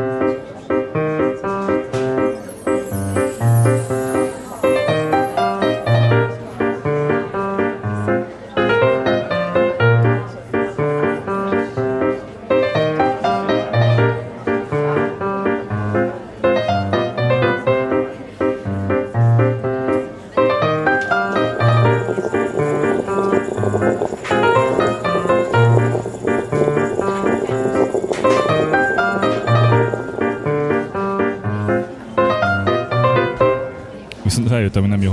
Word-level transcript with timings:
Viszont 0.00 0.49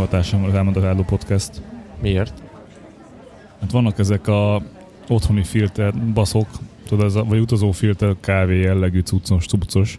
hatásom 0.09 0.43
a 0.43 0.49
Rámond 0.49 0.77
a 0.77 0.79
Rádó 0.79 1.03
podcast. 1.03 1.61
Miért? 2.01 2.43
Hát 3.59 3.71
vannak 3.71 3.99
ezek 3.99 4.27
a 4.27 4.61
otthoni 5.07 5.43
filter 5.43 5.93
baszok, 6.13 6.47
tudod, 6.87 7.05
ez 7.05 7.15
a, 7.15 7.23
vagy 7.23 7.39
utazó 7.39 7.71
filter 7.71 8.15
kávé 8.19 8.61
jellegű 8.61 8.99
cuccos, 8.99 9.45
cuccos, 9.45 9.97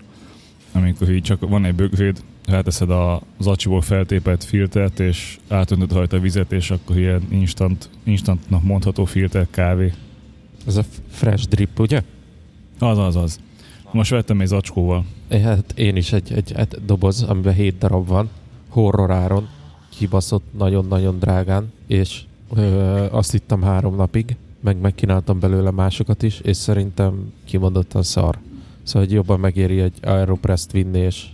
amikor 0.72 1.10
így 1.10 1.22
csak 1.22 1.48
van 1.48 1.64
egy 1.64 1.74
bögréd, 1.74 2.22
ráteszed 2.46 2.90
a 2.90 3.22
zacsiból 3.38 3.80
feltépelt 3.80 4.44
filtert, 4.44 5.00
és 5.00 5.38
átöntöd 5.48 5.92
rajta 5.92 6.16
a 6.16 6.20
vizet, 6.20 6.52
és 6.52 6.70
akkor 6.70 6.96
ilyen 6.96 7.22
instant, 7.30 7.90
instantnak 8.02 8.62
mondható 8.62 9.04
filter 9.04 9.46
kávé. 9.50 9.92
Ez 10.66 10.76
a 10.76 10.84
fresh 11.10 11.48
drip, 11.48 11.78
ugye? 11.78 12.02
Az, 12.78 12.98
az, 12.98 13.16
az. 13.16 13.40
Most 13.90 14.10
vettem 14.10 14.40
egy 14.40 14.46
zacskóval. 14.46 15.04
É, 15.30 15.40
Hát 15.40 15.72
én 15.76 15.96
is 15.96 16.12
egy, 16.12 16.32
egy, 16.32 16.52
egy 16.52 16.78
doboz, 16.86 17.22
amiben 17.22 17.54
7 17.54 17.78
darab 17.78 18.06
van, 18.06 18.30
horroráron, 18.68 19.48
kibaszott 19.88 20.44
nagyon-nagyon 20.58 21.18
drágán, 21.18 21.72
és 21.86 22.22
ö, 22.54 23.06
azt 23.10 23.34
ittam 23.34 23.62
három 23.62 23.96
napig, 23.96 24.36
meg 24.60 24.80
megkínáltam 24.80 25.40
belőle 25.40 25.70
másokat 25.70 26.22
is, 26.22 26.40
és 26.40 26.56
szerintem 26.56 27.32
kimondottan 27.44 28.02
szar. 28.02 28.38
Szóval 28.82 29.02
hogy 29.02 29.12
jobban 29.12 29.40
megéri 29.40 29.80
egy 29.80 29.94
Aeropress-t 30.02 30.72
vinni, 30.72 30.98
és 30.98 31.26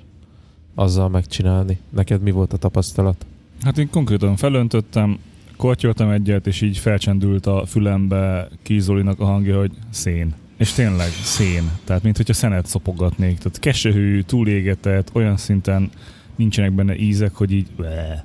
azzal 0.75 1.09
megcsinálni. 1.09 1.79
Neked 1.91 2.23
mi 2.23 2.31
volt 2.31 2.53
a 2.53 2.57
tapasztalat? 2.57 3.27
Hát 3.63 3.79
én 3.79 3.91
konkrétan 3.91 4.37
felöntöttem, 4.37 5.19
kortyoltam 5.57 6.11
egyet, 6.11 6.47
és 6.47 6.61
így 6.61 6.79
felcsendült 6.79 7.47
a 7.47 7.67
fülembe 7.67 8.49
Kizolinak 8.63 9.21
a 9.21 9.25
hangja, 9.25 9.59
hogy 9.59 9.73
szén. 9.91 10.35
És 10.57 10.73
tényleg 10.73 11.09
szén. 11.09 11.71
Tehát, 11.85 12.03
mint 12.03 12.17
hogyha 12.17 12.33
szenet 12.33 12.67
szopogatnék. 12.67 13.39
Tehát 13.39 13.59
kesehű, 13.59 14.21
túlégetett, 14.21 15.11
olyan 15.13 15.37
szinten 15.37 15.91
nincsenek 16.37 16.73
benne 16.73 16.97
ízek, 16.97 17.35
hogy 17.35 17.53
így... 17.53 17.67
Bleh. 17.77 18.23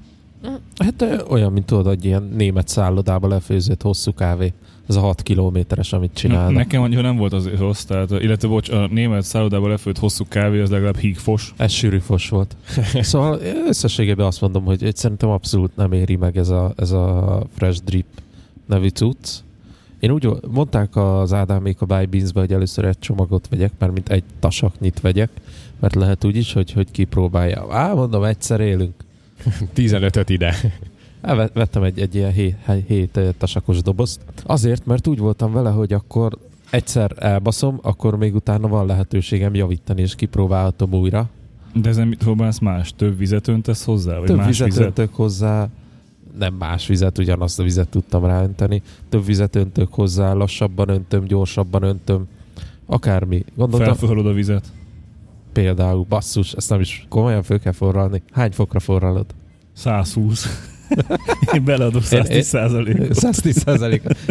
Hát 0.77 1.01
ö, 1.01 1.23
olyan, 1.29 1.51
mint 1.51 1.65
tudod, 1.65 1.87
egy 1.87 2.05
ilyen 2.05 2.23
német 2.35 2.67
szállodába 2.67 3.27
lefőzött 3.27 3.81
hosszú 3.81 4.13
kávé. 4.13 4.53
Ez 4.87 4.95
a 4.95 4.99
6 4.99 5.21
kilométeres, 5.21 5.93
amit 5.93 6.13
csinálnak. 6.13 6.53
Nekem 6.53 6.81
annyira 6.81 7.01
nem 7.01 7.15
volt 7.15 7.33
az 7.33 7.49
rossz, 7.57 7.83
tehát, 7.83 8.11
illetve 8.11 8.47
bocs, 8.47 8.69
a 8.69 8.87
német 8.91 9.23
szállodában 9.23 9.69
lefőtt 9.69 9.97
hosszú 9.97 10.25
kávé, 10.27 10.59
az 10.59 10.69
legalább 10.69 10.97
hígfos. 10.97 11.53
Ez 11.57 11.71
sűrű 11.71 11.99
fos 11.99 12.29
volt. 12.29 12.55
szóval 13.01 13.39
összességében 13.67 14.25
azt 14.25 14.41
mondom, 14.41 14.63
hogy 14.63 14.83
egy 14.83 14.95
szerintem 14.95 15.29
abszolút 15.29 15.75
nem 15.75 15.91
éri 15.91 16.15
meg 16.15 16.37
ez 16.37 16.49
a, 16.49 16.73
ez 16.75 16.91
a 16.91 17.43
Fresh 17.55 17.83
Drip 17.83 18.05
nevű 18.65 18.87
cucc. 18.87 19.29
Én 19.99 20.11
úgy 20.11 20.29
mondták 20.51 20.95
az 20.95 21.33
Ádámék 21.33 21.81
a 21.81 21.85
Buy 21.85 22.05
Beans-be, 22.05 22.39
hogy 22.39 22.53
először 22.53 22.85
egy 22.85 22.99
csomagot 22.99 23.47
vegyek, 23.47 23.71
mert 23.79 23.93
mint 23.93 24.09
egy 24.09 24.23
tasaknyit 24.39 25.01
vegyek, 25.01 25.29
mert 25.79 25.95
lehet 25.95 26.25
úgy 26.25 26.35
is, 26.35 26.53
hogy, 26.53 26.71
hogy 26.71 26.91
kipróbálja. 26.91 27.65
Á, 27.69 27.93
mondom, 27.93 28.23
egyszer 28.23 28.59
élünk. 28.59 28.93
15-öt 29.75 30.29
ide. 30.29 30.55
Vettem 31.53 31.83
egy, 31.83 31.99
egy 31.99 32.15
ilyen 32.15 32.31
hét, 32.31 32.55
hét 32.87 33.17
eh, 33.17 33.29
tasakos 33.37 33.81
dobozt. 33.81 34.21
Azért, 34.43 34.85
mert 34.85 35.07
úgy 35.07 35.17
voltam 35.19 35.53
vele, 35.53 35.69
hogy 35.69 35.93
akkor 35.93 36.37
egyszer 36.69 37.11
elbaszom, 37.17 37.79
akkor 37.81 38.17
még 38.17 38.35
utána 38.35 38.67
van 38.67 38.85
lehetőségem 38.85 39.55
javítani, 39.55 40.01
és 40.01 40.15
kipróbálhatom 40.15 40.93
újra. 40.93 41.29
De 41.73 41.89
ezen 41.89 42.07
mit 42.07 42.17
próbálsz 42.17 42.59
más? 42.59 42.93
Több 42.95 43.17
vizet 43.17 43.47
öntesz 43.47 43.83
hozzá? 43.83 44.17
Vagy 44.17 44.27
Több 44.27 44.37
más 44.37 44.47
vizet, 44.47 44.67
vizet? 44.67 44.85
öntök 44.85 45.15
hozzá, 45.15 45.67
nem 46.37 46.53
más 46.53 46.87
vizet, 46.87 47.17
ugyanazt 47.17 47.59
a 47.59 47.63
vizet 47.63 47.87
tudtam 47.89 48.25
ráönteni. 48.25 48.81
Több 49.09 49.25
vizet 49.25 49.55
öntök 49.55 49.93
hozzá, 49.93 50.33
lassabban 50.33 50.89
öntöm, 50.89 51.23
gyorsabban 51.25 51.83
öntöm. 51.83 52.27
Akármi. 52.85 53.45
Gondoltam, 53.55 53.95
Felforrod 53.95 54.25
a 54.25 54.33
vizet? 54.33 54.71
például, 55.53 56.05
basszus, 56.09 56.53
ezt 56.53 56.69
nem 56.69 56.79
is 56.79 57.05
komolyan 57.09 57.43
föl 57.43 57.59
kell 57.59 57.71
forralni. 57.71 58.21
Hány 58.31 58.51
fokra 58.51 58.79
forralod? 58.79 59.25
120. 59.79 60.67
Én 61.55 61.63
beleadom 61.63 62.01
110 62.01 62.47
százalékot. 62.47 63.13
110 63.13 63.63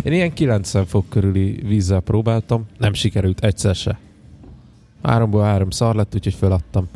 Én 0.04 0.12
ilyen 0.12 0.32
90 0.32 0.86
fok 0.86 1.09
körüli 1.09 1.60
vízzel 1.66 2.00
próbáltam, 2.00 2.66
nem 2.78 2.92
sikerült 2.92 3.44
egyszer 3.44 3.75
se. 3.75 3.98
Háromból 5.03 5.42
három 5.42 5.70
szar 5.70 5.94
lett, 5.94 6.14
úgyhogy 6.14 6.34
föladtam. 6.34 6.88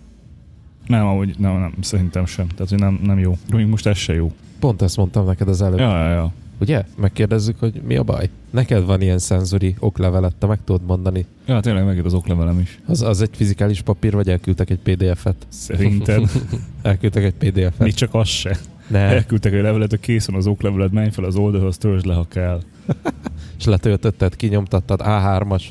Nem, 0.86 1.06
amúgy 1.06 1.34
nem, 1.38 1.58
nem, 1.58 1.74
szerintem 1.80 2.26
sem. 2.26 2.48
Tehát, 2.48 2.68
hogy 2.68 2.78
nem, 2.78 3.00
nem 3.02 3.18
jó. 3.18 3.36
Még 3.52 3.66
most 3.66 3.86
ez 3.86 3.96
se 3.96 4.14
jó. 4.14 4.32
Pont 4.58 4.82
ezt 4.82 4.96
mondtam 4.96 5.26
neked 5.26 5.48
az 5.48 5.62
előbb. 5.62 5.78
Ja, 5.78 5.98
ja, 5.98 6.10
ja. 6.10 6.32
Ugye? 6.62 6.84
Megkérdezzük, 6.96 7.58
hogy 7.58 7.80
mi 7.86 7.96
a 7.96 8.02
baj. 8.02 8.28
Neked 8.50 8.84
van 8.84 9.00
ilyen 9.00 9.18
szenzori 9.18 9.74
oklevelet, 9.78 10.34
te 10.36 10.46
meg 10.46 10.58
tudod 10.64 10.82
mondani. 10.86 11.26
Ja, 11.46 11.60
tényleg 11.60 11.84
megjött 11.84 12.04
az 12.04 12.14
oklevelem 12.14 12.60
is. 12.60 12.78
Az, 12.86 13.02
az 13.02 13.22
egy 13.22 13.30
fizikális 13.32 13.80
papír, 13.80 14.12
vagy 14.12 14.28
elküldtek 14.28 14.70
egy 14.70 14.78
PDF-et? 14.78 15.46
Szerinted. 15.48 16.30
Elküldtek 16.82 17.24
egy 17.24 17.34
PDF-et? 17.34 17.78
Még 17.78 17.94
csak 17.94 18.14
az 18.14 18.28
se. 18.28 18.58
Ne. 18.86 18.98
Elküldtek 18.98 19.52
egy 19.52 19.62
levelet, 19.62 19.90
hogy 19.90 20.00
készen 20.00 20.34
az 20.34 20.46
okleveled, 20.46 20.92
menj 20.92 21.10
fel 21.10 21.24
az 21.24 21.36
oldalhoz, 21.36 21.78
töltsd 21.78 22.06
le, 22.06 22.14
ha 22.14 22.26
kell. 22.28 22.60
És 23.58 23.64
letöltötted, 23.64 24.36
kinyomtattad, 24.36 25.00
A3-as. 25.04 25.62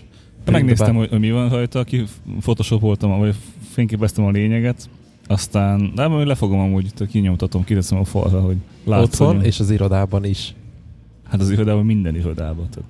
Megnéztem, 0.46 0.96
hogy, 0.96 1.10
hogy 1.10 1.20
mi 1.20 1.32
van 1.32 1.50
rajta, 1.50 1.84
ki 1.84 2.04
photoshopoltam, 2.40 3.20
vagy 3.20 3.36
fényképeztem 3.74 4.26
a 4.26 4.30
lényeget, 4.30 4.90
aztán, 5.28 5.92
de 5.96 6.08
majd 6.08 6.28
lefogom 6.28 6.60
amúgy, 6.60 6.94
kinyomtatom, 7.10 7.64
kiteszem 7.64 7.98
a 7.98 8.04
falra, 8.04 8.42
hogy 8.42 8.58
látszom. 8.84 9.28
Otthon 9.28 9.44
és 9.44 9.60
az 9.60 9.72
irodában 9.72 10.26
is. 10.26 10.54
Hát 11.32 11.42
az 11.42 11.52
irodában 11.52 11.86
minden 11.86 12.16
irodában. 12.16 12.70
Tehát 12.70 12.90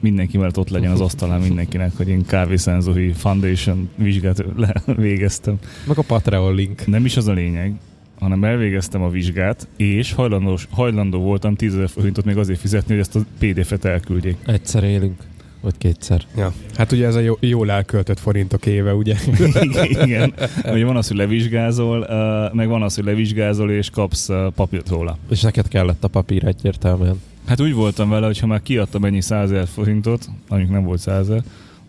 mindenki 0.00 0.38
mellett 0.38 0.58
ott 0.58 0.68
legyen 0.68 0.90
az 0.90 1.00
asztalán 1.00 1.40
mindenkinek, 1.40 1.96
hogy 1.96 2.08
én 2.08 2.24
kávészenzori 2.26 3.12
foundation 3.12 3.88
vizsgát 3.94 4.44
le, 4.56 4.82
végeztem. 4.96 5.58
Meg 5.86 5.98
a 5.98 6.02
Patreon 6.02 6.54
link. 6.54 6.86
Nem 6.86 7.04
is 7.04 7.16
az 7.16 7.28
a 7.28 7.32
lényeg, 7.32 7.74
hanem 8.18 8.44
elvégeztem 8.44 9.02
a 9.02 9.08
vizsgát, 9.08 9.68
és 9.76 10.12
hajlandós, 10.12 10.66
hajlandó 10.70 11.18
voltam 11.18 11.54
10 11.54 11.74
ezer 11.74 11.88
forintot 11.88 12.24
még 12.24 12.36
azért 12.36 12.60
fizetni, 12.60 12.90
hogy 12.90 13.02
ezt 13.02 13.16
a 13.16 13.20
PDF-et 13.38 13.84
elküldjék. 13.84 14.36
Egyszer 14.46 14.84
élünk. 14.84 15.22
Vagy 15.60 15.78
kétszer. 15.78 16.22
Ja. 16.36 16.52
Hát 16.74 16.92
ugye 16.92 17.06
ez 17.06 17.14
a 17.14 17.20
jó, 17.20 17.36
jól 17.40 17.70
elköltött 17.70 18.18
forintok 18.18 18.66
éve, 18.66 18.94
ugye? 18.94 19.16
Igen. 20.04 20.34
Ugye 20.64 20.84
van 20.84 20.96
az, 20.96 21.08
hogy 21.08 21.16
levizsgázol, 21.16 22.06
meg 22.52 22.68
van 22.68 22.82
az, 22.82 22.94
hogy 22.94 23.04
levizsgázol, 23.04 23.70
és 23.70 23.90
kapsz 23.90 24.28
papírt 24.54 24.88
róla. 24.88 25.18
És 25.30 25.40
neked 25.40 25.68
kellett 25.68 26.04
a 26.04 26.08
papír 26.08 26.44
egyértelműen. 26.44 27.20
Hát 27.46 27.60
úgy 27.60 27.74
voltam 27.74 28.08
vele, 28.08 28.26
hogy 28.26 28.38
ha 28.38 28.46
már 28.46 28.62
kiadtam 28.62 29.04
ennyi 29.04 29.20
100 29.20 29.50
ezer 29.50 29.66
forintot, 29.66 30.28
amik 30.48 30.68
nem 30.68 30.84
volt 30.84 31.00
100 31.00 31.18
ezer, 31.18 31.42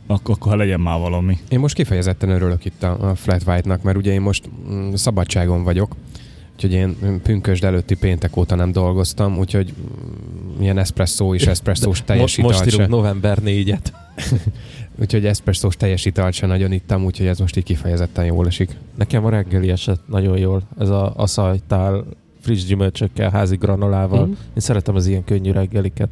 akkor, 0.08 0.36
akkor 0.36 0.52
ha 0.52 0.58
legyen 0.58 0.80
már 0.80 1.00
valami. 1.00 1.38
Én 1.50 1.60
most 1.60 1.76
kifejezetten 1.76 2.30
örülök 2.30 2.66
itt 2.66 2.84
a, 2.84 3.10
a 3.10 3.16
Flat 3.16 3.44
White-nak, 3.48 3.84
mert 3.84 3.98
ugye 3.98 4.12
én 4.12 4.22
most 4.22 4.50
mm, 4.70 4.94
szabadságon 4.94 5.64
vagyok, 5.64 5.96
úgyhogy 6.54 6.74
én 6.74 7.22
pünkösd 7.24 7.64
előtti 7.64 7.96
péntek 7.96 8.38
óta 8.38 8.56
nem 8.56 8.72
dolgoztam, 8.72 9.38
úgyhogy 9.38 9.74
mm, 9.74 10.62
ilyen 10.62 10.78
espresszó 10.78 11.36
és 11.36 11.48
espresszós 11.48 12.04
teljes 12.04 12.38
Mo- 12.38 12.46
most 12.46 12.66
italt 12.66 12.74
írunk 12.74 12.90
november 12.90 13.38
4-et. 13.46 13.92
úgyhogy 15.02 15.26
espresszós 15.26 15.76
teljes 15.76 16.06
italt 16.06 16.34
se 16.34 16.46
nagyon 16.46 16.72
ittam, 16.72 17.04
úgyhogy 17.06 17.28
ez 17.28 17.40
most 17.40 17.58
így 17.58 17.64
kifejezetten 17.64 18.26
jól 18.26 18.48
esik. 18.48 18.78
Nekem 18.96 19.26
a 19.26 19.30
reggeli 19.30 19.70
esett 19.70 20.02
nagyon 20.08 20.38
jól. 20.38 20.62
Ez 20.80 20.90
a 20.90 21.14
aszajtál 21.16 22.06
friss 22.42 22.64
gyümölcsökkel, 22.66 23.30
házi 23.30 23.56
granolával. 23.56 24.22
Mhm. 24.22 24.32
Én 24.32 24.62
szeretem 24.62 24.96
az 24.96 25.08
ilyen 25.08 25.24
könnyű 25.24 25.52
reggeliket. 25.52 26.10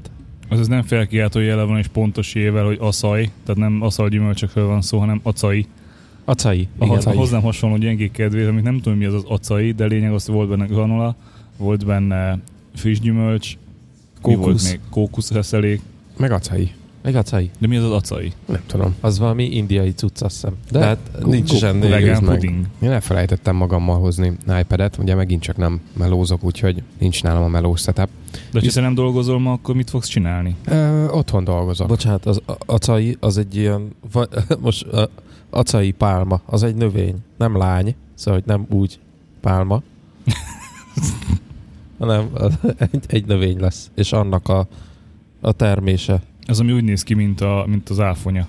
Az, 0.50 0.60
az 0.60 0.68
nem 0.68 0.81
felkiáltó 0.81 1.40
jele 1.40 1.64
van 1.64 1.78
és 1.78 1.88
pontos 1.88 2.34
ével, 2.34 2.66
hogy 2.66 2.78
aszaj, 2.80 3.30
tehát 3.44 3.62
nem 3.62 3.81
aszaj 3.81 4.10
gyümölcsökről 4.10 4.68
van 4.68 4.81
szó, 4.81 4.98
hanem 4.98 5.20
acai. 5.24 5.66
Acai. 6.26 6.68
A 6.78 6.84
Igen. 6.84 6.96
hozzám, 6.96 7.16
hozzám 7.16 7.42
hasonló 7.42 7.78
gyengék 7.78 8.12
kedvéért, 8.12 8.50
amit 8.50 8.64
nem 8.64 8.80
tudom 8.80 8.98
mi 8.98 9.06
az 9.06 9.14
az 9.14 9.24
acai, 9.28 9.72
de 9.72 9.86
lényeg 9.86 10.14
az, 10.14 10.26
hogy 10.26 10.36
volt 10.36 10.50
benne 10.50 10.66
granola, 10.66 11.16
volt 11.58 11.86
benne 11.86 12.40
friss 12.76 13.00
gyümölcs, 13.00 13.58
mi 14.24 14.36
volt 14.36 14.46
Kókusz. 14.46 14.70
még? 14.72 14.80
Kókuszreszelék, 14.90 15.81
Meg 16.18 16.31
acai. 16.31 16.72
Meg 17.10 17.18
acai. 17.18 17.50
De 17.60 17.68
mi 17.68 17.78
az 17.78 17.84
az 17.84 17.92
acai? 17.92 18.34
Nem 18.46 18.62
tudom. 18.66 18.96
Az 19.02 19.20
valami 19.20 19.44
indiai 19.44 19.92
cucc, 19.94 20.22
azt 20.22 20.34
hiszem. 20.34 20.56
De 20.72 20.80
De 20.80 20.86
hát 20.86 20.98
nincs 21.26 21.62
nézd 21.62 22.22
meg. 22.22 22.22
puding. 22.40 22.66
Én 22.82 22.92
elfelejtettem 22.92 23.56
magammal 23.56 24.00
hozni 24.00 24.38
iPad-et, 24.60 24.98
ugye 24.98 25.16
megint 25.16 25.42
csak 25.42 25.58
nem 25.58 25.82
melózok, 25.98 26.44
úgyhogy 26.44 26.84
nincs 27.00 27.24
nálam 27.24 27.44
a 27.44 27.48
melós 27.48 27.82
setup. 27.82 28.10
De 28.52 28.60
ha 28.60 28.72
te 28.74 28.82
nem 28.82 28.94
dolgozol 28.94 29.40
ma, 29.40 29.52
akkor 29.52 29.76
mit 29.76 29.90
fogsz 29.90 30.08
csinálni? 30.08 30.56
Ö, 30.66 31.08
otthon 31.08 31.44
dolgozok. 31.44 31.88
Bocsánat, 31.88 32.26
az 32.26 32.42
acai 32.66 33.18
az 33.20 33.38
egy 33.38 33.56
ilyen, 33.56 33.96
va- 34.12 34.46
most 34.62 34.86
acai 35.50 35.92
pálma, 35.92 36.42
az 36.46 36.64
egy 36.64 36.76
növény, 36.76 37.16
nem 37.38 37.58
lány, 37.58 37.96
szóval 38.16 38.40
hogy 38.40 38.50
nem 38.50 38.66
úgy 38.70 39.00
pálma, 39.42 39.82
hanem 42.00 42.30
egy, 42.92 43.04
egy 43.08 43.26
növény 43.26 43.60
lesz, 43.60 43.90
és 43.96 44.12
annak 44.12 44.48
a, 44.50 44.68
a 45.42 45.52
termése. 45.52 46.22
Ez 46.50 46.60
ami 46.60 46.72
úgy 46.72 46.84
néz 46.84 47.04
ki, 47.04 47.13
mint, 47.13 47.42
a, 47.42 47.66
mint 47.68 47.90
az 47.90 48.00
áfonya. 48.00 48.48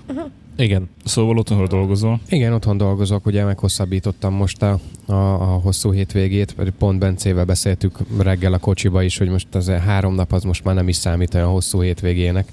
Igen. 0.57 0.89
Szóval 1.03 1.37
otthonról 1.37 1.67
dolgozol. 1.67 2.19
Igen, 2.29 2.53
otthon 2.53 2.77
dolgozok, 2.77 3.25
ugye 3.25 3.43
meghosszabbítottam 3.43 4.33
most 4.33 4.61
a, 4.61 4.79
a, 5.05 5.13
a 5.13 5.59
hosszú 5.63 5.91
hétvégét, 5.91 6.55
pont 6.77 6.99
Bencével 6.99 7.45
beszéltük 7.45 7.97
reggel 8.19 8.53
a 8.53 8.57
kocsiba 8.57 9.03
is, 9.03 9.17
hogy 9.17 9.29
most 9.29 9.55
az 9.55 9.69
három 9.69 10.15
nap 10.15 10.33
az 10.33 10.43
most 10.43 10.63
már 10.63 10.75
nem 10.75 10.87
is 10.87 10.95
számít 10.95 11.33
olyan 11.33 11.49
hosszú 11.49 11.81
hétvégének. 11.81 12.51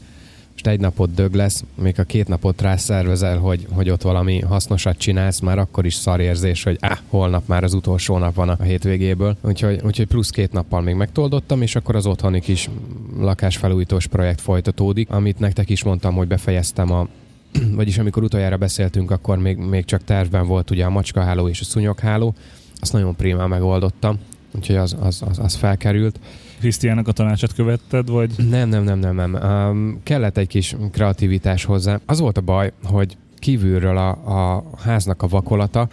Most 0.59 0.71
egy 0.71 0.81
napot 0.81 1.15
dög 1.15 1.35
lesz, 1.35 1.65
még 1.75 1.99
a 1.99 2.03
két 2.03 2.29
napot 2.29 2.61
rászervezel, 2.61 3.39
hogy, 3.39 3.67
hogy 3.71 3.91
ott 3.91 4.03
valami 4.03 4.41
hasznosat 4.41 4.99
csinálsz, 4.99 5.41
már 5.41 5.59
akkor 5.59 5.87
is 5.87 5.95
szarérzés, 5.95 6.63
hogy 6.63 6.77
áh, 6.81 6.99
holnap 7.09 7.47
már 7.47 7.65
az 7.65 7.75
utolsó 7.75 8.19
nap 8.19 8.35
van 8.35 8.49
a 8.49 8.63
hétvégéből. 8.63 9.37
Úgyhogy, 9.41 9.81
úgyhogy 9.85 10.07
plusz 10.07 10.31
két 10.31 10.53
nappal 10.53 10.81
még 10.81 10.95
megtoldottam, 10.95 11.63
és 11.63 11.77
akkor 11.77 11.97
az 11.97 12.07
otthoni 12.07 12.41
kis 12.41 12.71
lakásfelújítós 13.19 14.07
projekt 14.07 14.41
folytatódik, 14.41 15.11
amit 15.11 15.39
nektek 15.39 15.71
is 15.71 15.83
mondtam, 15.83 16.15
hogy 16.15 16.29
befejeztem 16.29 16.93
a 16.93 17.09
vagyis 17.75 17.99
amikor 17.99 18.23
utoljára 18.23 18.57
beszéltünk, 18.57 19.11
akkor 19.11 19.39
még, 19.39 19.57
még 19.57 19.85
csak 19.85 20.05
tervben 20.05 20.47
volt 20.47 20.71
ugye 20.71 20.85
a 20.85 20.91
macskaháló 20.91 21.49
és 21.49 21.61
a 21.61 21.65
szúnyogháló. 21.65 22.35
Azt 22.81 22.93
nagyon 22.93 23.17
primán 23.17 23.49
megoldottam, 23.49 24.19
úgyhogy 24.55 24.77
az, 24.77 24.97
az, 25.01 25.23
az, 25.29 25.39
az 25.39 25.55
felkerült. 25.55 26.19
Krisztiának 26.59 27.09
a 27.09 27.13
tanácsát 27.13 27.55
követted, 27.55 28.09
vagy 28.09 28.31
Nem, 28.51 28.69
nem, 28.69 28.85
nem, 28.85 28.99
nem, 28.99 29.15
nem. 29.15 29.35
Um, 29.35 30.01
kellett 30.03 30.37
egy 30.37 30.47
kis 30.47 30.77
kreativitás 30.93 31.65
hozzá. 31.65 32.01
Az 32.07 32.21
volt 32.21 32.39
a 32.39 32.41
baj, 32.41 32.73
hogy 32.85 33.17
kívülről 33.39 33.97
a, 33.97 34.09
a 34.09 34.65
háznak 34.79 35.23
a 35.23 35.27
vakolata, 35.27 35.89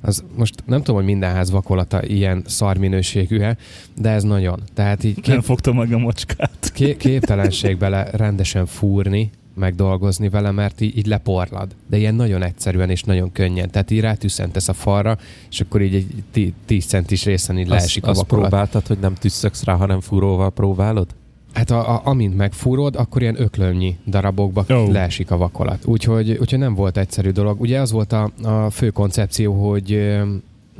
az 0.00 0.24
most 0.36 0.54
nem 0.66 0.78
tudom, 0.78 0.96
hogy 0.96 1.04
minden 1.04 1.34
ház 1.34 1.50
vakolata 1.50 2.04
ilyen 2.04 2.42
szar 2.46 2.76
minőségű-e, 2.76 3.56
de 3.96 4.10
ez 4.10 4.22
nagyon. 4.22 4.62
Tehát 4.74 5.04
így 5.04 5.14
nem 5.26 5.36
kép, 5.36 5.44
fogta 5.44 5.72
meg 5.72 5.92
a 5.92 5.98
macskát? 5.98 6.70
ké, 6.74 6.96
képtelenség 6.96 7.78
bele 7.78 8.10
rendesen 8.12 8.66
fúrni, 8.66 9.30
megdolgozni 9.54 10.28
vele, 10.28 10.50
mert 10.50 10.80
így, 10.80 10.96
így 10.98 11.06
leporlad. 11.06 11.74
De 11.86 11.96
ilyen 11.96 12.14
nagyon 12.14 12.42
egyszerűen 12.42 12.90
és 12.90 13.02
nagyon 13.02 13.32
könnyen. 13.32 13.70
Tehát 13.70 13.90
így 13.90 14.00
rátűszentesz 14.00 14.68
a 14.68 14.72
falra, 14.72 15.18
és 15.50 15.60
akkor 15.60 15.82
így 15.82 15.94
egy 15.94 16.06
tí- 16.30 16.54
10 16.64 16.84
centis 16.84 17.24
részen 17.24 17.58
így 17.58 17.68
leesik 17.68 18.02
azt, 18.02 18.06
a 18.06 18.20
azt 18.20 18.30
vakolat. 18.30 18.48
próbáltad, 18.48 18.86
hogy 18.86 18.98
nem 18.98 19.14
tüsszöksz 19.14 19.64
rá, 19.64 19.74
hanem 19.74 20.00
fúróval 20.00 20.50
próbálod? 20.50 21.06
Hát 21.52 21.70
a, 21.70 21.94
a, 21.94 22.00
amint 22.04 22.36
megfúrod, 22.36 22.96
akkor 22.96 23.22
ilyen 23.22 23.40
öklömnyi 23.40 23.96
darabokba 24.06 24.64
oh. 24.68 24.90
leesik 24.90 25.30
a 25.30 25.36
vakolat. 25.36 25.84
Úgyhogy, 25.84 26.30
úgyhogy 26.30 26.58
nem 26.58 26.74
volt 26.74 26.96
egyszerű 26.96 27.30
dolog. 27.30 27.60
Ugye 27.60 27.80
az 27.80 27.90
volt 27.90 28.12
a, 28.12 28.30
a 28.42 28.70
fő 28.70 28.90
koncepció, 28.90 29.68
hogy 29.68 30.18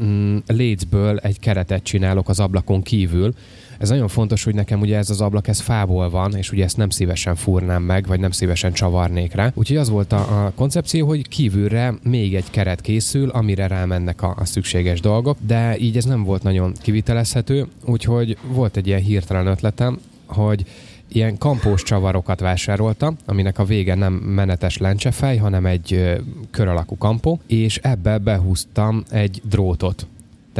mm, 0.02 0.36
lécből 0.46 1.18
egy 1.18 1.38
keretet 1.38 1.82
csinálok 1.82 2.28
az 2.28 2.40
ablakon 2.40 2.82
kívül. 2.82 3.34
Ez 3.80 3.88
nagyon 3.88 4.08
fontos, 4.08 4.44
hogy 4.44 4.54
nekem 4.54 4.80
ugye 4.80 4.96
ez 4.96 5.10
az 5.10 5.20
ablak, 5.20 5.48
ez 5.48 5.60
fából 5.60 6.10
van, 6.10 6.34
és 6.34 6.52
ugye 6.52 6.64
ezt 6.64 6.76
nem 6.76 6.90
szívesen 6.90 7.34
fúrnám 7.34 7.82
meg, 7.82 8.06
vagy 8.06 8.20
nem 8.20 8.30
szívesen 8.30 8.72
csavarnék 8.72 9.34
rá. 9.34 9.52
Úgyhogy 9.54 9.76
az 9.76 9.88
volt 9.88 10.12
a, 10.12 10.44
a 10.44 10.52
koncepció, 10.54 11.06
hogy 11.06 11.28
kívülre 11.28 11.94
még 12.02 12.34
egy 12.34 12.50
keret 12.50 12.80
készül, 12.80 13.28
amire 13.28 13.66
rámennek 13.66 14.22
a, 14.22 14.34
a 14.38 14.44
szükséges 14.44 15.00
dolgok, 15.00 15.36
de 15.46 15.78
így 15.78 15.96
ez 15.96 16.04
nem 16.04 16.24
volt 16.24 16.42
nagyon 16.42 16.72
kivitelezhető, 16.82 17.66
úgyhogy 17.84 18.36
volt 18.52 18.76
egy 18.76 18.86
ilyen 18.86 19.00
hirtelen 19.00 19.46
ötletem, 19.46 19.98
hogy 20.26 20.64
ilyen 21.08 21.38
kampós 21.38 21.82
csavarokat 21.82 22.40
vásároltam, 22.40 23.16
aminek 23.26 23.58
a 23.58 23.64
vége 23.64 23.94
nem 23.94 24.12
menetes 24.12 24.78
lencsefej, 24.78 25.36
hanem 25.36 25.66
egy 25.66 26.16
kör 26.50 26.68
alakú 26.68 26.96
kampó, 26.98 27.40
és 27.46 27.76
ebbe 27.76 28.18
behúztam 28.18 29.04
egy 29.10 29.42
drótot. 29.44 30.06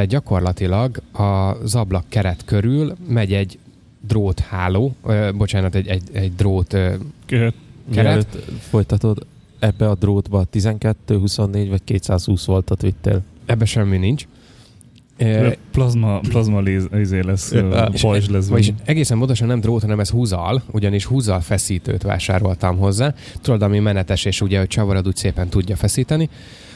Tehát 0.01 0.15
gyakorlatilag 0.15 1.03
az 1.13 1.75
ablak 1.75 2.05
keret 2.09 2.45
körül 2.45 2.97
megy 3.09 3.33
egy 3.33 3.59
drótháló, 4.01 4.95
ö, 5.05 5.31
bocsánat, 5.37 5.75
egy, 5.75 5.89
egy, 5.89 6.03
egy 6.13 6.35
drót 6.35 6.73
ö. 6.73 6.95
Keret? 7.27 7.55
Mielőtt 7.85 8.37
folytatod, 8.61 9.27
ebbe 9.59 9.89
a 9.89 9.95
drótba 9.95 10.45
12, 10.45 11.19
24 11.19 11.69
vagy 11.69 11.85
220 11.85 12.45
voltat 12.45 12.83
vittél. 12.83 13.23
ebbe 13.47 13.65
semmi 13.65 13.97
nincs. 13.97 14.27
De 15.21 15.57
Plazma, 15.71 16.21
plazma 16.33 16.61
léz, 16.61 16.89
izé 16.93 17.21
lesz, 17.21 17.53
pajzs 18.01 18.29
lesz. 18.29 18.49
Vagyis 18.49 18.73
egészen 18.85 19.19
pontosan 19.19 19.47
nem 19.47 19.61
drót, 19.61 19.81
hanem 19.81 20.01
ez 20.01 20.11
húzal, 20.11 20.63
ugyanis 20.71 21.05
húzal 21.05 21.41
feszítőt 21.41 22.03
vásároltam 22.03 22.77
hozzá. 22.79 23.15
Tudod, 23.41 23.63
ami 23.63 23.79
menetes, 23.79 24.25
és 24.25 24.41
ugye, 24.41 24.59
hogy 24.59 24.69
csavarod 24.69 25.07
úgy 25.07 25.17
szépen 25.17 25.49
tudja 25.49 25.77
feszíteni. 25.77 26.29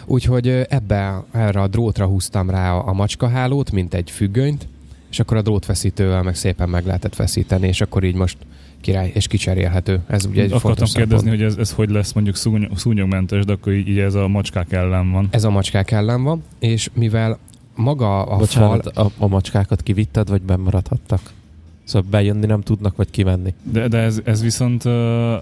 Úgyhogy 0.07 0.49
ebbe, 0.69 1.25
erre 1.33 1.61
a 1.61 1.69
drótra 1.69 2.07
húztam 2.07 2.51
rá 2.51 2.73
a, 2.73 2.93
macskahálót, 2.93 3.71
mint 3.71 3.95
egy 3.95 4.11
függönyt, 4.11 4.69
és 5.11 5.21
akkor 5.21 5.37
a 5.37 5.43
drótfeszítővel 5.43 6.23
meg 6.23 6.35
szépen 6.35 6.69
meg 6.69 6.87
lehetett 6.87 7.15
feszíteni, 7.15 7.67
és 7.67 7.81
akkor 7.81 8.05
így 8.05 8.15
most 8.15 8.37
király, 8.81 9.11
és 9.15 9.27
kicserélhető. 9.27 10.01
Ez 10.07 10.25
ugye 10.25 10.43
egy 10.43 10.53
Akartam 10.53 10.71
fontos 10.71 10.93
kérdezni, 10.93 11.29
hogy 11.29 11.43
ez, 11.43 11.57
ez 11.57 11.73
hogy 11.73 11.91
lesz 11.91 12.13
mondjuk 12.13 12.37
szúny- 12.37 12.69
szúnyogmentes, 12.77 13.45
de 13.45 13.53
akkor 13.53 13.73
így, 13.73 13.89
így 13.89 13.99
ez 13.99 14.15
a 14.15 14.29
macskák 14.29 14.73
ellen 14.73 15.11
van. 15.11 15.29
Ez 15.31 15.45
a 15.45 15.51
macskák 15.51 15.91
ellen 15.91 16.23
van, 16.23 16.43
és 16.59 16.89
mivel 16.95 17.39
maga 17.75 18.23
a 18.23 18.37
Bocsánat, 18.37 18.91
fal... 18.95 19.05
a, 19.19 19.25
a 19.25 19.27
macskákat 19.27 19.83
kivitted, 19.83 20.29
vagy 20.29 20.43
bemaradhattak? 20.43 21.33
Szóval 21.85 22.09
bejönni 22.11 22.47
nem 22.47 22.61
tudnak, 22.61 22.97
vagy 22.97 23.11
kimenni. 23.11 23.55
De, 23.63 23.89
de 23.89 23.99
ez, 23.99 24.21
ez 24.25 24.43
viszont 24.43 24.85
uh, 24.85 24.93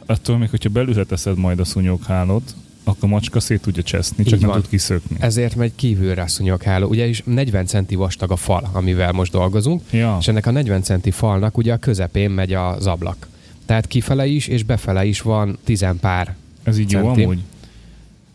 attól 0.07 0.39
még, 0.39 0.51
hogyha 0.51 0.69
belülre 0.69 1.05
teszed 1.05 1.39
majd 1.39 1.61
a 1.61 1.65
szúnyoghálót, 1.65 2.55
akkor 2.85 3.05
a 3.05 3.07
macska 3.07 3.41
szét 3.41 3.61
tudja 3.61 3.83
cseszni, 3.83 4.25
csak 4.25 4.35
Így 4.35 4.41
nem 4.41 4.51
van. 4.51 4.61
tud 4.61 4.71
kiszökni. 4.71 5.17
Ezért 5.21 5.57
megy 5.57 5.73
kívülre 5.75 6.23
a 6.23 6.27
szúnyogháló. 6.27 6.89
Ugye 6.89 7.07
is 7.07 7.23
40 7.25 7.67
centi 7.67 7.95
vastag 7.95 8.31
a 8.31 8.37
fal, 8.37 8.69
amivel 8.73 9.13
most 9.13 9.33
dolgozunk, 9.33 9.83
Ja, 9.91 10.17
és 10.21 10.29
ennek 10.29 10.47
a 10.47 10.51
40 10.51 10.83
centi 10.83 11.11
falnak 11.11 11.57
ugye 11.59 11.73
a 11.73 11.77
közepén 11.77 12.31
megy 12.31 12.53
az 12.53 12.87
ablak. 12.87 13.29
Tehát 13.67 13.87
kifele 13.87 14.27
is 14.27 14.47
és 14.47 14.63
befele 14.63 15.05
is 15.05 15.21
van 15.21 15.59
10 15.65 15.87
pár. 16.01 16.37
ez 16.63 16.79
így 16.79 16.91
jó 16.91 17.01
centi. 17.01 17.23
amúgy? 17.23 17.39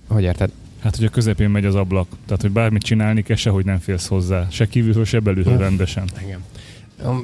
Hogy 0.07 0.23
érted? 0.23 0.51
Hát, 0.79 0.95
hogy 0.95 1.06
a 1.06 1.09
közepén 1.09 1.50
megy 1.50 1.65
az 1.65 1.75
ablak. 1.75 2.07
Tehát, 2.25 2.41
hogy 2.41 2.51
bármit 2.51 2.81
csinálni 2.81 3.21
kell, 3.21 3.35
sehogy 3.35 3.65
nem 3.65 3.79
félsz 3.79 4.07
hozzá. 4.07 4.47
Se 4.50 4.68
kívülről, 4.68 5.06
se 5.06 5.19
belülről 5.19 5.57
rendesen. 5.57 6.03
Igen. 6.24 6.44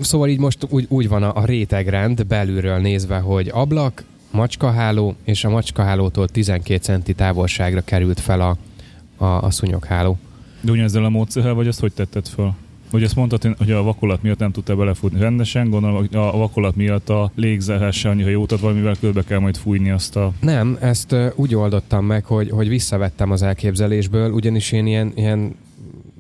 Szóval 0.02 0.30
így 0.30 0.40
most 0.40 0.68
úgy, 0.70 0.86
úgy 0.90 1.08
van 1.08 1.24
a, 1.24 1.36
a 1.36 1.46
rétegrend 1.46 2.26
belülről 2.26 2.78
nézve, 2.78 3.18
hogy 3.18 3.50
ablak, 3.54 4.04
macskaháló, 4.32 5.16
és 5.24 5.44
a 5.44 5.50
macskahálótól 5.50 6.28
12 6.28 6.80
centi 6.80 7.14
távolságra 7.14 7.82
került 7.82 8.20
fel 8.20 8.42
a, 8.42 8.58
a, 9.18 9.26
a 9.26 9.52
szúnyogháló. 9.52 10.18
De 10.62 10.72
ugyanezzel 10.72 11.06
a 11.06 11.10
módszerrel, 11.10 11.54
vagy 11.54 11.68
azt 11.68 11.80
hogy 11.80 11.94
tetted 11.94 12.27
föl? 12.27 12.54
Hogy 12.94 13.04
ezt 13.04 13.16
mondtad, 13.16 13.56
hogy 13.58 13.72
a 13.72 13.84
vakolat 13.84 14.22
miatt 14.22 14.40
nem 14.40 14.52
tudtál 14.52 14.76
belefutni 14.76 15.20
rendesen, 15.20 15.70
gondolom 15.70 16.08
a 16.12 16.38
vakolat 16.38 16.76
miatt 16.76 17.10
a 17.10 17.32
légzárás 17.36 17.98
se 17.98 18.10
annyira 18.10 18.30
jót 18.30 18.52
ad, 18.52 18.62
valamivel 18.62 18.96
körbe 19.00 19.24
kell 19.24 19.40
majd 19.40 19.58
fújni 19.58 19.90
azt 19.90 20.16
a... 20.16 20.32
Nem, 20.40 20.78
ezt 20.82 21.16
úgy 21.36 21.56
oldottam 21.56 22.06
meg, 22.06 22.26
hogy, 22.26 22.50
hogy 22.50 22.68
visszavettem 22.68 23.32
az 23.32 23.42
elképzelésből, 23.42 24.32
ugyanis 24.32 24.72
én 24.72 24.86
ilyen, 24.86 25.12
ilyen 25.16 25.56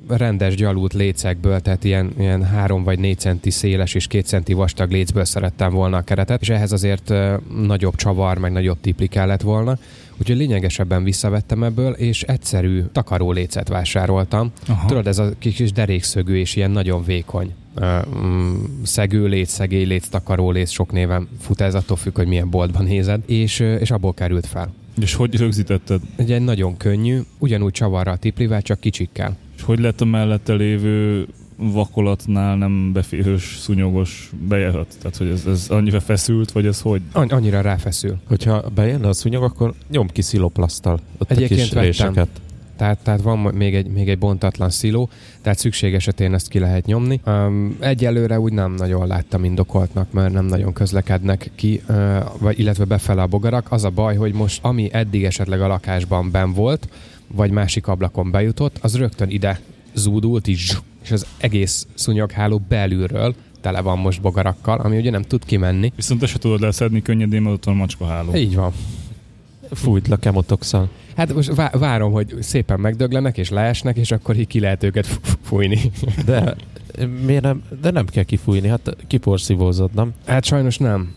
rendes 0.07 0.55
gyalult 0.55 0.93
lécekből, 0.93 1.59
tehát 1.59 1.83
ilyen, 1.83 2.13
ilyen 2.17 2.43
3 2.43 2.83
vagy 2.83 2.99
4 2.99 3.19
centi 3.19 3.49
széles 3.49 3.93
és 3.93 4.07
2 4.07 4.25
centi 4.25 4.53
vastag 4.53 4.91
lécből 4.91 5.25
szerettem 5.25 5.73
volna 5.73 5.97
a 5.97 6.01
keretet, 6.01 6.41
és 6.41 6.49
ehhez 6.49 6.71
azért 6.71 7.13
nagyobb 7.65 7.95
csavar, 7.95 8.37
meg 8.37 8.51
nagyobb 8.51 8.79
tipli 8.81 9.07
kellett 9.07 9.41
volna. 9.41 9.77
Úgyhogy 10.17 10.37
lényegesebben 10.37 11.03
visszavettem 11.03 11.63
ebből, 11.63 11.93
és 11.93 12.23
egyszerű 12.23 12.83
takaró 12.91 13.31
lécet 13.31 13.67
vásároltam. 13.67 14.51
Aha. 14.67 14.87
Tudod, 14.87 15.07
ez 15.07 15.19
a 15.19 15.31
kis, 15.39 15.71
derékszögű 15.71 16.35
és 16.35 16.55
ilyen 16.55 16.71
nagyon 16.71 17.03
vékony. 17.03 17.53
Mm, 18.15 18.53
Szegőléc, 18.83 19.49
szegélyléc, 19.49 20.07
takaróléc, 20.07 20.69
sok 20.69 20.91
néven 20.91 21.27
fut 21.41 21.61
ez, 21.61 21.75
attól 21.75 21.97
függ, 21.97 22.15
hogy 22.15 22.27
milyen 22.27 22.49
boltban 22.49 22.83
nézed, 22.83 23.21
és, 23.25 23.59
és 23.59 23.91
abból 23.91 24.13
került 24.13 24.45
fel. 24.47 24.73
És 25.01 25.13
hogy 25.13 25.35
rögzítetted? 25.35 26.01
Egy 26.15 26.41
nagyon 26.41 26.77
könnyű, 26.77 27.19
ugyanúgy 27.39 27.71
csavarra 27.71 28.11
a 28.11 28.17
tiplivel, 28.17 28.61
csak 28.61 28.79
kicsikkel. 28.79 29.37
Hogy 29.65 29.79
lett 29.79 30.01
a 30.01 30.05
mellette 30.05 30.53
lévő 30.53 31.27
vakolatnál 31.57 32.55
nem 32.57 32.91
beférős, 32.93 33.57
szúnyogos 33.59 34.31
bejárat? 34.47 34.95
Tehát, 35.01 35.17
hogy 35.17 35.27
ez, 35.27 35.45
ez 35.45 35.65
annyira 35.69 35.99
feszült, 35.99 36.51
vagy 36.51 36.65
ez 36.65 36.81
hogy? 36.81 37.01
Any- 37.11 37.31
annyira 37.31 37.61
ráfeszül. 37.61 38.17
Hogyha 38.27 38.63
bejönne 38.75 39.07
a 39.07 39.13
szúnyog, 39.13 39.43
akkor 39.43 39.73
nyom 39.89 40.07
ki 40.07 40.21
sziloplasztal 40.21 40.99
ott 41.17 41.29
a 41.29 41.33
Egyébként 41.33 41.59
kis 41.59 41.69
vettem. 41.69 41.83
réseket. 41.83 42.27
tehát, 42.77 42.97
tehát 43.03 43.21
van 43.21 43.37
még 43.37 43.75
egy, 43.75 43.87
még 43.87 44.09
egy 44.09 44.17
bontatlan 44.17 44.69
sziló, 44.69 45.09
tehát 45.41 45.59
szükség 45.59 45.93
esetén 45.93 46.33
ezt 46.33 46.47
ki 46.47 46.59
lehet 46.59 46.85
nyomni. 46.85 47.19
Um, 47.25 47.77
egyelőre 47.79 48.39
úgy 48.39 48.53
nem 48.53 48.73
nagyon 48.73 49.07
láttam 49.07 49.43
indokoltnak, 49.43 50.11
mert 50.11 50.33
nem 50.33 50.45
nagyon 50.45 50.73
közlekednek 50.73 51.51
ki, 51.55 51.81
uh, 51.89 52.17
vagy, 52.39 52.59
illetve 52.59 52.83
befele 52.85 53.21
a 53.21 53.27
bogarak. 53.27 53.71
Az 53.71 53.83
a 53.83 53.89
baj, 53.89 54.15
hogy 54.15 54.33
most 54.33 54.59
ami 54.63 54.89
eddig 54.91 55.23
esetleg 55.23 55.61
a 55.61 55.67
lakásban 55.67 56.31
ben 56.31 56.53
volt, 56.53 56.87
vagy 57.35 57.51
másik 57.51 57.87
ablakon 57.87 58.31
bejutott, 58.31 58.77
az 58.81 58.95
rögtön 58.95 59.29
ide 59.29 59.59
zúdult, 59.93 60.47
és, 60.47 60.77
és 61.03 61.11
az 61.11 61.25
egész 61.37 61.87
szúnyogháló 61.93 62.61
belülről 62.67 63.35
tele 63.61 63.81
van 63.81 63.97
most 63.97 64.21
bogarakkal, 64.21 64.79
ami 64.79 64.97
ugye 64.97 65.09
nem 65.09 65.21
tud 65.21 65.45
kimenni. 65.45 65.91
Viszont 65.95 66.19
te 66.19 66.25
se 66.25 66.37
tudod 66.39 66.59
leszedni 66.59 67.01
könnyedén, 67.01 67.41
mert 67.41 67.55
ott 67.55 67.63
van 67.63 67.75
macskaháló. 67.75 68.35
Így 68.35 68.55
van. 68.55 68.73
Fújt 69.71 70.07
le 70.07 70.17
kemotoxal. 70.17 70.89
Hát 71.15 71.33
most 71.33 71.55
vá- 71.55 71.77
várom, 71.77 72.11
hogy 72.11 72.35
szépen 72.39 72.79
megdöglenek 72.79 73.37
és 73.37 73.49
leesnek, 73.49 73.97
és 73.97 74.11
akkor 74.11 74.37
így 74.37 74.47
ki 74.47 74.59
lehet 74.59 74.83
őket 74.83 75.19
fújni. 75.41 75.79
De 76.25 76.55
miért 77.25 77.43
nem, 77.43 77.63
de 77.81 77.91
nem 77.91 78.05
kell 78.05 78.23
kifújni, 78.23 78.67
hát 78.67 78.95
kiporszívózod, 79.07 79.93
nem? 79.93 80.13
Hát 80.25 80.45
sajnos 80.45 80.77
nem. 80.77 81.13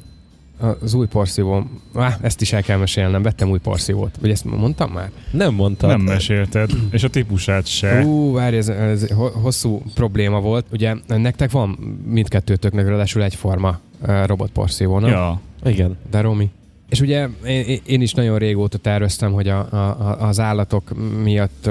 Az 0.80 0.94
új 0.94 1.06
porszívó, 1.06 1.66
ah, 1.92 2.12
ezt 2.20 2.40
is 2.40 2.52
el 2.52 2.62
kell 2.62 2.78
mesélnem, 2.78 3.22
vettem 3.22 3.50
új 3.50 3.58
porszívót. 3.58 4.16
Vagy 4.20 4.30
ezt 4.30 4.44
mondtam 4.44 4.92
már? 4.92 5.10
Nem 5.30 5.54
mondtad. 5.54 5.90
Nem 5.90 6.00
mesélted, 6.00 6.70
és 6.90 7.02
a 7.02 7.08
típusát 7.08 7.66
se. 7.66 8.04
Ú, 8.04 8.32
várj, 8.32 8.56
ez, 8.56 8.68
ez 8.68 9.06
hosszú 9.42 9.82
probléma 9.94 10.40
volt. 10.40 10.66
Ugye 10.72 10.94
nektek 11.06 11.50
van 11.50 11.68
mindkettőtöknek 12.06 12.88
ráadásul 12.88 13.22
egyforma 13.22 13.78
robotporszívó, 14.24 14.98
nem? 14.98 15.10
Ja. 15.10 15.40
Igen. 15.64 15.96
De 16.10 16.20
Romi? 16.20 16.50
És 16.88 17.00
ugye 17.00 17.28
én, 17.46 17.80
én 17.86 18.00
is 18.00 18.12
nagyon 18.12 18.38
régóta 18.38 18.78
terveztem, 18.78 19.32
hogy 19.32 19.48
a, 19.48 19.58
a, 19.58 20.16
az 20.20 20.40
állatok 20.40 20.92
miatt 21.22 21.70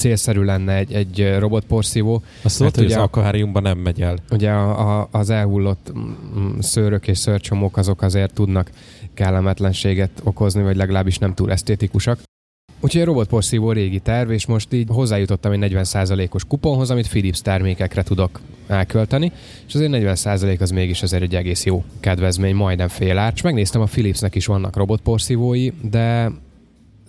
célszerű 0.00 0.42
lenne 0.42 0.74
egy, 0.74 0.92
egy 0.92 1.36
robotporszívó. 1.38 2.22
Azt 2.42 2.56
tudod, 2.58 2.76
hogy 2.76 2.84
az 2.84 2.96
akváriumban 2.96 3.62
nem 3.62 3.78
megy 3.78 4.02
el. 4.02 4.18
Ugye 4.30 4.50
a, 4.50 4.98
a, 5.00 5.08
az 5.10 5.30
elhullott 5.30 5.92
mm, 5.98 6.58
szőrök 6.58 7.08
és 7.08 7.18
szőrcsomók 7.18 7.76
azok 7.76 8.02
azért 8.02 8.34
tudnak 8.34 8.70
kellemetlenséget 9.14 10.10
okozni, 10.22 10.62
vagy 10.62 10.76
legalábbis 10.76 11.18
nem 11.18 11.34
túl 11.34 11.50
esztétikusak. 11.50 12.20
Úgyhogy 12.80 13.00
a 13.00 13.04
robotporszívó 13.04 13.72
régi 13.72 13.98
terv, 13.98 14.30
és 14.30 14.46
most 14.46 14.72
így 14.72 14.86
hozzájutottam 14.88 15.52
egy 15.52 15.72
40%-os 15.74 16.44
kuponhoz, 16.44 16.90
amit 16.90 17.08
Philips 17.08 17.42
termékekre 17.42 18.02
tudok 18.02 18.40
elkölteni, 18.66 19.32
és 19.66 19.74
azért 19.74 19.90
40% 19.94 20.60
az 20.60 20.70
mégis 20.70 21.02
azért 21.02 21.22
egy 21.22 21.34
egész 21.34 21.64
jó 21.64 21.84
kedvezmény, 22.00 22.54
majdnem 22.54 22.88
fél 22.88 23.18
ár. 23.18 23.32
És 23.34 23.42
megnéztem, 23.42 23.80
a 23.80 23.84
Philipsnek 23.84 24.34
is 24.34 24.46
vannak 24.46 24.76
robotporszívói, 24.76 25.70
de 25.90 26.30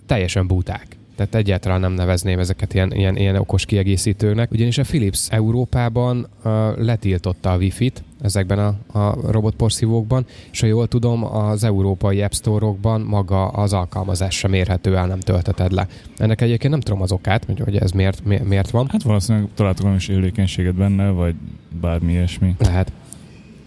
teljesen 0.06 0.46
buták. 0.46 0.96
Tehát 1.26 1.46
egyáltalán 1.46 1.80
nem 1.80 1.92
nevezném 1.92 2.38
ezeket 2.38 2.74
ilyen, 2.74 2.92
ilyen, 2.92 3.16
ilyen 3.16 3.36
okos 3.36 3.64
kiegészítőnek, 3.64 4.50
ugyanis 4.50 4.78
a 4.78 4.82
Philips 4.82 5.28
Európában 5.30 6.28
uh, 6.44 6.52
letiltotta 6.78 7.52
a 7.52 7.56
Wi-Fi-t 7.56 8.02
ezekben 8.20 8.58
a, 8.58 8.98
a 8.98 9.30
robotporszívókban, 9.30 10.26
és 10.52 10.60
ha 10.60 10.66
jól 10.66 10.88
tudom, 10.88 11.24
az 11.24 11.64
európai 11.64 12.22
App 12.22 12.32
Store-okban 12.32 13.00
maga 13.00 13.48
az 13.48 13.72
alkalmazás 13.72 14.34
sem 14.34 14.52
érhető 14.52 14.96
el, 14.96 15.06
nem 15.06 15.20
tölteted 15.20 15.72
le. 15.72 15.86
Ennek 16.16 16.40
egyébként 16.40 16.72
nem 16.72 16.80
tudom 16.80 17.02
az 17.02 17.12
okát, 17.12 17.46
hogy, 17.64 17.76
ez 17.76 17.90
miért, 17.90 18.24
miért 18.24 18.70
van. 18.70 18.88
Hát 18.88 19.02
valószínűleg 19.02 19.48
találtuk 19.54 19.82
valami 19.82 20.00
élékenységet 20.08 20.74
benne, 20.74 21.10
vagy 21.10 21.34
bármi 21.80 22.12
ilyesmi. 22.12 22.54
Lehet. 22.58 22.92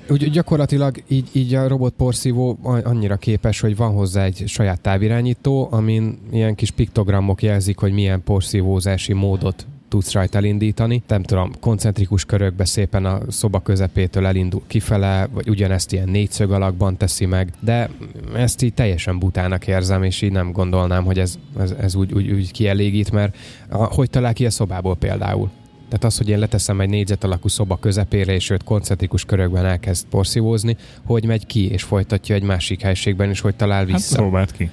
Úgy 0.09 0.29
gyakorlatilag 0.29 1.03
így, 1.07 1.29
így 1.31 1.53
a 1.53 1.67
robotporszívó 1.67 2.57
annyira 2.61 3.15
képes, 3.15 3.59
hogy 3.59 3.75
van 3.75 3.93
hozzá 3.93 4.23
egy 4.23 4.43
saját 4.47 4.81
távirányító, 4.81 5.67
amin 5.71 6.17
ilyen 6.31 6.55
kis 6.55 6.71
piktogramok 6.71 7.41
jelzik, 7.43 7.77
hogy 7.77 7.91
milyen 7.91 8.23
porszívózási 8.23 9.13
módot 9.13 9.65
tudsz 9.87 10.11
rajta 10.11 10.37
elindítani. 10.37 11.03
Nem 11.07 11.23
tudom, 11.23 11.51
koncentrikus 11.59 12.25
körökbe 12.25 12.65
szépen 12.65 13.05
a 13.05 13.19
szoba 13.27 13.59
közepétől 13.59 14.25
elindul 14.25 14.61
kifele, 14.67 15.27
vagy 15.33 15.49
ugyanezt 15.49 15.91
ilyen 15.91 16.09
négyszög 16.09 16.51
alakban 16.51 16.97
teszi 16.97 17.25
meg, 17.25 17.53
de 17.59 17.89
ezt 18.35 18.61
így 18.61 18.73
teljesen 18.73 19.19
butának 19.19 19.67
érzem, 19.67 20.03
és 20.03 20.21
így 20.21 20.31
nem 20.31 20.51
gondolnám, 20.51 21.03
hogy 21.03 21.19
ez, 21.19 21.37
ez, 21.59 21.71
ez 21.71 21.95
úgy, 21.95 22.13
úgy, 22.13 22.31
úgy 22.31 22.51
kielégít, 22.51 23.11
mert 23.11 23.37
hogy 23.69 24.09
talál 24.09 24.33
ki 24.33 24.45
a 24.45 24.49
szobából 24.49 24.95
például? 24.95 25.49
Tehát 25.87 26.03
az, 26.03 26.17
hogy 26.17 26.29
én 26.29 26.39
leteszem 26.39 26.81
egy 26.81 26.89
négyzet 26.89 27.23
alakú 27.23 27.47
szoba 27.47 27.77
közepére, 27.77 28.33
és 28.33 28.49
őt 28.49 28.63
koncentrikus 28.63 29.25
körökben 29.25 29.65
elkezd 29.65 30.05
porszívózni, 30.09 30.77
hogy 31.05 31.25
megy 31.25 31.45
ki, 31.45 31.71
és 31.71 31.83
folytatja 31.83 32.35
egy 32.35 32.43
másik 32.43 32.81
helységben, 32.81 33.29
és 33.29 33.39
hogy 33.39 33.55
talál 33.55 33.85
vissza. 33.85 34.15
Hát 34.15 34.21
próbáld 34.21 34.51
ki. 34.51 34.69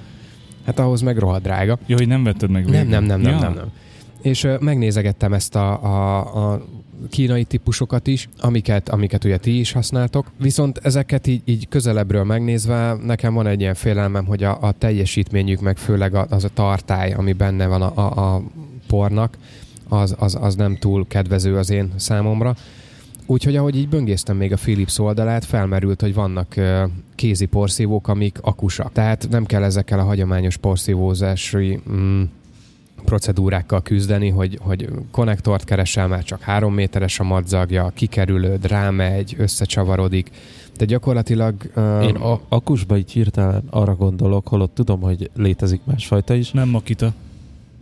Hát 0.65 0.79
ahhoz 0.79 1.01
meg 1.01 1.17
rohadt 1.17 1.43
drága. 1.43 1.79
Jó, 1.85 1.95
hogy 1.95 2.07
nem 2.07 2.23
vetted 2.23 2.49
meg 2.49 2.65
végül. 2.65 2.79
Nem, 2.79 2.87
nem, 2.87 3.03
nem, 3.03 3.21
nem, 3.21 3.31
ja. 3.31 3.39
nem, 3.39 3.53
nem. 3.53 3.71
És 4.21 4.43
uh, 4.43 4.59
megnézegettem 4.59 5.33
ezt 5.33 5.55
a, 5.55 5.83
a, 5.83 6.51
a 6.51 6.65
kínai 7.09 7.43
típusokat 7.43 8.07
is, 8.07 8.29
amiket, 8.39 8.89
amiket 8.89 9.23
ugye 9.23 9.37
ti 9.37 9.59
is 9.59 9.71
használtok. 9.71 10.31
Viszont 10.37 10.77
ezeket 10.83 11.27
így, 11.27 11.41
így 11.45 11.67
közelebbről 11.67 12.23
megnézve, 12.23 12.93
nekem 13.03 13.33
van 13.33 13.47
egy 13.47 13.59
ilyen 13.59 13.73
félelmem, 13.73 14.25
hogy 14.25 14.43
a, 14.43 14.57
a 14.61 14.71
teljesítményük, 14.71 15.61
meg 15.61 15.77
főleg 15.77 16.15
az 16.15 16.43
a 16.43 16.49
tartály, 16.53 17.13
ami 17.13 17.33
benne 17.33 17.67
van 17.67 17.81
a, 17.81 17.91
a, 17.95 18.35
a 18.35 18.41
pornak, 18.87 19.37
az, 19.89 20.15
az, 20.19 20.37
az 20.41 20.55
nem 20.55 20.77
túl 20.77 21.07
kedvező 21.07 21.57
az 21.57 21.69
én 21.69 21.91
számomra. 21.95 22.55
Úgyhogy 23.25 23.55
ahogy 23.55 23.75
így 23.75 23.89
böngésztem 23.89 24.37
még 24.37 24.51
a 24.51 24.55
Philips 24.55 24.99
oldalát, 24.99 25.45
felmerült, 25.45 26.01
hogy 26.01 26.13
vannak 26.13 26.55
kézi 27.15 27.45
porszívók, 27.45 28.07
amik 28.07 28.37
akusak. 28.41 28.91
Tehát 28.91 29.27
nem 29.29 29.45
kell 29.45 29.63
ezekkel 29.63 29.99
a 29.99 30.03
hagyományos 30.03 30.57
porszívózási 30.57 31.79
mm, 31.89 32.23
procedúrákkal 33.05 33.81
küzdeni, 33.81 34.29
hogy, 34.29 34.57
hogy 34.61 34.89
konnektort 35.11 35.63
keresel, 35.63 36.07
már 36.07 36.23
csak 36.23 36.41
három 36.41 36.73
méteres 36.73 37.19
a 37.19 37.23
madzagja, 37.23 37.91
kikerülőd, 37.93 38.67
rámegy, 38.67 39.35
összecsavarodik. 39.37 40.29
De 40.77 40.85
gyakorlatilag... 40.85 41.55
Uh... 41.75 42.05
Én 42.05 42.15
a, 42.15 42.39
akusba 42.49 42.97
így 42.97 43.11
hirtelen 43.11 43.63
arra 43.69 43.95
gondolok, 43.95 44.47
holott 44.47 44.73
tudom, 44.75 45.01
hogy 45.01 45.29
létezik 45.35 45.81
másfajta 45.83 46.33
is. 46.33 46.51
Nem 46.51 46.69
Makita. 46.69 47.13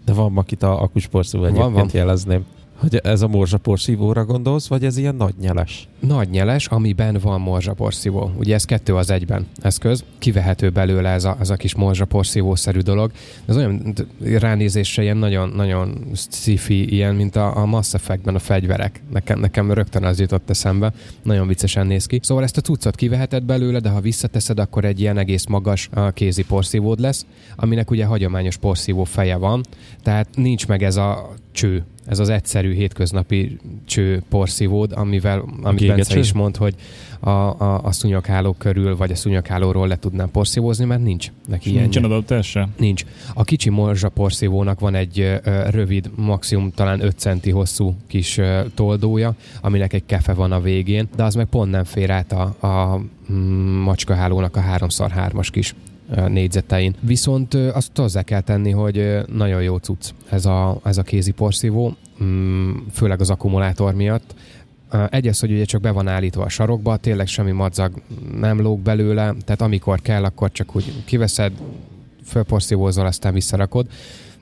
De 0.06 0.14
van 0.14 0.32
Makita 0.32 0.80
akusporszívó 0.80 1.44
egyébként 1.44 1.74
van, 1.74 1.82
van. 1.82 1.90
jelezném. 1.94 2.46
Hogy 2.82 2.96
ez 3.04 3.22
a 3.22 3.28
morzsaporszívóra 3.28 4.26
gondolsz, 4.26 4.68
vagy 4.68 4.86
ez 4.86 4.98
ilyen 4.98 5.16
nagy 5.16 5.34
nyeles? 5.40 5.88
Nagy 6.00 6.30
nyeles, 6.30 6.68
amiben 6.68 7.18
van 7.22 7.42
morzsaporszívó. 7.42 8.32
Ugye 8.38 8.54
ez 8.54 8.66
kettő 8.66 8.96
az 8.96 9.10
egyben 9.10 9.48
eszköz. 9.62 10.04
Kivehető 10.18 10.70
belőle 10.70 11.10
ez 11.10 11.24
a, 11.24 11.38
ez 11.40 11.50
a 11.50 11.56
kis 11.56 11.76
morzsaporszívó-szerű 11.76 12.80
dolog. 12.80 13.12
Ez 13.46 13.58
olyan 13.58 13.94
ránézésre 14.20 15.04
ilyen 15.04 15.18
nagyon-nagyon 15.18 15.98
sci 16.14 16.94
ilyen, 16.94 17.16
mint 17.16 17.36
a, 17.36 17.58
a 17.58 17.66
Mass 17.66 17.94
Effect-ben 17.94 18.36
a 18.36 18.40
fegyverek. 18.40 19.02
Nekem, 19.12 19.40
nekem 19.40 19.72
rögtön 19.72 20.04
az 20.04 20.20
jutott 20.20 20.50
eszembe. 20.50 20.94
Nagyon 21.24 21.48
viccesen 21.48 21.88
néz 21.88 22.06
ki. 22.06 22.20
Szóval 22.24 22.44
ezt 22.44 22.58
a 22.58 22.62
cuccot 22.62 22.96
kiveheted 22.96 23.44
belőle, 23.44 23.80
de 23.80 23.90
ha 23.90 24.00
visszateszed, 24.00 24.60
akkor 24.60 24.86
egy 24.86 25.00
ilyen 25.00 25.18
egész 25.18 25.46
magas 25.46 25.90
kézi 26.14 26.44
porszívód 26.44 27.00
lesz, 27.00 27.26
aminek 27.56 27.92
ugye 27.92 28.06
hagyományos 28.06 28.58
porszívó 28.58 29.04
feje 29.04 29.36
van, 29.36 29.64
tehát 30.04 30.28
nincs 30.36 30.68
meg 30.68 30.84
ez 30.84 30.96
a 30.96 31.30
cső, 31.52 31.86
ez 32.06 32.20
az 32.20 32.30
egyszerű 32.30 32.74
hétköznapi 32.74 33.58
cső 33.86 34.24
porszívód, 34.30 34.92
amivel, 34.92 35.46
amit 35.62 35.88
Bence 35.88 36.20
is 36.20 36.34
mond, 36.34 36.56
hogy 36.58 36.76
a, 37.20 37.30
a, 37.30 37.84
a 37.84 37.92
szunyagháló 37.92 38.56
körül, 38.58 38.98
vagy 38.98 39.12
a 39.12 39.16
szunyaghálóról 39.16 39.88
le 39.88 39.96
tudnám 39.96 40.32
porszívózni, 40.32 40.86
mert 40.86 41.04
nincs 41.04 41.32
neki 41.48 41.70
ilyen. 41.70 41.82
Nincsen 41.82 42.04
adaptás 42.04 42.58
Nincs. 42.78 43.06
A 43.34 43.44
kicsi 43.44 43.70
morzsa 43.70 44.10
porszívónak 44.10 44.80
van 44.80 44.96
egy 44.96 45.20
ö, 45.20 45.36
rövid, 45.70 46.10
maximum 46.16 46.72
talán 46.72 47.02
5 47.02 47.20
centi 47.20 47.50
hosszú 47.50 47.96
kis 48.08 48.38
ö, 48.38 48.62
toldója, 48.76 49.36
aminek 49.62 49.94
egy 49.94 50.06
kefe 50.06 50.34
van 50.34 50.52
a 50.52 50.60
végén, 50.60 51.08
de 51.16 51.24
az 51.24 51.36
meg 51.36 51.46
pont 51.46 51.72
nem 51.72 51.84
fér 51.84 52.10
át 52.10 52.32
a, 52.32 52.42
a 52.68 53.02
mm, 53.32 53.36
macskahálónak 53.82 54.56
a 54.56 54.62
3x3-as 54.62 55.48
kis 55.52 55.76
négyzetein. 56.28 56.96
Viszont 57.00 57.54
azt 57.54 57.92
hozzá 57.96 58.22
kell 58.22 58.42
tenni, 58.42 58.72
hogy 58.72 59.18
nagyon 59.28 59.62
jó 59.62 59.78
cucc 59.78 60.10
ez 60.30 60.46
a, 60.46 60.80
ez 60.84 60.98
a 60.98 61.02
kézi 61.02 61.32
porszívó, 61.32 61.96
mm, 62.24 62.72
főleg 62.94 63.22
az 63.22 63.30
akkumulátor 63.30 63.94
miatt. 63.94 64.36
Egy 65.10 65.28
az, 65.28 65.40
hogy 65.40 65.52
ugye 65.52 65.66
csak 65.66 65.82
be 65.82 65.92
van 65.92 66.08
állítva 66.08 66.44
a 66.44 66.50
sarokba, 66.50 66.98
tényleg 66.98 67.28
semmi 67.28 67.52
madzag 67.52 68.02
nem 68.40 68.62
lóg 68.62 68.80
belőle, 68.80 69.34
tehát 69.46 69.62
amikor 69.62 70.02
kell, 70.02 70.24
akkor 70.24 70.52
csak 70.52 70.76
úgy 70.76 70.94
kiveszed, 71.06 71.52
fölporszívózol, 72.26 73.06
aztán 73.06 73.34
visszarakod. 73.34 73.88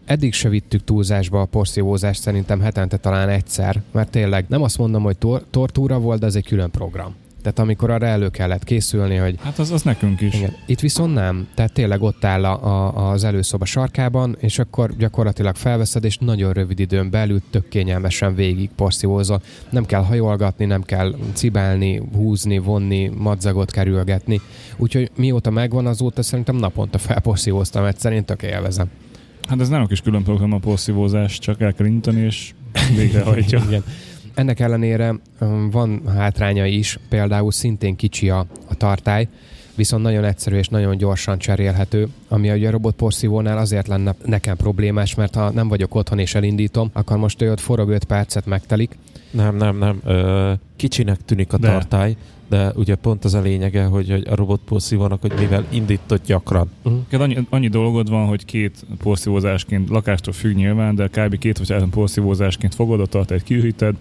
Eddig 0.05 0.33
se 0.33 0.49
vittük 0.49 0.83
túlzásba 0.83 1.41
a 1.41 1.45
porszívózást, 1.45 2.21
szerintem 2.21 2.59
hetente 2.59 2.97
talán 2.97 3.29
egyszer, 3.29 3.81
mert 3.91 4.09
tényleg 4.11 4.45
nem 4.47 4.63
azt 4.63 4.77
mondom, 4.77 5.03
hogy 5.03 5.17
tor- 5.17 5.45
tortúra 5.49 5.99
volt, 5.99 6.19
de 6.19 6.25
ez 6.25 6.35
egy 6.35 6.45
külön 6.45 6.71
program. 6.71 7.15
Tehát 7.41 7.59
amikor 7.59 7.89
arra 7.89 8.05
elő 8.05 8.29
kellett 8.29 8.63
készülni, 8.63 9.15
hogy... 9.15 9.35
Hát 9.43 9.59
az, 9.59 9.71
az 9.71 9.81
nekünk 9.81 10.21
is. 10.21 10.33
Igen. 10.33 10.55
Itt 10.65 10.79
viszont 10.79 11.13
nem. 11.13 11.47
Tehát 11.55 11.73
tényleg 11.73 12.01
ott 12.01 12.25
áll 12.25 12.45
a, 12.45 12.65
a, 12.65 13.11
az 13.11 13.23
előszoba 13.23 13.65
sarkában, 13.65 14.37
és 14.39 14.59
akkor 14.59 14.95
gyakorlatilag 14.97 15.55
felveszed, 15.55 16.03
és 16.03 16.17
nagyon 16.17 16.53
rövid 16.53 16.79
időn 16.79 17.09
belül 17.09 17.41
tök 17.49 17.67
kényelmesen 17.67 18.35
végig 18.35 18.69
porszívózol. 18.75 19.41
Nem 19.69 19.85
kell 19.85 20.03
hajolgatni, 20.03 20.65
nem 20.65 20.83
kell 20.83 21.15
cibálni, 21.33 22.01
húzni, 22.15 22.57
vonni, 22.57 23.11
madzagot 23.17 23.71
kerülgetni. 23.71 24.41
Úgyhogy 24.77 25.11
mióta 25.15 25.49
megvan, 25.49 25.85
azóta 25.85 26.23
szerintem 26.23 26.55
naponta 26.55 26.97
felporszívóztam 26.97 27.83
egyszer, 27.83 28.11
én 28.11 28.25
tök 28.25 28.41
élvezem. 28.41 28.89
Hát 29.47 29.59
ez 29.59 29.69
nem 29.69 29.81
a 29.81 29.87
kis 29.87 30.01
külön 30.01 30.23
program 30.23 30.53
a 30.53 30.57
porszívózás, 30.57 31.39
csak 31.39 31.61
el 31.61 31.73
kell 31.73 31.85
intani, 31.85 32.21
és 32.21 32.53
végrehajtja. 32.97 33.63
Igen. 33.67 33.83
Ennek 34.33 34.59
ellenére 34.59 35.15
van 35.71 36.01
hátránya 36.07 36.65
is, 36.65 36.99
például 37.09 37.51
szintén 37.51 37.95
kicsi 37.95 38.29
a, 38.29 38.45
a 38.67 38.75
tartály, 38.75 39.27
viszont 39.75 40.03
nagyon 40.03 40.23
egyszerű 40.23 40.57
és 40.57 40.67
nagyon 40.67 40.97
gyorsan 40.97 41.37
cserélhető, 41.37 42.07
ami 42.27 42.51
ugye 42.51 42.67
a 42.67 42.71
robotporszívónál 42.71 43.57
azért 43.57 43.87
lenne 43.87 44.15
nekem 44.25 44.57
problémás, 44.57 45.15
mert 45.15 45.35
ha 45.35 45.49
nem 45.49 45.67
vagyok 45.67 45.95
otthon 45.95 46.19
és 46.19 46.35
elindítom, 46.35 46.89
akkor 46.93 47.17
most 47.17 47.41
ő 47.41 47.51
ott 47.51 47.59
forog 47.59 47.89
5 47.89 48.03
percet 48.03 48.45
megtelik. 48.45 48.97
Nem, 49.31 49.55
nem, 49.55 49.77
nem. 49.77 50.01
Ö, 50.05 50.53
kicsinek 50.75 51.17
tűnik 51.25 51.53
a 51.53 51.57
De. 51.57 51.67
tartály, 51.67 52.15
de 52.49 52.71
ugye 52.75 52.95
pont 52.95 53.25
az 53.25 53.33
a 53.33 53.41
lényege, 53.41 53.83
hogy, 53.83 54.09
hogy 54.09 54.27
a 54.29 54.35
robotporszívónak, 54.35 55.21
hogy 55.21 55.33
mivel 55.39 55.65
indított 55.69 56.25
gyakran. 56.25 56.69
Neked 56.83 57.21
annyi, 57.21 57.37
annyi 57.49 57.67
dolgod 57.67 58.09
van, 58.09 58.27
hogy 58.27 58.45
két 58.45 58.85
porszívózásként, 58.97 59.89
lakástól 59.89 60.33
függ 60.33 60.55
nyilván, 60.55 60.95
de 60.95 61.07
kb. 61.07 61.37
két 61.37 61.57
vagy 61.57 61.69
három 61.69 61.89
porszívózásként 61.89 62.75
fogod 62.75 62.99
a 62.99 63.05
tartályt, 63.05 63.43
kihűíted, 63.43 63.95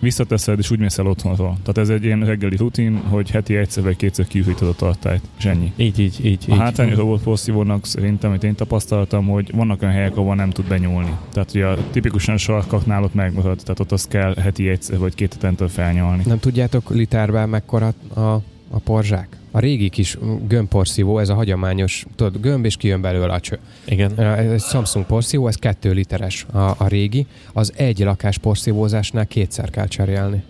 visszateszed, 0.00 0.58
és 0.58 0.70
úgy 0.70 0.78
mész 0.78 0.98
el 0.98 1.06
otthonról. 1.06 1.56
Tehát 1.62 1.78
ez 1.78 1.88
egy 1.88 2.04
ilyen 2.04 2.24
reggeli 2.24 2.56
rutin, 2.56 2.96
hogy 2.96 3.30
heti 3.30 3.56
egyszer 3.56 3.82
vagy 3.82 3.96
kétszer 3.96 4.26
kihűíted 4.26 4.68
a 4.68 4.74
tartályt, 4.74 5.22
és 5.38 5.44
ennyi. 5.44 5.72
Így, 5.76 5.98
így, 5.98 6.24
így. 6.24 6.44
A 6.48 6.52
így. 6.52 6.58
hátrány 6.58 6.92
a 6.92 6.96
robot 6.96 7.22
porszívónak 7.22 7.86
szerintem, 7.86 8.30
amit 8.30 8.44
én 8.44 8.54
tapasztaltam, 8.54 9.26
hogy 9.26 9.50
vannak 9.54 9.82
olyan 9.82 9.94
helyek, 9.94 10.16
ahol 10.16 10.34
nem 10.34 10.50
tud 10.50 10.68
benyúlni. 10.68 11.16
Tehát 11.32 11.50
ugye 11.54 11.66
a 11.66 11.76
tipikusan 11.90 12.36
sarkaknál 12.36 13.02
ott 13.02 13.14
megmarad, 13.14 13.58
tehát 13.62 13.80
ott 13.80 13.92
azt 13.92 14.08
kell 14.08 14.34
heti 14.34 14.68
egyszer 14.68 14.98
vagy 14.98 15.14
két 15.14 15.32
hetentől 15.32 15.68
felnyalni. 15.68 16.22
Nem 16.26 16.38
tudjátok 16.38 16.90
literben 16.90 17.48
mekkora 17.48 17.92
a, 18.14 18.40
a 18.70 18.78
porzsák? 18.78 19.36
A 19.50 19.58
régi 19.58 19.88
kis 19.88 20.18
gömbporszívó, 20.48 21.18
ez 21.18 21.28
a 21.28 21.34
hagyományos, 21.34 22.06
tudod, 22.16 22.40
gömb 22.40 22.64
és 22.64 22.76
kijön 22.76 23.00
belőle 23.00 23.32
a 23.32 23.40
cső. 23.40 23.58
Igen. 23.84 24.18
Ez 24.18 24.50
egy 24.50 24.60
Samsung 24.60 25.06
porszívó, 25.06 25.48
ez 25.48 25.56
2 25.56 25.92
literes 25.92 26.46
a, 26.52 26.58
a 26.58 26.86
régi. 26.88 27.26
Az 27.52 27.72
egy 27.76 27.98
lakás 27.98 28.38
porszívózásnál 28.38 29.26
kétszer 29.26 29.70
kell 29.70 29.86
cserélni. 29.86 30.42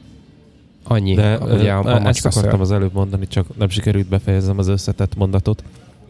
Annyi, 0.85 1.15
De 1.15 1.39
ugye 1.39 1.73
a, 1.73 1.95
a 1.95 2.00
ö, 2.00 2.07
ezt 2.07 2.27
akartam 2.27 2.61
az 2.61 2.73
előbb 2.73 2.93
mondani, 2.93 3.27
csak 3.27 3.57
nem 3.57 3.69
sikerült 3.69 4.07
befejezem 4.07 4.59
az 4.59 4.69
összetett 4.69 5.17
mondatot, 5.17 5.65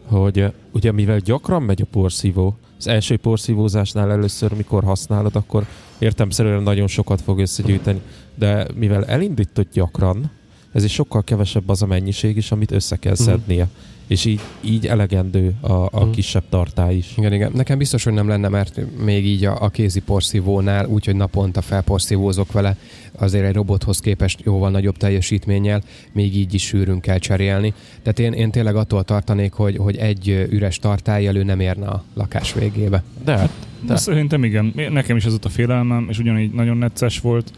hogy 0.05 0.53
ugye 0.71 0.91
mivel 0.91 1.17
gyakran 1.17 1.61
megy 1.61 1.81
a 1.81 1.85
porszívó, 1.91 2.55
az 2.77 2.87
első 2.87 3.17
porszívózásnál 3.17 4.11
először, 4.11 4.53
mikor 4.53 4.83
használod, 4.83 5.35
akkor 5.35 5.65
értemszerűen 5.99 6.63
nagyon 6.63 6.87
sokat 6.87 7.21
fog 7.21 7.39
összegyűjteni, 7.39 8.01
de 8.35 8.67
mivel 8.75 9.05
elindított 9.05 9.71
gyakran, 9.73 10.31
ez 10.71 10.83
is 10.83 10.93
sokkal 10.93 11.23
kevesebb 11.23 11.69
az 11.69 11.81
a 11.81 11.85
mennyiség 11.85 12.37
is, 12.37 12.51
amit 12.51 12.71
össze 12.71 12.95
kell 12.95 13.13
Mhm. 13.13 13.21
szednie. 13.21 13.67
És 14.07 14.25
így, 14.25 14.39
így 14.61 14.87
elegendő 14.87 15.53
a, 15.61 15.71
a 15.71 15.89
Mhm. 16.03 16.09
kisebb 16.11 16.43
tartály 16.49 16.95
is. 16.95 17.13
Igen, 17.17 17.33
igen. 17.33 17.51
Nekem 17.55 17.77
biztos, 17.77 18.03
hogy 18.03 18.13
nem 18.13 18.27
lenne, 18.27 18.47
mert 18.47 18.79
még 19.03 19.25
így 19.25 19.45
a, 19.45 19.61
a 19.63 19.69
kézi 19.69 19.99
porszívónál, 19.99 20.85
úgyhogy 20.87 21.15
naponta 21.15 21.61
felporszívózok 21.61 22.51
vele, 22.51 22.77
azért 23.17 23.45
egy 23.45 23.53
robothoz 23.53 23.99
képest 23.99 24.41
jóval 24.43 24.69
nagyobb 24.69 24.97
teljesítménnyel, 24.97 25.81
még 26.11 26.35
így 26.35 26.53
is 26.53 26.63
sűrűn 26.63 26.99
kell 26.99 27.17
cserélni. 27.17 27.73
Tehát 28.01 28.19
én, 28.19 28.33
én 28.33 28.51
tényleg 28.51 28.75
attól 28.75 29.03
tartanék, 29.03 29.53
hogy, 29.53 29.77
hogy 29.77 29.95
egy 29.97 30.47
üres 30.49 30.79
tartály 30.79 31.27
elő 31.27 31.43
nem 31.43 31.59
érne 31.59 31.87
a 31.87 32.03
lakás 32.13 32.53
végébe. 32.53 33.03
De 33.23 33.37
hát, 33.37 33.51
De 33.85 33.95
szerintem 33.95 34.43
igen. 34.43 34.73
Nekem 34.89 35.15
is 35.17 35.25
ez 35.25 35.33
ott 35.33 35.45
a 35.45 35.49
félelmem, 35.49 36.07
és 36.09 36.17
ugyanígy 36.19 36.51
nagyon 36.51 36.77
necces 36.77 37.19
volt, 37.19 37.51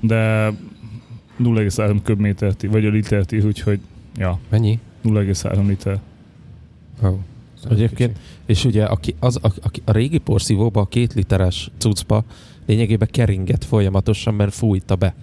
de 0.00 0.52
0,3 1.42 1.96
köbmétert, 2.02 2.62
vagy 2.70 2.84
a 2.86 2.90
litert 2.90 3.32
ír, 3.32 3.46
úgyhogy 3.46 3.80
ja, 4.16 4.38
Mennyi? 4.48 4.78
0,3 5.04 5.66
liter. 5.66 6.00
Oh. 7.02 7.18
Egyébként, 7.70 8.18
és 8.46 8.64
ugye 8.64 8.84
a, 8.84 8.96
ki- 8.96 9.14
az, 9.18 9.38
a, 9.42 9.46
a, 9.62 9.70
a 9.84 9.92
régi 9.92 10.18
porszívóba, 10.18 10.80
a 10.80 10.86
két 10.86 11.14
literes 11.14 11.70
cuccba 11.78 12.24
lényegében 12.66 13.08
keringett 13.10 13.64
folyamatosan, 13.64 14.34
mert 14.34 14.54
fújta 14.54 14.96
be. 14.96 15.14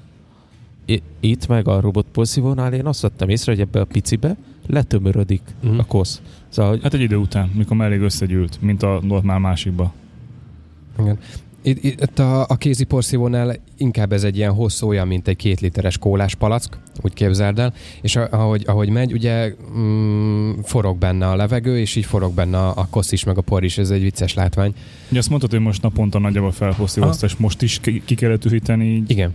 I- 0.86 1.02
Itt 1.20 1.48
meg 1.48 1.68
a 1.68 1.80
robot 1.80 2.06
porszívónál 2.12 2.74
én 2.74 2.86
azt 2.86 3.02
vettem 3.02 3.30
észre, 3.30 3.52
hogy 3.52 3.62
ebbe 3.62 3.80
a 3.80 3.86
picibe 3.86 4.36
letömörödik 4.68 5.42
Mhm. 5.64 5.80
a 5.80 5.84
kosz. 5.86 6.22
Szóval, 6.50 6.72
hogy 6.72 6.82
Hát 6.84 6.94
egy 6.94 7.02
idő 7.02 7.16
után, 7.16 7.52
mikor 7.56 7.78
már 7.78 7.88
elég 7.88 8.02
összegyűlt, 8.02 8.62
mint 8.62 8.84
a 8.84 9.00
normál 9.04 9.40
másikba. 9.40 9.94
Igen. 11.00 11.18
Itt, 11.68 11.84
itt 11.84 12.20
a, 12.20 12.46
a 12.48 12.56
kézi 12.56 12.84
porszívónál 12.84 13.56
inkább 13.78 14.14
ez 14.14 14.24
egy 14.24 14.38
ilyen 14.38 14.54
hosszú, 14.54 14.88
olyan, 14.88 15.08
mint 15.08 15.28
egy 15.28 15.36
két 15.36 15.60
literes 15.60 15.98
kólás 15.98 16.36
palack, 16.36 16.78
úgy 17.02 17.14
képzeld 17.14 17.60
el, 17.60 17.74
és 18.02 18.16
ahogy, 18.16 18.64
ahogy 18.68 18.90
megy, 18.90 19.14
ugye 19.14 19.54
mm, 19.78 20.52
forog 20.64 20.98
benne 20.98 21.28
a 21.28 21.36
levegő, 21.36 21.80
és 21.80 21.96
így 21.96 22.06
forog 22.06 22.34
benne 22.34 22.58
a, 22.58 22.74
a 22.76 22.88
kosz 22.90 23.12
is, 23.12 23.24
meg 23.24 23.38
a 23.38 23.42
por 23.42 23.64
is, 23.64 23.78
ez 23.78 23.90
egy 23.90 24.02
vicces 24.02 24.34
látvány. 24.34 24.74
Ugye 25.10 25.20
azt 25.20 25.30
mondtad, 25.30 25.52
hogy 25.52 25.60
most 25.60 25.82
naponta 25.82 26.20
nagyjából 26.20 26.52
felhosszívozta, 26.52 27.26
és 27.26 27.36
most 27.36 27.62
is 27.62 27.80
ki, 27.80 28.02
ki 28.06 28.16
kellett 28.16 28.46
ühíteni 28.46 28.86
így. 28.86 29.10
Igen. 29.10 29.34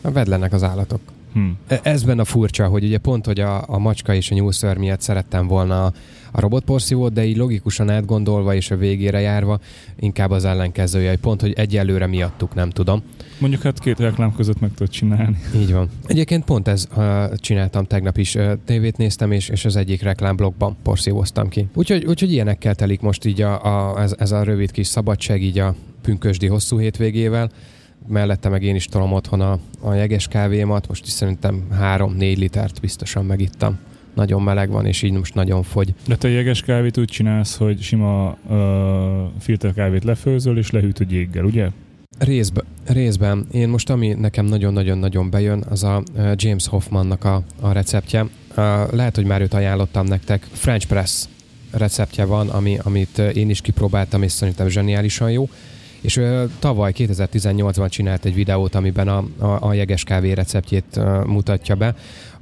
Vedlenek 0.00 0.52
az 0.52 0.62
állatok. 0.62 1.00
Hm. 1.32 1.48
E- 1.66 1.80
Ez 1.82 2.02
benne 2.02 2.20
a 2.20 2.24
furcsa, 2.24 2.66
hogy 2.66 2.84
ugye 2.84 2.98
pont, 2.98 3.26
hogy 3.26 3.40
a, 3.40 3.64
a 3.68 3.78
macska 3.78 4.14
és 4.14 4.30
a 4.30 4.34
nyúlször 4.34 4.76
miatt 4.76 5.00
szerettem 5.00 5.46
volna 5.46 5.84
a, 5.84 5.92
a 6.30 6.40
robotporszívót, 6.40 7.12
de 7.12 7.24
így 7.24 7.36
logikusan 7.36 7.90
átgondolva 7.90 8.54
és 8.54 8.70
a 8.70 8.76
végére 8.76 9.20
járva 9.20 9.58
inkább 9.96 10.30
az 10.30 10.44
ellenkezője, 10.44 11.08
hogy 11.08 11.18
pont, 11.18 11.40
hogy 11.40 11.52
egyelőre 11.52 12.06
miattuk, 12.06 12.54
nem 12.54 12.70
tudom. 12.70 13.02
Mondjuk 13.38 13.62
hát 13.62 13.78
két 13.78 13.98
reklám 13.98 14.34
között 14.34 14.60
meg 14.60 14.70
tudod 14.74 14.92
csinálni. 14.92 15.38
Így 15.56 15.72
van. 15.72 15.88
Egyébként 16.06 16.44
pont 16.44 16.68
ez 16.68 16.86
uh, 16.96 17.34
csináltam 17.34 17.84
tegnap 17.84 18.18
is. 18.18 18.34
Uh, 18.34 18.52
tévét 18.64 18.96
néztem, 18.96 19.32
és, 19.32 19.48
és 19.48 19.64
az 19.64 19.76
egyik 19.76 20.02
reklámblogban 20.02 20.76
porszívoztam 20.82 21.48
ki. 21.48 21.66
Úgyhogy, 21.74 22.04
úgyhogy 22.04 22.32
ilyenekkel 22.32 22.74
telik 22.74 23.00
most 23.00 23.24
így 23.24 23.42
a, 23.42 23.92
a, 23.92 24.00
ez, 24.00 24.14
ez 24.18 24.32
a 24.32 24.42
rövid 24.42 24.70
kis 24.70 24.86
szabadság 24.86 25.42
így 25.42 25.58
a 25.58 25.74
pünkösdi 26.02 26.46
hosszú 26.46 26.78
hétvégével. 26.78 27.50
Mellette 28.08 28.48
meg 28.48 28.62
én 28.62 28.74
is 28.74 28.86
tolom 28.86 29.12
otthon 29.12 29.40
a, 29.40 29.58
a 29.80 29.92
jeges 29.94 30.28
kávémat. 30.28 30.88
Most 30.88 31.06
is 31.06 31.12
szerintem 31.12 31.66
3-4 31.80 32.38
litert 32.38 32.80
biztosan 32.80 33.24
megittam. 33.24 33.78
Nagyon 34.14 34.42
meleg 34.42 34.70
van, 34.70 34.86
és 34.86 35.02
így 35.02 35.12
most 35.12 35.34
nagyon 35.34 35.62
fogy. 35.62 35.94
De 36.06 36.16
te 36.16 36.28
jeges 36.28 36.62
kávét 36.62 36.98
úgy 36.98 37.08
csinálsz, 37.08 37.56
hogy 37.56 37.80
sima 37.80 38.36
uh, 38.48 38.56
filterkávét 39.40 40.04
lefőzöl 40.04 40.58
és 40.58 40.70
lehűtöd 40.70 41.10
jéggel, 41.10 41.44
ugye? 41.44 41.68
Részben, 42.18 42.64
részben. 42.86 43.46
Én 43.52 43.68
most, 43.68 43.90
ami 43.90 44.08
nekem 44.08 44.44
nagyon-nagyon-nagyon 44.44 45.30
bejön, 45.30 45.64
az 45.68 45.82
a 45.82 46.02
James 46.34 46.68
Hoffmannak 46.68 47.24
a, 47.24 47.42
a 47.60 47.72
receptje. 47.72 48.22
Uh, 48.22 48.28
lehet, 48.92 49.16
hogy 49.16 49.24
már 49.24 49.40
őt 49.40 49.54
ajánlottam 49.54 50.06
nektek. 50.06 50.48
French 50.52 50.86
Press 50.86 51.24
receptje 51.70 52.24
van, 52.24 52.48
ami, 52.48 52.78
amit 52.82 53.18
én 53.18 53.50
is 53.50 53.60
kipróbáltam, 53.60 54.22
és 54.22 54.32
szerintem 54.32 54.68
zseniálisan 54.68 55.30
jó. 55.30 55.48
És 56.02 56.16
uh, 56.16 56.50
tavaly 56.58 56.92
2018-ban 56.96 57.90
csinált 57.90 58.24
egy 58.24 58.34
videót, 58.34 58.74
amiben 58.74 59.08
a, 59.08 59.24
a, 59.38 59.58
a 59.60 59.72
jeges 59.72 60.04
kávé 60.04 60.32
receptjét 60.32 60.84
uh, 60.96 61.24
mutatja 61.24 61.74
be. 61.74 61.94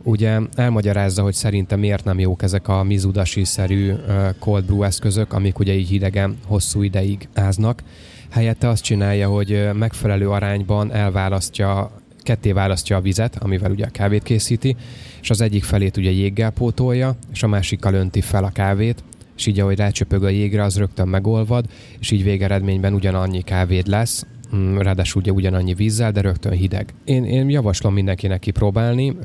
Ugye 0.03 0.38
elmagyarázza, 0.55 1.23
hogy 1.23 1.35
szerintem 1.35 1.79
miért 1.79 2.05
nem 2.05 2.18
jók 2.18 2.42
ezek 2.42 2.68
a 2.68 2.83
Mizudashi-szerű 2.83 3.92
uh, 3.92 4.29
cold 4.38 4.64
brew 4.64 4.83
eszközök, 4.83 5.33
amik 5.33 5.59
ugye 5.59 5.75
így 5.75 5.88
hidegen 5.88 6.38
hosszú 6.46 6.83
ideig 6.83 7.29
áznak. 7.35 7.83
Helyette 8.31 8.68
azt 8.68 8.83
csinálja, 8.83 9.29
hogy 9.29 9.68
megfelelő 9.73 10.29
arányban 10.31 10.92
elválasztja, 10.92 11.90
ketté 12.23 12.53
választja 12.53 12.96
a 12.96 13.01
vizet, 13.01 13.37
amivel 13.37 13.70
ugye 13.70 13.85
a 13.85 13.90
kávét 13.90 14.23
készíti, 14.23 14.77
és 15.20 15.31
az 15.31 15.40
egyik 15.40 15.64
felét 15.64 15.96
ugye 15.96 16.11
jéggel 16.11 16.51
pótolja, 16.51 17.16
és 17.33 17.42
a 17.42 17.49
másikkal 17.49 17.94
önti 17.94 18.20
fel 18.20 18.44
a 18.44 18.51
kávét, 18.51 19.03
és 19.40 19.46
így 19.46 19.61
ahogy 19.61 19.76
rácsöpög 19.76 20.24
a 20.24 20.29
jégre, 20.29 20.62
az 20.62 20.76
rögtön 20.76 21.09
megolvad, 21.09 21.64
és 21.98 22.11
így 22.11 22.22
végeredményben 22.22 22.94
ugyanannyi 22.94 23.42
kávéd 23.42 23.87
lesz, 23.87 24.26
mm, 24.57 24.79
ráadásul 24.79 25.20
ugye 25.20 25.33
ugyanannyi 25.33 25.74
vízzel, 25.74 26.12
de 26.12 26.20
rögtön 26.20 26.53
hideg. 26.53 26.94
Én, 27.05 27.24
én 27.24 27.48
javaslom 27.50 27.92
mindenkinek 27.92 28.38
kipróbálni, 28.38 29.16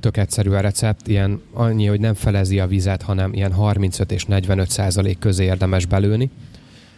tök 0.00 0.16
egyszerű 0.16 0.50
a 0.50 0.60
recept, 0.60 1.08
ilyen 1.08 1.40
annyi, 1.52 1.86
hogy 1.86 2.00
nem 2.00 2.14
felezi 2.14 2.58
a 2.58 2.66
vizet, 2.66 3.02
hanem 3.02 3.32
ilyen 3.32 3.52
35 3.52 4.12
és 4.12 4.24
45 4.24 4.70
százalék 4.70 5.18
közé 5.18 5.44
érdemes 5.44 5.86
belőni. 5.86 6.30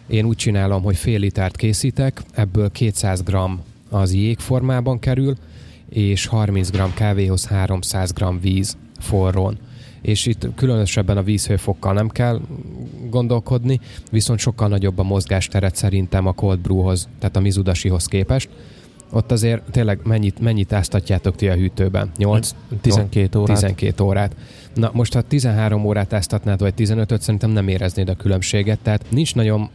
Én 0.06 0.24
úgy 0.24 0.36
csinálom, 0.36 0.82
hogy 0.82 0.96
fél 0.96 1.18
litert 1.18 1.56
készítek, 1.56 2.22
ebből 2.34 2.70
200 2.70 3.22
g 3.22 3.36
az 3.90 4.14
jégformában 4.14 4.98
kerül, 4.98 5.34
és 5.88 6.26
30 6.26 6.70
g 6.70 6.94
kávéhoz 6.94 7.46
300 7.46 8.12
g 8.12 8.40
víz 8.40 8.76
forrón. 8.98 9.58
És 10.02 10.26
itt 10.26 10.46
különösebben 10.54 11.16
a 11.16 11.22
vízhőfokkal 11.22 11.92
nem 11.92 12.08
kell 12.08 12.40
gondolkodni, 13.10 13.80
viszont 14.10 14.38
sokkal 14.38 14.68
nagyobb 14.68 14.98
a 14.98 15.02
mozgásteret 15.02 15.76
szerintem 15.76 16.26
a 16.26 16.32
cold 16.32 16.58
brewhoz, 16.58 17.08
tehát 17.18 17.36
a 17.36 17.40
Mizudashihoz 17.40 18.06
képest. 18.06 18.48
Ott 19.12 19.32
azért 19.32 19.62
tényleg 19.70 20.00
mennyit, 20.04 20.40
mennyit 20.40 20.72
áztatjátok 20.72 21.36
ti 21.36 21.48
a 21.48 21.54
hűtőben? 21.54 22.10
8? 22.16 22.54
12 22.80 23.38
órát. 23.38 23.56
12 23.56 24.04
órát. 24.04 24.36
Na 24.74 24.90
most, 24.92 25.12
ha 25.12 25.22
13 25.22 25.84
órát 25.84 26.12
áztatnád, 26.12 26.60
vagy 26.60 26.74
15-öt, 26.76 27.22
szerintem 27.22 27.50
nem 27.50 27.68
éreznéd 27.68 28.08
a 28.08 28.14
különbséget. 28.14 28.78
Tehát 28.82 29.04
nincs 29.08 29.34
nagyon 29.34 29.70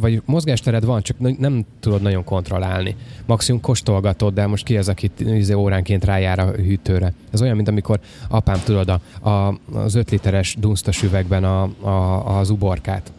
vagy 0.00 0.22
mozgástered 0.24 0.84
van, 0.84 1.02
csak 1.02 1.38
nem 1.38 1.64
tudod 1.80 2.02
nagyon 2.02 2.24
kontrollálni. 2.24 2.96
Maximum 3.26 3.60
kóstolgatod, 3.60 4.34
de 4.34 4.46
most 4.46 4.64
ki 4.64 4.76
az, 4.76 4.88
aki 4.88 5.10
izé 5.18 5.52
óránként 5.52 6.04
rájár 6.04 6.38
a 6.38 6.50
hűtőre. 6.50 7.12
Ez 7.30 7.42
olyan, 7.42 7.56
mint 7.56 7.68
amikor 7.68 8.00
apám 8.28 8.60
tudod 8.64 8.88
a, 8.88 9.28
a, 9.28 9.58
az 9.72 9.94
5 9.94 10.10
literes 10.10 10.56
dunsztos 10.58 11.02
üvegben 11.02 11.44
a, 11.44 11.62
a, 11.80 12.38
az 12.38 12.50
uborkát 12.50 13.12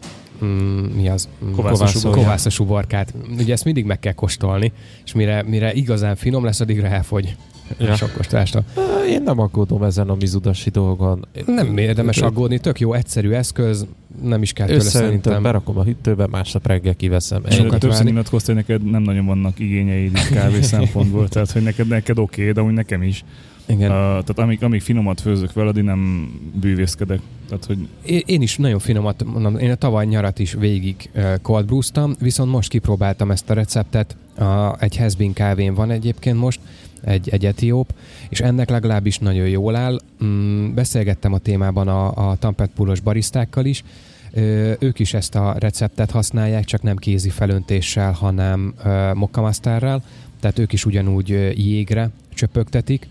mm, 0.44 0.84
mi 0.84 1.08
az? 1.08 1.28
Mm, 1.44 1.52
Kovászos 1.52 2.02
Kovászos 2.02 2.58
uborkát. 2.58 3.14
Ugye 3.38 3.52
ezt 3.52 3.64
mindig 3.64 3.84
meg 3.84 3.98
kell 3.98 4.12
kóstolni, 4.12 4.72
és 5.04 5.12
mire, 5.12 5.42
mire 5.42 5.72
igazán 5.72 6.16
finom 6.16 6.44
lesz, 6.44 6.60
addigra 6.60 6.86
elfogy. 6.86 7.36
Ja. 7.78 7.86
Ja. 7.86 7.96
Sok 7.96 8.12
kóstolástól. 8.12 8.64
Én 9.08 9.22
nem 9.22 9.38
aggódom 9.38 9.82
ezen 9.82 10.08
a 10.08 10.14
mizudasi 10.14 10.70
dolgon. 10.70 11.26
Nem 11.46 11.76
érdemes 11.76 12.18
aggódni, 12.18 12.58
tök 12.58 12.80
jó, 12.80 12.92
egyszerű 12.92 13.30
eszköz, 13.30 13.86
nem 14.22 14.42
is 14.42 14.52
kell 14.52 14.66
tőle 14.66 14.80
szerintem. 14.80 15.42
berakom 15.42 15.78
a 15.78 15.84
hűtőbe, 15.84 16.26
másnap 16.26 16.66
reggel 16.66 16.94
kiveszem. 16.94 17.42
Ennyi. 17.44 17.54
Sokat 17.54 17.80
többször 17.80 18.04
nyilatkoztál, 18.04 18.54
hogy 18.54 18.64
neked 18.66 18.90
nem 18.90 19.02
nagyon 19.02 19.26
vannak 19.26 19.58
igényeid 19.58 20.28
kávé 20.28 20.62
szempontból, 20.76 21.28
tehát 21.28 21.50
hogy 21.50 21.62
neked, 21.62 21.86
neked 21.86 22.18
oké, 22.18 22.40
okay, 22.40 22.52
de 22.52 22.62
úgy 22.62 22.72
nekem 22.72 23.02
is. 23.02 23.24
Igen. 23.66 23.90
Uh, 23.90 23.96
tehát 23.96 24.38
amíg, 24.38 24.62
amíg 24.62 24.80
finomat 24.80 25.20
főzök 25.20 25.52
veled, 25.52 25.76
én 25.76 25.84
nem 25.84 26.30
bűvészkedek. 26.60 27.20
Tehát, 27.48 27.64
hogy 27.64 27.88
Én 28.04 28.22
én 28.26 28.42
is 28.42 28.56
nagyon 28.56 28.78
finomat 28.78 29.24
mondom, 29.24 29.58
én 29.58 29.70
a 29.70 29.74
tavaly 29.74 30.06
nyarat 30.06 30.38
is 30.38 30.52
végig 30.52 31.10
uh, 31.14 31.34
cold 31.42 31.66
brewztam, 31.66 32.14
viszont 32.20 32.50
most 32.50 32.68
kipróbáltam 32.68 33.30
ezt 33.30 33.50
a 33.50 33.54
receptet, 33.54 34.16
a, 34.36 34.76
egy 34.78 34.96
Hezbin 34.96 35.32
kávén 35.32 35.74
van 35.74 35.90
egyébként 35.90 36.38
most, 36.38 36.60
egy, 37.04 37.28
egy 37.28 37.46
etióp, 37.46 37.94
és 38.28 38.40
ennek 38.40 38.70
legalábbis 38.70 39.18
nagyon 39.18 39.48
jól 39.48 39.76
áll. 39.76 40.00
Mm, 40.24 40.74
beszélgettem 40.74 41.32
a 41.32 41.38
témában 41.38 41.88
a, 41.88 42.30
a 42.30 42.36
Tampet 42.36 42.70
Poolos 42.74 43.00
barisztákkal 43.00 43.64
is, 43.64 43.84
Ö, 44.32 44.72
ők 44.78 44.98
is 44.98 45.14
ezt 45.14 45.34
a 45.34 45.54
receptet 45.58 46.10
használják, 46.10 46.64
csak 46.64 46.82
nem 46.82 46.96
kézi 46.96 47.28
felöntéssel, 47.28 48.12
hanem 48.12 48.74
mokkamasztárral, 49.14 50.02
tehát 50.40 50.58
ők 50.58 50.72
is 50.72 50.84
ugyanúgy 50.84 51.28
jégre 51.56 52.10
csöpögtetik, 52.34 53.08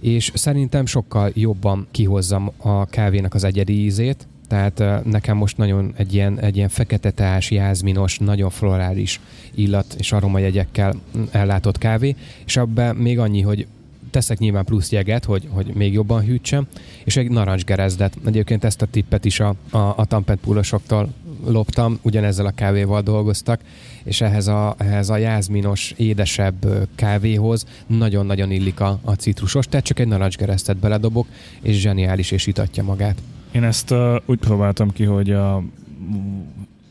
és 0.00 0.30
szerintem 0.34 0.86
sokkal 0.86 1.30
jobban 1.34 1.86
kihozzam 1.90 2.50
a 2.56 2.86
kávénak 2.86 3.34
az 3.34 3.44
egyedi 3.44 3.84
ízét, 3.84 4.26
tehát 4.52 5.04
nekem 5.04 5.36
most 5.36 5.56
nagyon 5.56 5.92
egy 5.96 6.14
ilyen, 6.14 6.40
egy 6.40 6.56
ilyen 6.56 6.68
fekete 6.68 7.10
teás, 7.10 7.50
jázminos, 7.50 8.18
nagyon 8.18 8.50
florális 8.50 9.20
illat 9.54 9.94
és 9.98 10.12
aromajegyekkel 10.12 10.94
ellátott 11.30 11.78
kávé, 11.78 12.16
és 12.46 12.56
abban 12.56 12.96
még 12.96 13.18
annyi, 13.18 13.40
hogy 13.40 13.66
teszek 14.10 14.38
nyilván 14.38 14.64
plusz 14.64 14.92
jeget, 14.92 15.24
hogy, 15.24 15.48
hogy 15.50 15.66
még 15.74 15.92
jobban 15.92 16.24
hűtsem, 16.24 16.66
és 17.04 17.16
egy 17.16 17.30
narancsgerezdet. 17.30 18.16
Egyébként 18.26 18.64
ezt 18.64 18.82
a 18.82 18.86
tippet 18.86 19.24
is 19.24 19.40
a, 19.40 19.54
a, 19.70 19.78
a 19.78 20.04
Tampet 20.04 20.38
púlosoktól 20.38 21.12
loptam, 21.46 21.98
ugyanezzel 22.02 22.46
a 22.46 22.50
kávéval 22.50 23.02
dolgoztak, 23.02 23.60
és 24.04 24.20
ehhez 24.20 24.46
a, 24.46 24.74
ehhez 24.78 25.08
a 25.08 25.16
jázminos, 25.16 25.94
édesebb 25.96 26.88
kávéhoz 26.94 27.66
nagyon-nagyon 27.86 28.50
illik 28.50 28.80
a, 28.80 28.98
a 29.04 29.12
citrusos, 29.12 29.66
tehát 29.66 29.86
csak 29.86 29.98
egy 29.98 30.08
narancsgereztet 30.08 30.76
beledobok, 30.76 31.26
és 31.62 31.80
zseniális, 31.80 32.30
és 32.30 32.46
itatja 32.46 32.82
magát. 32.82 33.22
Én 33.52 33.64
ezt 33.64 33.90
uh, 33.90 34.16
úgy 34.26 34.38
próbáltam 34.38 34.92
ki, 34.92 35.04
hogy 35.04 35.30
a, 35.30 35.56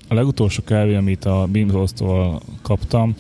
a 0.08 0.14
legutolsó 0.14 0.64
kávé, 0.64 0.96
amit 0.96 1.26
a 1.26 1.48
Bimzoltól 1.52 2.42
kaptam, 2.62 3.16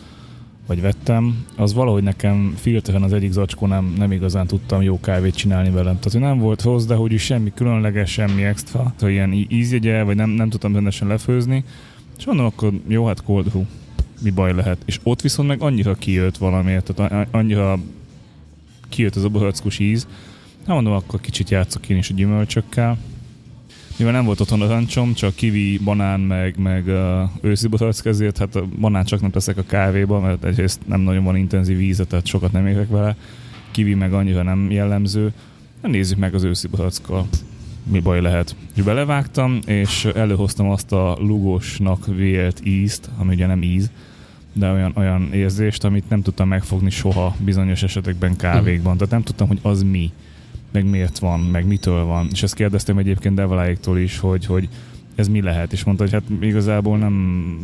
vagy 0.67 0.82
vettem, 0.82 1.45
az 1.58 1.73
valahogy 1.73 2.04
nekem 2.04 2.54
filteren 2.58 3.04
az 3.04 3.13
egyik 3.13 3.32
zacskó 3.32 3.67
nem, 3.67 3.93
nem 3.97 4.12
igazán 4.12 4.47
tudtam 4.47 4.82
jó 4.82 4.99
kávét 4.99 5.36
csinálni 5.36 5.69
velem. 5.69 5.95
Tehát, 5.95 6.12
hogy 6.12 6.21
nem 6.21 6.39
volt 6.39 6.62
hozzá, 6.62 6.95
hogy 6.95 7.12
is 7.12 7.23
semmi 7.23 7.51
különleges, 7.56 8.12
semmi 8.12 8.43
extra, 8.43 8.93
hogy 8.99 9.12
ilyen 9.12 9.34
ízjegye, 9.49 10.04
vagy 10.04 10.15
nem, 10.15 10.30
nem 10.30 10.49
tudtam 10.49 10.73
rendesen 10.73 11.08
lefőzni. 11.08 11.63
És 12.17 12.25
mondom, 12.25 12.45
akkor 12.45 12.73
jó, 12.88 13.06
hát 13.06 13.23
cold 13.23 13.49
brew, 13.49 13.63
mi 14.21 14.30
baj 14.30 14.54
lehet. 14.54 14.77
És 14.86 14.99
ott 15.04 15.21
viszont 15.21 15.47
meg 15.47 15.62
annyira 15.62 15.93
kijött 15.95 16.38
valamiért, 16.38 16.93
tehát 16.93 17.27
annyira 17.32 17.80
kijött 18.89 19.15
az 19.15 19.23
a 19.23 19.30
bohackus 19.30 19.80
íz. 19.80 20.08
Hát 20.65 20.75
mondom, 20.75 20.93
akkor 20.93 21.21
kicsit 21.21 21.49
játszok 21.49 21.89
én 21.89 21.97
is 21.97 22.10
a 22.10 22.13
gyümölcsökkel. 22.13 22.97
Mivel 23.97 24.13
nem 24.13 24.25
volt 24.25 24.39
otthon 24.39 24.62
a 24.62 24.67
rancsom, 24.67 25.13
csak 25.13 25.36
kivi, 25.36 25.77
banán, 25.77 26.19
meg, 26.19 26.58
meg 26.58 26.88
uh, 26.88 27.30
őszi 27.41 27.67
ezért 28.04 28.38
hát 28.38 28.56
a 28.56 28.65
banán 28.80 29.06
csak 29.06 29.21
nem 29.21 29.32
teszek 29.32 29.58
a 29.58 29.63
kávéba, 29.63 30.19
mert 30.19 30.43
egyrészt 30.43 30.80
nem 30.88 31.01
nagyon 31.01 31.23
van 31.23 31.36
intenzív 31.36 31.77
víze, 31.77 32.04
tehát 32.04 32.25
sokat 32.25 32.51
nem 32.51 32.67
érek 32.67 32.89
vele. 32.89 33.15
Kivi 33.71 33.93
meg 33.93 34.13
annyira 34.13 34.43
nem 34.43 34.71
jellemző. 34.71 35.34
Na, 35.82 35.89
nézzük 35.89 36.17
meg 36.17 36.34
az 36.34 36.43
őszi. 36.43 36.67
Mi 37.84 37.99
baj 37.99 38.21
lehet. 38.21 38.56
És 38.75 38.84
belevágtam, 38.84 39.60
és 39.65 40.06
előhoztam 40.06 40.69
azt 40.69 40.91
a 40.91 41.17
lugosnak 41.19 42.06
vélt 42.15 42.65
ízt, 42.65 43.10
ami 43.17 43.34
ugye 43.34 43.45
nem 43.45 43.62
íz, 43.62 43.89
de 44.54 44.71
olyan, 44.71 44.91
olyan 44.95 45.34
érzést, 45.34 45.84
amit 45.84 46.10
nem 46.10 46.21
tudtam 46.21 46.47
megfogni 46.47 46.89
soha 46.89 47.36
bizonyos 47.39 47.84
esetekben 47.84 48.36
kávékban. 48.36 48.97
Tehát 48.97 49.12
nem 49.12 49.23
tudtam, 49.23 49.47
hogy 49.47 49.60
az 49.62 49.84
mi, 49.84 50.12
meg 50.71 50.86
miért 50.86 51.19
van, 51.19 51.39
meg 51.39 51.65
mitől 51.67 52.03
van. 52.03 52.27
És 52.31 52.43
ezt 52.43 52.53
kérdeztem 52.53 52.97
egyébként 52.97 53.36
Devaláéktól 53.36 53.99
is, 53.99 54.17
hogy, 54.17 54.45
hogy 54.45 54.69
ez 55.15 55.27
mi 55.27 55.41
lehet. 55.41 55.73
És 55.73 55.84
mondta, 55.84 56.03
hogy 56.03 56.13
hát 56.13 56.23
igazából 56.41 56.97
nem, 56.97 57.55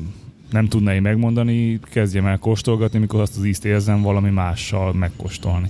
nem 0.51 0.67
tudná 0.67 0.93
én 0.93 1.01
megmondani, 1.01 1.79
kezdjem 1.79 2.25
el 2.25 2.37
kóstolgatni, 2.37 2.99
mikor 2.99 3.19
azt 3.19 3.37
az 3.37 3.45
ízt 3.45 3.65
érzem, 3.65 4.01
valami 4.01 4.29
mással 4.29 4.93
megkóstolni. 4.93 5.69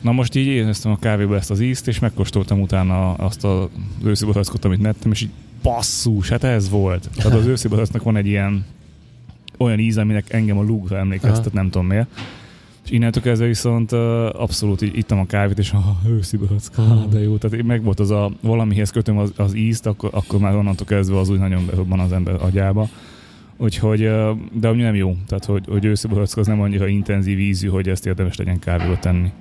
Na 0.00 0.12
most 0.12 0.34
így 0.34 0.46
éreztem 0.46 0.92
a 0.92 0.98
kávéba 0.98 1.36
ezt 1.36 1.50
az 1.50 1.60
ízt, 1.60 1.88
és 1.88 1.98
megkóstoltam 1.98 2.60
utána 2.60 3.12
azt 3.12 3.44
az 3.44 3.68
őszi 4.04 4.24
barackot, 4.24 4.64
amit 4.64 4.80
nettem, 4.80 5.10
és 5.10 5.22
így 5.22 5.30
basszus, 5.62 6.28
hát 6.28 6.44
ez 6.44 6.70
volt. 6.70 7.10
Tehát 7.16 7.38
az 7.38 7.46
őszi 7.46 7.68
van 8.02 8.16
egy 8.16 8.26
ilyen 8.26 8.64
olyan 9.56 9.78
íz, 9.78 9.98
aminek 9.98 10.32
engem 10.32 10.58
a 10.58 10.62
lúgra 10.62 10.98
emlékeztet, 10.98 11.46
Aha. 11.46 11.54
nem 11.54 11.70
tudom 11.70 11.86
miért. 11.86 12.08
És 12.84 12.90
innentől 12.90 13.22
kezdve 13.22 13.46
viszont 13.46 13.92
abszolút 14.32 14.82
így 14.82 14.96
ittam 14.96 15.18
a 15.18 15.26
kávét, 15.26 15.58
és 15.58 15.72
ah, 15.72 16.10
őszi 16.10 16.36
barack, 16.36 17.08
de 17.10 17.20
jó. 17.20 17.36
Tehát 17.36 17.62
meg 17.62 17.82
volt 17.82 18.00
az 18.00 18.10
a, 18.10 18.30
valamihez 18.40 18.90
kötöm 18.90 19.18
az, 19.18 19.32
az 19.36 19.54
ízt, 19.54 19.86
akkor, 19.86 20.10
akkor 20.12 20.40
már 20.40 20.54
onnantól 20.54 20.86
kezdve 20.86 21.18
az 21.18 21.28
úgy 21.28 21.38
nagyon 21.38 21.66
berobban 21.66 21.98
az 21.98 22.12
ember 22.12 22.42
agyába. 22.42 22.88
Úgyhogy, 23.56 23.98
de 24.52 24.68
ami 24.68 24.82
nem 24.82 24.94
jó. 24.94 25.16
Tehát, 25.26 25.44
hogy, 25.44 25.64
hogy 25.68 25.84
őszi 25.84 26.08
barack 26.08 26.36
az 26.36 26.46
nem 26.46 26.60
annyira 26.60 26.86
intenzív 26.86 27.38
ízű, 27.38 27.68
hogy 27.68 27.88
ezt 27.88 28.06
érdemes 28.06 28.36
legyen 28.36 28.58
kávéba 28.58 28.98
tenni. 28.98 29.32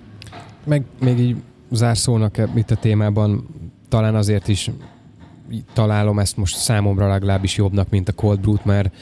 Meg 0.65 0.83
még 0.99 1.19
így 1.19 1.35
zárszónak 1.71 2.37
e- 2.37 2.49
itt 2.55 2.71
a 2.71 2.75
témában, 2.75 3.47
talán 3.89 4.15
azért 4.15 4.47
is 4.47 4.69
találom 5.73 6.19
ezt 6.19 6.37
most 6.37 6.57
számomra 6.57 7.07
legalábbis 7.07 7.57
jobbnak, 7.57 7.89
mint 7.89 8.09
a 8.09 8.13
cold 8.13 8.39
brew 8.39 8.55
mert 8.63 8.93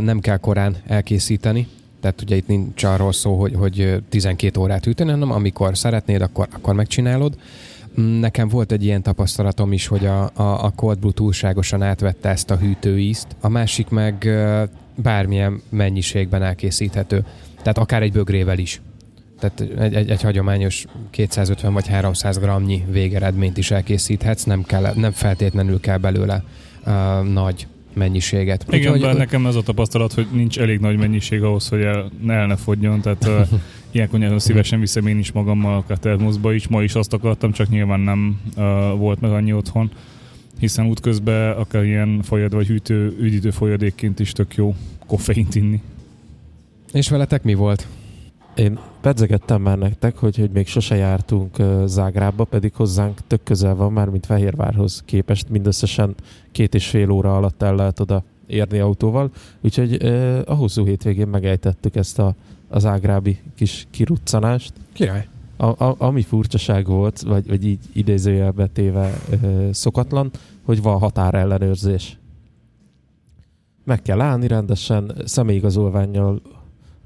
nem 0.00 0.20
kell 0.20 0.36
korán 0.36 0.76
elkészíteni. 0.86 1.66
Tehát 2.00 2.22
ugye 2.22 2.36
itt 2.36 2.46
nincs 2.46 2.84
arról 2.84 3.12
szó, 3.12 3.40
hogy, 3.40 3.54
hogy 3.54 3.80
ö, 3.80 3.96
12 4.08 4.60
órát 4.60 4.84
hűteni, 4.84 5.10
hanem 5.10 5.30
amikor 5.30 5.78
szeretnéd, 5.78 6.20
akkor, 6.20 6.48
akkor 6.52 6.74
megcsinálod. 6.74 7.38
Mm, 8.00 8.20
Nekem 8.20 8.48
volt 8.48 8.72
egy 8.72 8.84
ilyen 8.84 9.02
tapasztalatom 9.02 9.72
is, 9.72 9.86
hogy 9.86 10.06
a, 10.06 10.30
a, 10.34 10.64
a 10.64 10.72
cold 10.76 10.98
brew 10.98 11.12
túlságosan 11.12 11.82
átvette 11.82 12.28
ezt 12.28 12.50
a 12.50 12.56
hűtőízt, 12.56 13.26
a 13.40 13.48
másik 13.48 13.88
meg 13.88 14.28
bármilyen 14.94 15.62
mennyiségben 15.68 16.42
elkészíthető. 16.42 17.24
Tehát 17.62 17.78
akár 17.78 18.02
egy 18.02 18.12
bögrével 18.12 18.58
is. 18.58 18.80
Tehát 19.38 19.60
egy, 19.60 19.94
egy, 19.94 20.10
egy 20.10 20.22
hagyományos 20.22 20.84
250 21.10 21.72
vagy 21.72 21.88
300 21.88 22.38
gramnyi 22.38 22.84
végeredményt 22.90 23.56
is 23.56 23.70
elkészíthetsz, 23.70 24.42
nem, 24.42 24.62
kell, 24.62 24.92
nem 24.94 25.12
feltétlenül 25.12 25.80
kell 25.80 25.98
belőle 25.98 26.44
uh, 26.86 27.22
nagy 27.22 27.66
mennyiséget. 27.98 28.64
Igen, 28.68 28.80
Úgyhogy- 28.80 29.00
bár 29.00 29.16
nekem 29.16 29.46
ez 29.46 29.54
a 29.54 29.62
tapasztalat, 29.62 30.12
hogy 30.12 30.26
nincs 30.32 30.58
elég 30.58 30.78
nagy 30.78 30.98
mennyiség 30.98 31.42
ahhoz, 31.42 31.68
hogy 31.68 31.80
el, 31.80 32.10
el 32.26 32.46
ne 32.46 32.56
fogjon, 32.56 33.00
tehát 33.00 33.26
uh, 33.26 33.58
ilyenkor 33.92 34.18
nagyon 34.18 34.38
szívesen 34.38 34.80
viszem 34.80 35.06
én 35.06 35.18
is 35.18 35.32
magammal 35.32 35.84
a 35.88 35.96
termoszba 35.96 36.52
is, 36.52 36.68
ma 36.68 36.82
is 36.82 36.94
azt 36.94 37.12
akartam, 37.12 37.52
csak 37.52 37.68
nyilván 37.68 38.00
nem 38.00 38.40
uh, 38.56 38.64
volt 38.98 39.20
meg 39.20 39.30
annyi 39.30 39.52
otthon, 39.52 39.90
hiszen 40.58 40.86
útközben 40.86 41.52
akár 41.52 41.84
ilyen 41.84 42.22
folyad 42.22 42.54
vagy 42.54 42.66
hűtő, 42.66 43.16
üdítő 43.20 43.50
folyadékként 43.50 44.20
is 44.20 44.32
tök 44.32 44.54
jó 44.54 44.74
koffeint 45.06 45.54
inni. 45.54 45.80
És 46.92 47.08
veletek 47.08 47.42
mi 47.42 47.54
volt? 47.54 47.86
Én 48.58 48.78
pedzegettem 49.00 49.62
már 49.62 49.78
nektek, 49.78 50.16
hogy, 50.16 50.36
hogy 50.36 50.50
még 50.50 50.66
sose 50.66 50.96
jártunk 50.96 51.56
Zágrába, 51.84 52.44
pedig 52.44 52.74
hozzánk 52.74 53.20
tök 53.26 53.42
közel 53.42 53.74
van 53.74 53.92
már, 53.92 54.08
mint 54.08 54.26
Fehérvárhoz 54.26 55.02
képest. 55.04 55.48
Mindösszesen 55.48 56.14
két 56.52 56.74
és 56.74 56.88
fél 56.88 57.10
óra 57.10 57.36
alatt 57.36 57.62
el 57.62 57.74
lehet 57.74 58.00
oda 58.00 58.22
érni 58.46 58.78
autóval. 58.78 59.30
Úgyhogy 59.60 60.04
uh, 60.04 60.40
a 60.46 60.54
hosszú 60.54 60.84
hétvégén 60.84 61.28
megejtettük 61.28 61.96
ezt 61.96 62.18
a, 62.18 62.34
az 62.68 62.84
ágrábi 62.84 63.38
kis 63.54 63.86
kiruccanást. 63.90 64.72
Király. 64.92 65.28
A, 65.56 65.84
a, 65.84 65.94
ami 65.98 66.22
furcsaság 66.22 66.86
volt, 66.86 67.20
vagy, 67.20 67.48
vagy 67.48 67.66
így 67.66 67.78
idézőjelbe 67.92 68.66
téve 68.66 69.20
ö, 69.42 69.68
szokatlan, 69.72 70.30
hogy 70.62 70.82
van 70.82 70.98
határellenőrzés. 70.98 72.18
Meg 73.84 74.02
kell 74.02 74.20
állni 74.20 74.46
rendesen, 74.46 75.12
személyigazolványjal 75.24 76.40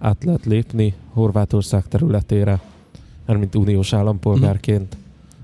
át 0.02 0.24
lehet 0.24 0.44
lépni 0.44 0.94
Horvátország 1.12 1.88
területére, 1.88 2.60
mert 3.26 3.38
mint 3.38 3.54
uniós 3.54 3.92
állampolgárként, 3.92 4.96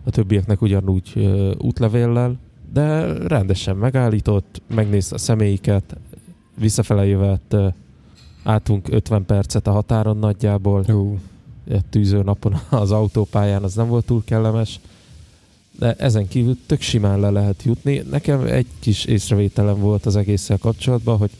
a 0.04 0.10
többieknek 0.10 0.62
ugyanúgy 0.62 1.12
ö, 1.14 1.52
útlevéllel, 1.58 2.36
de 2.72 3.12
rendesen 3.28 3.76
megállított, 3.76 4.62
megnézte 4.74 5.14
a 5.14 5.18
személyiket, 5.18 5.96
visszafele 6.58 7.06
jövet, 7.06 7.56
álltunk 8.42 8.88
50 8.90 9.26
percet 9.26 9.66
a 9.66 9.72
határon 9.72 10.18
nagyjából, 10.18 10.84
egy 11.68 11.84
tűző 11.90 12.22
napon 12.22 12.54
az 12.70 12.90
autópályán, 12.90 13.62
az 13.62 13.74
nem 13.74 13.88
volt 13.88 14.04
túl 14.04 14.22
kellemes. 14.24 14.80
de 15.78 15.94
ezen 15.94 16.28
kívül 16.28 16.56
tök 16.66 16.80
simán 16.80 17.20
le 17.20 17.30
lehet 17.30 17.62
jutni. 17.62 18.02
Nekem 18.10 18.40
egy 18.40 18.66
kis 18.78 19.04
észrevételem 19.04 19.80
volt 19.80 20.06
az 20.06 20.16
egésszel 20.16 20.58
kapcsolatban, 20.58 21.18
hogy 21.18 21.30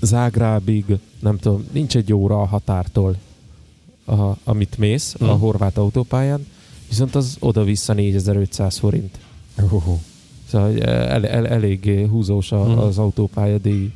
Zágrábig, 0.00 0.84
nem 1.24 1.38
tudom, 1.38 1.64
nincs 1.72 1.96
egy 1.96 2.12
óra 2.12 2.40
a 2.40 2.44
határtól, 2.44 3.16
a, 4.04 4.22
amit 4.44 4.78
mész 4.78 5.16
hmm. 5.18 5.28
a 5.28 5.32
horvát 5.32 5.78
autópályán, 5.78 6.46
viszont 6.88 7.14
az 7.14 7.36
oda-vissza 7.40 7.92
4500 7.92 8.78
forint. 8.78 9.18
Uh-huh. 9.58 9.98
Szóval 10.48 10.80
el, 10.82 11.26
el, 11.26 11.46
elég 11.46 12.06
húzós 12.10 12.52
a, 12.52 12.64
hmm. 12.64 12.78
az 12.78 12.98
autópálya 12.98 13.58
díj 13.58 13.92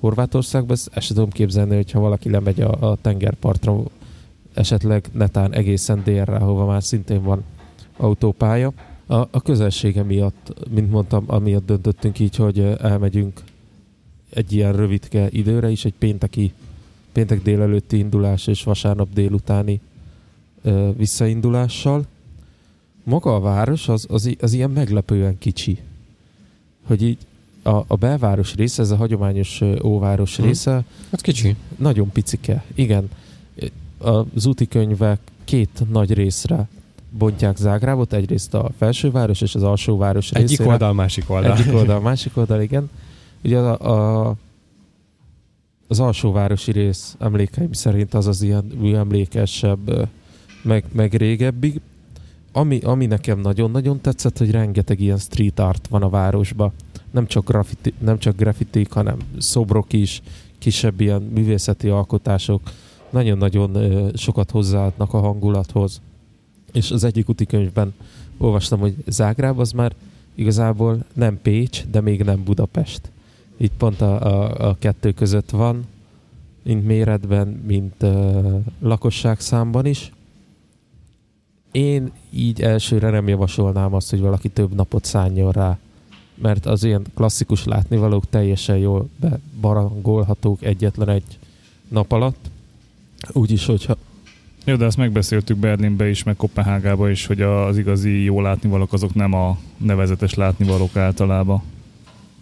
Horvátországban. 0.00 0.76
Ezt, 0.76 0.90
ezt 0.92 1.08
tudom 1.08 1.30
képzelni, 1.30 1.74
hogyha 1.74 2.00
valaki 2.00 2.30
lemegy 2.30 2.60
a, 2.60 2.90
a 2.90 2.96
tengerpartra, 3.00 3.82
esetleg 4.54 5.08
netán 5.12 5.52
egészen 5.52 6.02
délre, 6.04 6.36
ahova 6.36 6.66
már 6.66 6.82
szintén 6.82 7.22
van 7.22 7.44
autópálya. 7.96 8.72
A, 9.06 9.14
a 9.14 9.42
közelsége 9.42 10.02
miatt, 10.02 10.54
mint 10.70 10.90
mondtam, 10.90 11.24
amiatt 11.26 11.66
döntöttünk 11.66 12.18
így, 12.18 12.36
hogy 12.36 12.58
elmegyünk 12.80 13.42
egy 14.34 14.52
ilyen 14.52 14.72
rövidke 14.72 15.28
időre 15.30 15.70
is, 15.70 15.84
egy 15.84 15.94
pénteki, 15.98 16.52
péntek 17.12 17.42
délelőtti 17.42 17.98
indulás 17.98 18.46
és 18.46 18.62
vasárnap 18.62 19.08
délutáni 19.12 19.80
ö, 20.62 20.90
visszaindulással. 20.96 22.04
Maga 23.04 23.34
a 23.34 23.40
város 23.40 23.88
az, 23.88 24.06
az, 24.10 24.36
az 24.40 24.52
ilyen 24.52 24.70
meglepően 24.70 25.38
kicsi. 25.38 25.78
Hogy 26.86 27.02
így 27.02 27.18
a, 27.62 27.76
a 27.86 27.96
belváros 27.96 28.54
része, 28.54 28.82
ez 28.82 28.90
a 28.90 28.96
hagyományos 28.96 29.60
óváros 29.84 30.36
hmm. 30.36 30.46
része. 30.46 30.84
Hát 31.10 31.20
kicsi. 31.20 31.56
Nagyon 31.76 32.10
picike, 32.10 32.64
igen. 32.74 33.10
Az 33.98 34.46
úti 34.46 34.68
könyvek 34.68 35.18
két 35.44 35.82
nagy 35.90 36.12
részre 36.12 36.68
bontják 37.10 37.56
Zágrábot, 37.56 38.12
egyrészt 38.12 38.54
a 38.54 38.70
felsőváros 38.78 39.40
és 39.40 39.54
az 39.54 39.62
alsóváros 39.62 40.30
Egyik 40.30 40.48
részére. 40.48 40.68
oldal, 40.68 40.92
másik 40.92 41.30
oldal. 41.30 41.52
Egyik 41.52 41.74
oldal, 41.74 42.00
másik 42.00 42.36
oldal, 42.36 42.60
igen. 42.60 42.90
Ugye 43.44 43.58
a, 43.58 44.28
a, 44.28 44.34
az 45.92 46.00
alsóvárosi 46.00 46.72
rész 46.72 47.16
emlékeim 47.18 47.72
szerint 47.72 48.14
az 48.14 48.26
az 48.26 48.42
ilyen 48.42 48.64
műemlékesebb, 48.78 50.08
meg, 50.62 50.84
meg 50.92 51.14
régebbi. 51.14 51.80
Ami, 52.52 52.78
ami 52.78 53.06
nekem 53.06 53.40
nagyon-nagyon 53.40 54.00
tetszett, 54.00 54.38
hogy 54.38 54.50
rengeteg 54.50 55.00
ilyen 55.00 55.18
street 55.18 55.60
art 55.60 55.88
van 55.88 56.02
a 56.02 56.08
városban. 56.08 56.72
Nem 57.10 57.26
csak, 57.26 57.48
graffiti, 57.48 57.92
nem 57.98 58.18
csak 58.18 58.36
graffitik, 58.36 58.92
hanem 58.92 59.16
szobrok 59.38 59.92
is, 59.92 60.22
kisebb 60.58 61.00
ilyen 61.00 61.22
művészeti 61.22 61.88
alkotások. 61.88 62.60
Nagyon-nagyon 63.10 64.10
sokat 64.14 64.50
hozzáadnak 64.50 65.14
a 65.14 65.20
hangulathoz. 65.20 66.00
És 66.72 66.90
az 66.90 67.04
egyik 67.04 67.46
könyvben 67.48 67.94
olvastam, 68.38 68.80
hogy 68.80 68.94
Zágráb 69.06 69.58
az 69.58 69.72
már 69.72 69.94
igazából 70.34 71.04
nem 71.12 71.38
Pécs, 71.42 71.86
de 71.86 72.00
még 72.00 72.22
nem 72.22 72.44
Budapest 72.44 73.10
itt 73.62 73.72
pont 73.76 74.00
a, 74.00 74.20
a, 74.20 74.68
a 74.68 74.76
kettő 74.78 75.12
között 75.12 75.50
van, 75.50 75.84
mint 76.62 76.86
méretben, 76.86 77.48
mint 77.48 78.02
uh, 78.02 78.60
lakosságszámban 78.80 79.86
is. 79.86 80.12
Én 81.70 82.12
így 82.30 82.62
elsőre 82.62 83.10
nem 83.10 83.28
javasolnám 83.28 83.94
azt, 83.94 84.10
hogy 84.10 84.20
valaki 84.20 84.48
több 84.48 84.74
napot 84.74 85.04
szálljon 85.04 85.52
rá, 85.52 85.78
mert 86.34 86.66
az 86.66 86.84
ilyen 86.84 87.02
klasszikus 87.14 87.64
látnivalók 87.64 88.24
teljesen 88.30 88.76
jól 88.76 89.08
bebarangolhatók 89.16 90.62
egyetlen 90.62 91.08
egy 91.08 91.38
nap 91.88 92.12
alatt. 92.12 92.50
Úgyis, 93.32 93.66
hogyha 93.66 93.96
jó, 94.64 94.76
de 94.76 94.84
ezt 94.84 94.96
megbeszéltük 94.96 95.56
Berlinbe 95.56 96.08
is, 96.08 96.22
meg 96.22 96.36
Kopenhágába 96.36 97.10
is, 97.10 97.26
hogy 97.26 97.42
az 97.42 97.78
igazi 97.78 98.22
jó 98.22 98.40
látnivalók 98.40 98.92
azok 98.92 99.14
nem 99.14 99.32
a 99.32 99.58
nevezetes 99.76 100.34
látnivalók 100.34 100.96
általában. 100.96 101.62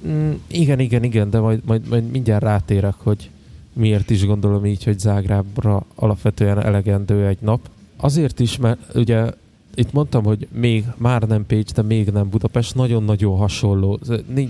Mm, 0.07 0.33
igen, 0.47 0.79
igen, 0.79 1.05
igen, 1.05 1.31
de 1.31 1.39
majd, 1.41 1.61
majd, 1.65 1.89
majd 1.89 2.11
mindjárt 2.11 2.43
rátérek, 2.43 2.95
hogy 2.97 3.31
miért 3.73 4.11
is 4.11 4.27
gondolom 4.27 4.67
így, 4.67 4.85
hogy 4.85 4.99
Zágrábra 4.99 5.85
alapvetően 5.95 6.63
elegendő 6.63 7.27
egy 7.27 7.39
nap. 7.41 7.61
Azért 7.97 8.41
is, 8.41 8.57
mert 8.57 8.95
ugye 8.95 9.31
itt 9.75 9.93
mondtam, 9.93 10.25
hogy 10.25 10.49
még 10.53 10.85
már 10.97 11.23
nem 11.23 11.47
Pécs, 11.47 11.73
de 11.73 11.83
még 11.83 12.09
nem 12.09 12.29
Budapest, 12.29 12.75
nagyon-nagyon 12.75 13.37
hasonló. 13.37 13.99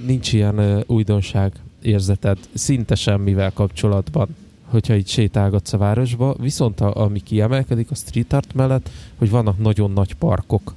Nincs 0.06 0.32
ilyen 0.32 0.84
újdonság 0.86 1.52
érzeted 1.82 2.38
szinte 2.54 2.94
semmivel 2.94 3.52
kapcsolatban, 3.52 4.28
hogyha 4.64 4.94
itt 4.94 5.06
sétálgatsz 5.06 5.72
a 5.72 5.78
városba. 5.78 6.34
Viszont 6.38 6.80
a, 6.80 7.02
ami 7.02 7.20
kiemelkedik 7.20 7.90
a 7.90 7.94
street 7.94 8.32
art 8.32 8.54
mellett, 8.54 8.90
hogy 9.16 9.30
vannak 9.30 9.58
nagyon 9.58 9.90
nagy 9.90 10.14
parkok. 10.14 10.74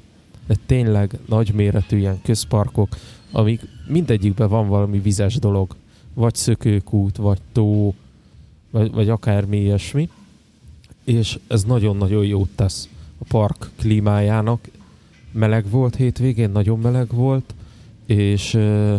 De 0.48 0.56
tényleg 0.66 1.20
nagyméretű 1.26 1.98
ilyen 1.98 2.22
közparkok, 2.24 2.98
amik 3.34 3.62
mindegyikben 3.88 4.50
van 4.50 4.68
valami 4.68 5.00
vizes 5.00 5.36
dolog. 5.36 5.76
Vagy 6.14 6.36
szökőkút, 6.36 7.18
vagy 7.18 7.40
tó, 7.52 7.94
vagy, 8.70 8.92
vagy 8.92 9.10
akármi 9.10 9.58
ilyesmi. 9.58 10.10
És 11.04 11.40
ez 11.48 11.64
nagyon-nagyon 11.64 12.26
jót 12.26 12.50
tesz 12.56 12.90
a 13.18 13.24
park 13.28 13.70
klímájának. 13.76 14.68
Meleg 15.32 15.70
volt 15.70 15.96
hétvégén, 15.96 16.50
nagyon 16.50 16.80
meleg 16.80 17.08
volt, 17.14 17.54
és 18.06 18.54
uh, 18.54 18.96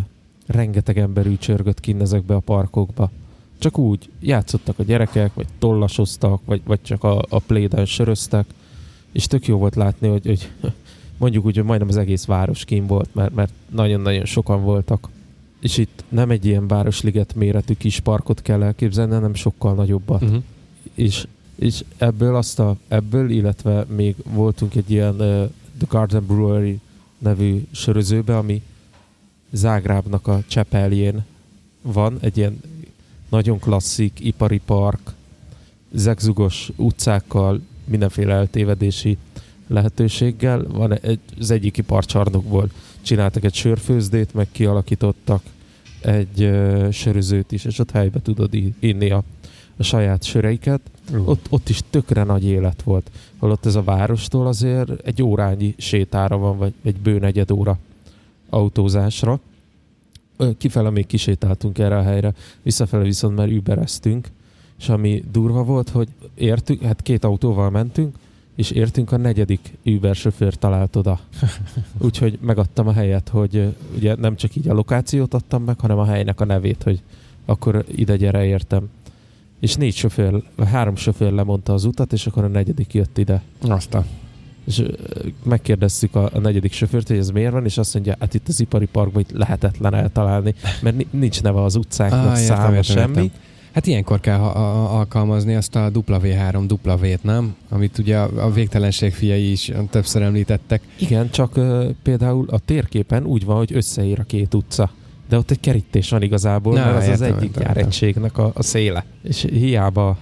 rengeteg 0.46 0.98
ember 0.98 1.26
ücsörgött 1.26 1.80
kinn 1.80 2.00
ezekbe 2.00 2.34
a 2.34 2.40
parkokba. 2.40 3.10
Csak 3.58 3.78
úgy 3.78 4.10
játszottak 4.20 4.78
a 4.78 4.82
gyerekek, 4.82 5.34
vagy 5.34 5.46
tollasoztak, 5.58 6.40
vagy, 6.44 6.60
vagy 6.64 6.82
csak 6.82 7.04
a, 7.04 7.24
a 7.28 7.38
pléden 7.38 7.86
söröztek, 7.86 8.46
és 9.12 9.26
tök 9.26 9.46
jó 9.46 9.58
volt 9.58 9.74
látni, 9.74 10.08
hogy, 10.08 10.26
hogy 10.26 10.50
mondjuk 11.16 11.44
úgy, 11.44 11.54
hogy 11.54 11.64
majdnem 11.64 11.88
az 11.88 11.96
egész 11.96 12.24
város 12.24 12.64
kín 12.64 12.86
volt, 12.86 13.14
mert, 13.14 13.34
mert 13.34 13.52
nagyon-nagyon 13.70 14.24
sokan 14.24 14.62
voltak. 14.62 15.08
És 15.60 15.78
itt 15.78 16.04
nem 16.08 16.30
egy 16.30 16.46
ilyen 16.46 16.68
városliget 16.68 17.34
méretű 17.34 17.74
kis 17.74 18.00
parkot 18.00 18.42
kell 18.42 18.62
elképzelni, 18.62 19.12
hanem 19.12 19.34
sokkal 19.34 19.74
nagyobbat. 19.74 20.22
Uh-huh. 20.22 20.42
És, 20.94 21.26
és 21.54 21.84
ebből 21.96 22.36
azt 22.36 22.58
a, 22.58 22.76
ebből, 22.88 23.30
illetve 23.30 23.86
még 23.96 24.14
voltunk 24.24 24.74
egy 24.74 24.90
ilyen 24.90 25.14
uh, 25.14 25.50
The 25.78 25.86
Garden 25.88 26.26
Brewery 26.26 26.80
nevű 27.18 27.66
sörözőbe, 27.70 28.36
ami 28.36 28.62
Zágrábnak 29.50 30.26
a 30.26 30.42
Csepeljén 30.46 31.24
van, 31.82 32.18
egy 32.20 32.36
ilyen 32.36 32.60
nagyon 33.28 33.58
klasszik 33.58 34.20
ipari 34.20 34.60
park, 34.64 35.12
zegzugos 35.92 36.70
utcákkal, 36.76 37.60
mindenféle 37.84 38.34
eltévedési 38.34 39.16
lehetőséggel. 39.66 40.66
Van 40.68 40.98
egy, 40.98 41.20
az 41.38 41.50
egyik 41.50 41.76
iparcsarnokból 41.76 42.70
csináltak 43.02 43.44
egy 43.44 43.54
sörfőzdét, 43.54 44.34
meg 44.34 44.48
kialakítottak 44.52 45.42
egy 46.00 46.42
uh, 46.42 46.90
sörözőt 46.90 47.52
is, 47.52 47.64
és 47.64 47.78
ott 47.78 47.90
helybe 47.90 48.20
tudod 48.22 48.54
inni 48.78 49.10
a, 49.10 49.22
a 49.76 49.82
saját 49.82 50.22
söreiket. 50.22 50.80
Uh. 51.12 51.28
Ott, 51.28 51.46
ott 51.50 51.68
is 51.68 51.80
tökre 51.90 52.22
nagy 52.22 52.44
élet 52.44 52.82
volt. 52.82 53.10
Holott 53.38 53.66
ez 53.66 53.74
a 53.74 53.82
várostól 53.82 54.46
azért 54.46 55.06
egy 55.06 55.22
órányi 55.22 55.74
sétára 55.78 56.36
van, 56.36 56.58
vagy 56.58 56.72
egy 56.82 56.96
bő 56.96 57.18
negyed 57.18 57.50
óra 57.50 57.78
autózásra. 58.50 59.40
Kifele 60.58 60.90
még 60.90 61.06
kisétáltunk 61.06 61.78
erre 61.78 61.96
a 61.96 62.02
helyre, 62.02 62.34
visszafele 62.62 63.02
viszont 63.02 63.36
már 63.36 63.48
übereztünk, 63.48 64.28
és 64.78 64.88
ami 64.88 65.24
durva 65.32 65.64
volt, 65.64 65.88
hogy 65.88 66.08
értünk, 66.34 66.82
hát 66.82 67.02
két 67.02 67.24
autóval 67.24 67.70
mentünk, 67.70 68.16
és 68.54 68.70
értünk 68.70 69.12
a 69.12 69.16
negyedik 69.16 69.72
Uber 69.84 70.14
sofőr 70.14 70.54
talált 70.54 70.96
oda. 70.96 71.20
Úgyhogy 71.98 72.38
megadtam 72.40 72.88
a 72.88 72.92
helyet, 72.92 73.28
hogy 73.28 73.74
ugye 73.96 74.14
nem 74.14 74.36
csak 74.36 74.56
így 74.56 74.68
a 74.68 74.74
lokációt 74.74 75.34
adtam 75.34 75.62
meg, 75.62 75.80
hanem 75.80 75.98
a 75.98 76.04
helynek 76.04 76.40
a 76.40 76.44
nevét, 76.44 76.82
hogy 76.82 77.02
akkor 77.44 77.84
ide 77.94 78.16
gyere 78.16 78.44
értem. 78.44 78.88
És 79.60 79.74
négy 79.74 79.94
sofőr, 79.94 80.42
három 80.66 80.96
sofőr 80.96 81.32
lemondta 81.32 81.72
az 81.72 81.84
utat, 81.84 82.12
és 82.12 82.26
akkor 82.26 82.44
a 82.44 82.48
negyedik 82.48 82.94
jött 82.94 83.18
ide. 83.18 83.42
Aztán. 83.62 84.04
És 84.64 84.82
megkérdeztük 85.42 86.14
a, 86.14 86.30
a 86.32 86.38
negyedik 86.38 86.72
sofőrt, 86.72 87.08
hogy 87.08 87.16
ez 87.16 87.30
miért 87.30 87.52
van, 87.52 87.64
és 87.64 87.78
azt 87.78 87.94
mondja, 87.94 88.16
hát 88.20 88.34
itt 88.34 88.48
az 88.48 88.60
ipari 88.60 88.86
parkban 88.86 89.22
itt 89.22 89.30
lehetetlen 89.30 89.94
eltalálni, 89.94 90.54
mert 90.82 91.12
nincs 91.12 91.42
neve 91.42 91.62
az 91.62 91.74
utcáknak, 91.74 92.26
ah, 92.26 92.34
száma, 92.34 92.60
értem, 92.60 92.74
értem, 92.74 92.96
semmi. 92.96 93.22
Értem. 93.22 93.40
Hát 93.74 93.86
ilyenkor 93.86 94.20
kell 94.20 94.40
alkalmazni 94.40 95.54
azt 95.54 95.76
a 95.76 95.90
W3 95.90 97.02
W-t, 97.02 97.22
nem? 97.22 97.56
Amit 97.68 97.98
ugye 97.98 98.18
a, 98.18 98.44
a 98.44 98.50
végtelenség 98.50 99.12
fiai 99.12 99.50
is 99.50 99.72
többször 99.90 100.22
említettek. 100.22 100.82
Igen, 100.98 101.30
csak 101.30 101.56
uh, 101.56 101.90
például 102.02 102.46
a 102.50 102.58
térképen 102.58 103.24
úgy 103.24 103.44
van, 103.44 103.56
hogy 103.56 103.72
összeír 103.72 104.20
a 104.20 104.22
két 104.22 104.54
utca. 104.54 104.90
De 105.28 105.36
ott 105.36 105.50
egy 105.50 105.60
kerítés 105.60 106.10
van 106.10 106.22
igazából, 106.22 106.74
Na, 106.74 106.84
mert 106.84 106.96
az 106.96 107.02
értem, 107.02 107.36
az 107.36 107.42
egyik 107.42 107.56
járegységnek 107.56 108.38
a, 108.38 108.50
a 108.54 108.62
széle. 108.62 109.04
És 109.22 109.46
hiába 109.50 110.18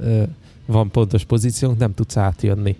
uh, 0.00 0.22
van 0.66 0.90
pontos 0.90 1.24
pozíciónk, 1.24 1.78
nem 1.78 1.94
tudsz 1.94 2.16
átjönni. 2.16 2.76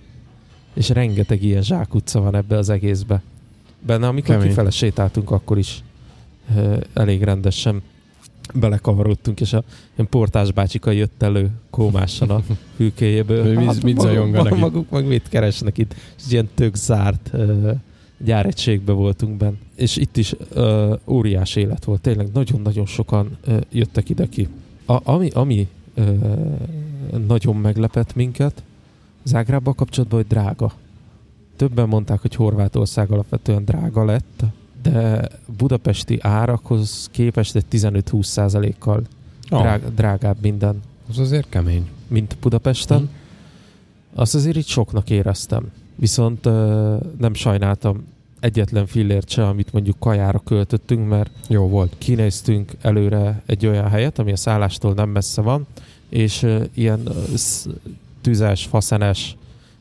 És 0.75 0.89
rengeteg 0.89 1.43
ilyen 1.43 1.63
zsákutca 1.63 2.21
van 2.21 2.35
ebbe 2.35 2.57
az 2.57 2.69
egészbe. 2.69 3.23
Benne, 3.87 4.07
amikor 4.07 4.35
Kemény. 4.35 4.49
kifele 4.49 4.71
sétáltunk, 4.71 5.31
akkor 5.31 5.59
is 5.59 5.83
uh, 6.55 6.77
elég 6.95 7.23
rendesen 7.23 7.83
belekavarodtunk, 8.55 9.41
és 9.41 9.53
a 9.53 9.63
ilyen 9.95 10.09
portás 10.11 10.53
bácsika 10.53 10.91
jött 10.91 11.23
elő 11.23 11.51
kómásan 11.71 12.31
a 12.31 12.43
hűkéjéből. 12.77 13.65
hát, 13.65 13.83
mit 13.83 13.97
maguk, 13.97 14.33
maguk, 14.33 14.59
maguk 14.59 14.91
meg 14.91 15.07
mit 15.07 15.29
keresnek 15.29 15.79
itt? 15.79 15.95
És 16.17 16.33
ilyen 16.33 16.49
tök 16.55 16.75
zárt 16.75 17.31
uh, 17.33 17.71
gyáregységbe 18.19 18.93
voltunk 18.93 19.37
benne. 19.37 19.57
És 19.75 19.97
itt 19.97 20.17
is 20.17 20.35
ö, 20.53 20.95
óriás 21.07 21.57
élet 21.57 21.85
volt. 21.85 22.01
Tényleg 22.01 22.29
nagyon-nagyon 22.33 22.87
sokan 22.87 23.37
ö, 23.45 23.57
jöttek 23.71 24.09
ide 24.09 24.27
ki. 24.29 24.49
A, 24.87 25.11
ami 25.11 25.31
ami 25.31 25.69
ö, 25.95 26.03
nagyon 27.27 27.57
meglepett 27.57 28.15
minket, 28.15 28.63
Zágrábbal 29.25 29.75
kapcsolatban, 29.75 30.19
hogy 30.19 30.29
drága. 30.29 30.73
Többen 31.57 31.89
mondták, 31.89 32.21
hogy 32.21 32.35
Horvátország 32.35 33.11
alapvetően 33.11 33.65
drága 33.65 34.05
lett, 34.05 34.45
de 34.83 35.29
budapesti 35.57 36.19
árakhoz 36.21 37.09
képest 37.11 37.57
egy 37.57 37.65
15-20 37.71 38.23
százalékkal 38.23 39.03
Ah. 39.49 39.61
drág, 39.61 39.95
drágább 39.95 40.37
minden, 40.43 40.81
Az 41.09 41.19
azért 41.19 41.49
kemény. 41.49 41.89
mint 42.07 42.37
Budapesten. 42.41 43.01
Mhm. 43.01 43.11
Azt 44.15 44.35
azért 44.35 44.57
itt 44.57 44.67
soknak 44.67 45.11
éreztem. 45.11 45.71
Viszont 45.95 46.47
ö, 46.47 46.97
nem 47.19 47.35
sajnáltam 47.35 48.05
egyetlen 48.41 48.87
fillért 48.87 49.29
se, 49.29 49.47
amit 49.47 49.73
mondjuk 49.73 49.99
kajára 49.99 50.39
költöttünk, 50.39 51.09
mert 51.09 51.31
Jó 51.49 51.69
volt. 51.69 51.95
kinéztünk 51.99 52.73
előre 52.81 53.43
egy 53.47 53.67
olyan 53.67 53.89
helyet, 53.89 54.19
ami 54.19 54.33
a 54.33 54.37
szállástól 54.37 54.93
nem 54.95 55.09
messze 55.09 55.41
van, 55.41 55.67
és 56.09 56.43
uh, 56.43 56.65
ilyen 56.75 57.01
sz- 57.35 57.69
tüzes, 58.21 58.65
faszenes 58.65 59.37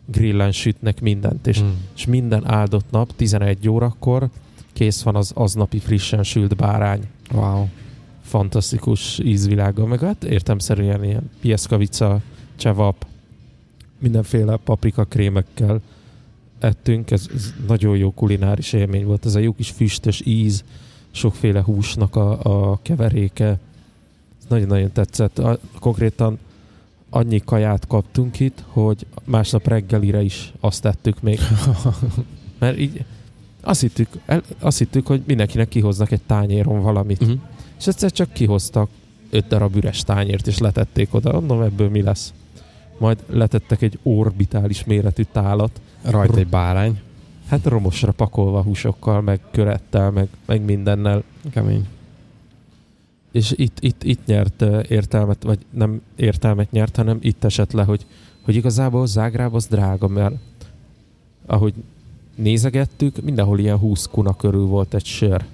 grillen 0.06 0.52
sütnek 0.52 1.02
mindent, 1.02 1.48
és, 1.48 1.62
Mm. 1.62 1.68
és 1.96 2.06
minden 2.06 2.48
áldott 2.48 2.92
nap 2.92 3.16
11 3.16 3.70
órakor 3.70 4.30
kész 4.82 5.02
van 5.02 5.16
az 5.16 5.32
aznapi 5.36 5.80
frissen 5.80 6.24
sült 6.24 6.56
bárány. 6.56 7.02
Wow. 7.34 7.68
Fantasztikus 8.22 9.20
ízvilággal, 9.20 9.88
meg 9.88 10.00
hát 10.00 10.24
értemszerűen 10.24 11.04
ilyen 11.04 11.30
pieszkavica, 11.42 12.22
csevap, 12.56 13.06
mindenféle 14.00 14.58
paprika 14.58 15.04
krémekkel 15.04 15.82
ettünk, 16.60 17.12
ez, 17.12 17.26
ez 17.36 17.54
nagyon 17.68 17.98
jó 17.98 18.12
kulináris 18.12 18.74
élmény 18.74 19.06
volt, 19.06 19.26
ez 19.26 19.36
a 19.36 19.40
jó 19.40 19.54
kis 19.54 19.70
füstös 19.70 20.22
íz, 20.26 20.64
sokféle 21.12 21.62
húsnak 21.62 22.16
a, 22.16 22.72
a 22.72 22.80
keveréke, 22.82 23.48
ez 24.40 24.46
nagyon-nagyon 24.48 24.92
tetszett. 24.92 25.40
A, 25.40 25.60
konkrétan 25.80 26.38
annyi 27.10 27.42
kaját 27.46 27.88
kaptunk 27.88 28.40
itt, 28.40 28.64
hogy 28.68 29.06
másnap 29.24 29.68
reggelire 29.68 30.22
is 30.22 30.54
azt 30.60 30.82
tettük 30.82 31.22
még. 31.22 31.40
Mert 32.60 32.78
így 32.78 33.06
azt 33.62 33.82
hittük, 33.82 34.08
el, 34.26 34.42
azt 34.60 34.78
hittük, 34.78 35.08
hogy 35.08 35.22
mindenkinek 35.26 35.68
kihoznak 35.68 36.12
egy 36.12 36.22
tányéron 36.22 36.82
valamit. 36.82 37.20
Mhm. 37.20 37.32
És 37.80 37.88
egyszer 37.88 38.12
csak 38.12 38.34
kihoztak 38.34 38.90
öt 39.30 39.48
darab 39.48 39.76
üres 39.76 40.04
tányért, 40.04 40.48
és 40.48 40.58
letették 40.58 41.14
oda. 41.14 41.32
Mondom, 41.32 41.62
ebből 41.62 41.90
mi 41.90 42.02
lesz? 42.02 42.34
Majd 42.98 43.24
letettek 43.30 43.82
egy 43.82 44.00
orbitális 44.04 44.84
méretű 44.84 45.24
tálat, 45.32 45.82
Rajta 46.04 46.38
egy 46.38 46.48
bárány. 46.48 47.00
hát 47.48 47.66
romosra 47.66 48.12
pakolva 48.12 48.62
húsokkal, 48.62 49.22
meg 49.22 49.40
körettel, 49.52 50.12
meg, 50.12 50.28
meg 50.46 50.62
mindennel. 50.62 51.24
Kemény. 51.52 51.88
És 53.32 53.54
itt, 53.56 53.78
itt, 53.80 54.04
itt 54.04 54.26
nyert 54.26 54.62
értelmet, 54.88 55.44
vagy 55.44 55.60
nem 55.70 56.02
értelmet 56.16 56.72
nyert, 56.72 56.96
hanem 56.96 57.18
itt 57.22 57.44
esett 57.44 57.72
le, 57.72 57.84
hogy, 57.84 58.06
hogy 58.42 58.56
igazából 58.56 59.08
Zágráb 59.08 59.56
az 59.56 59.68
drága, 59.68 60.08
mert 60.08 60.36
ahogy 61.46 61.74
nézegettük, 62.42 63.22
mindenhol 63.22 63.60
ilyen 63.60 63.78
20 63.78 64.06
kuna 64.12 64.36
körül 64.36 64.66
volt 64.66 64.94
egy 64.94 65.06
sör. 65.06 65.46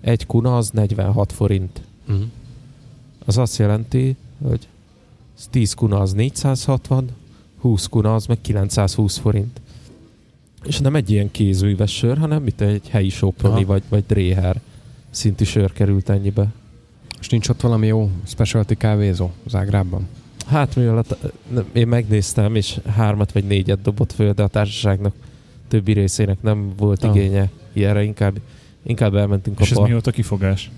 Egy 0.00 0.26
kuna 0.26 0.56
az 0.56 0.70
46 0.70 1.32
forint. 1.32 1.80
Mm. 2.12 2.22
Az 3.24 3.38
azt 3.38 3.58
jelenti, 3.58 4.16
hogy 4.42 4.68
10 5.50 5.74
kuna 5.74 6.00
az 6.00 6.12
460, 6.12 7.08
20 7.60 7.86
kuna 7.86 8.14
az 8.14 8.26
meg 8.26 8.40
920 8.40 9.18
forint. 9.18 9.60
És 10.64 10.78
nem 10.78 10.94
egy 10.94 11.10
ilyen 11.10 11.30
kézműves 11.30 11.96
sör, 11.96 12.18
hanem 12.18 12.42
mit 12.42 12.60
egy 12.60 12.88
helyi 12.88 13.08
soproni 13.08 13.64
vagy, 13.64 13.82
vagy 13.88 14.04
dréher 14.06 14.60
szintű 15.10 15.44
sör 15.44 15.72
került 15.72 16.08
ennyibe. 16.08 16.52
És 17.20 17.28
nincs 17.28 17.48
ott 17.48 17.60
valami 17.60 17.86
jó 17.86 18.10
specialty 18.24 18.74
kávézó 18.74 19.30
Zágrában? 19.46 20.08
Hát 20.46 20.76
mivel 20.76 20.98
a, 20.98 21.04
én 21.72 21.88
megnéztem, 21.88 22.54
és 22.54 22.80
hármat 22.86 23.32
vagy 23.32 23.44
négyet 23.44 23.82
dobott 23.82 24.12
föl, 24.12 24.32
de 24.32 24.42
a 24.42 24.48
társaságnak 24.48 25.14
többi 25.72 25.92
részének 25.92 26.42
nem 26.42 26.68
volt 26.76 27.04
Ah. 27.04 27.16
igénye 27.16 27.50
ilyenre, 27.72 28.02
inkább, 28.02 28.38
inkább 28.82 29.14
elmentünk 29.14 29.60
És 29.60 29.66
a 29.68 29.70
ez 29.70 29.76
bar. 29.76 29.86
mi 29.86 29.92
volt 29.92 30.06
a 30.06 30.10
kifogás? 30.10 30.70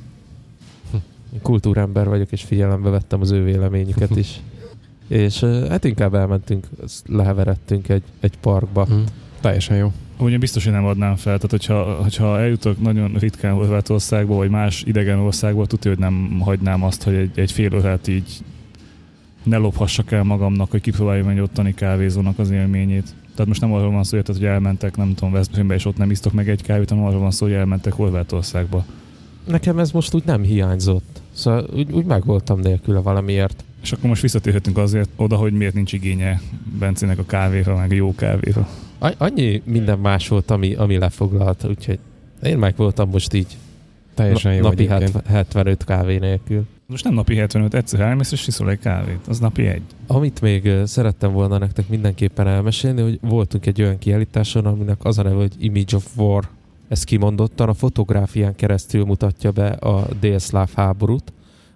Én 1.33 1.41
kultúrember 1.43 2.09
vagyok, 2.09 2.33
és 2.33 2.43
figyelembe 2.43 2.91
vettem 2.91 3.21
az 3.21 3.31
ő 3.31 3.45
véleményüket 3.45 4.17
is. 4.17 4.41
És 5.09 5.41
hát 5.69 5.85
inkább 5.85 6.15
elmentünk, 6.15 6.67
leheveredtünk 7.07 7.89
egy, 7.89 8.03
egy 8.21 8.39
parkba. 8.41 8.87
Mm. 8.93 9.03
Teljesen 9.41 9.77
jó. 9.77 9.93
Ugye 10.19 10.39
biztos, 10.39 10.65
hogy 10.65 10.73
nem 10.73 10.85
adnám 10.87 11.17
fel. 11.17 11.37
Tehát, 11.37 11.51
hogyha, 11.51 11.83
hogyha 12.03 12.39
eljutok 12.41 12.81
nagyon 12.81 13.13
ritkán 13.15 13.55
Horvátországba, 13.55 14.35
vagy 14.35 14.51
más 14.51 14.83
idegen 14.87 15.19
országba, 15.19 15.67
tudja, 15.67 15.91
hogy 15.91 16.01
nem 16.01 16.39
hagynám 16.41 16.83
azt, 16.85 17.03
hogy 17.03 17.15
egy, 17.15 17.39
egy 17.39 17.53
fél 17.53 17.75
órát 17.75 18.09
így 18.09 18.39
ne 19.43 19.57
lophassak 19.57 20.13
el 20.13 20.23
magamnak, 20.23 20.71
hogy 20.71 20.81
kipróbáljam 20.81 21.29
egy 21.29 21.41
ottani 21.41 21.75
kávézónak 21.75 22.39
az 22.39 22.51
élményét. 22.51 23.15
Tehát 23.35 23.47
most 23.47 23.61
nem 23.61 23.73
arról 23.73 23.91
van 23.91 24.05
szó, 24.05 24.19
hogy 24.27 24.45
elmentek, 24.45 24.97
nem 24.97 25.15
tudom, 25.15 25.33
Veszprémbe, 25.33 25.75
és 25.75 25.85
ott 25.85 25.97
nem 25.97 26.11
isztok 26.11 26.33
meg 26.33 26.49
egy 26.49 26.63
kávét, 26.63 26.89
hanem 26.89 27.05
arról 27.05 27.21
van 27.21 27.31
szó, 27.31 27.47
hogy 27.47 27.55
elmentek 27.55 27.93
Horvátországba. 27.93 28.85
Nekem 29.47 29.79
ez 29.79 29.91
most 29.91 30.15
úgy 30.15 30.25
nem 30.25 30.43
hiányzott. 30.43 31.21
Szóval 31.33 31.67
úgy, 31.75 31.93
úgy 31.93 32.05
megvoltam 32.05 32.61
nélküle 32.61 32.99
valamiért. 32.99 33.65
És 33.83 33.93
akkor 33.93 34.09
most 34.09 34.23
visszatérhetünk 34.23 34.79
azért 34.79 35.09
oda, 35.17 35.37
hogy 35.37 35.53
miért 35.53 35.75
nincs 35.75 35.93
igénye 35.93 36.41
Bencének 36.79 37.19
a 37.19 37.25
kávéra, 37.25 37.77
meg 37.77 37.91
a 37.91 37.95
jó 37.95 38.15
kávéra. 38.15 38.69
A- 38.99 39.15
Annyi 39.19 39.63
minden 39.65 39.99
más 39.99 40.29
volt, 40.29 40.51
ami, 40.51 40.75
ami 40.75 40.99
lefoglalt, 40.99 41.65
úgyhogy 41.69 41.99
én 42.43 42.59
meg 42.59 42.75
voltam 42.77 43.11
most 43.11 43.33
így 43.33 43.57
Teljesen 44.15 44.51
na, 44.51 44.57
jó 44.57 44.63
napi 44.63 44.89
egyébként. 44.89 45.13
70, 45.13 45.23
75 45.35 45.85
kávé 45.85 46.19
nélkül. 46.19 46.67
Most 46.87 47.05
nem 47.05 47.15
napi 47.15 47.37
75, 47.37 47.75
egyszer 47.75 48.01
elmész 48.01 48.33
és 48.33 48.47
iszol 48.47 48.71
egy 48.71 48.79
kávét. 48.79 49.27
Az 49.29 49.39
napi 49.39 49.67
egy. 49.67 49.83
Amit 50.07 50.41
még 50.41 50.71
szerettem 50.85 51.33
volna 51.33 51.59
nektek 51.59 51.89
mindenképpen 51.89 52.47
elmesélni, 52.47 53.03
hogy 53.03 53.19
voltunk 53.23 53.67
egy 53.67 53.83
olyan 53.83 53.99
kiállításon, 53.99 54.67
aminek 54.67 55.05
az 55.05 55.19
a 55.19 55.23
neve, 55.23 55.35
hogy 55.35 55.53
Image 55.59 55.97
of 55.97 56.17
War. 56.17 56.49
Ez 56.89 57.05
kimondottan 57.05 57.69
a 57.69 57.75
fotográfián 57.75 58.55
keresztül 58.55 59.05
mutatja 59.05 59.51
be 59.51 59.69
a 59.69 60.07
délszláv 60.21 60.71
háborút. 60.75 61.33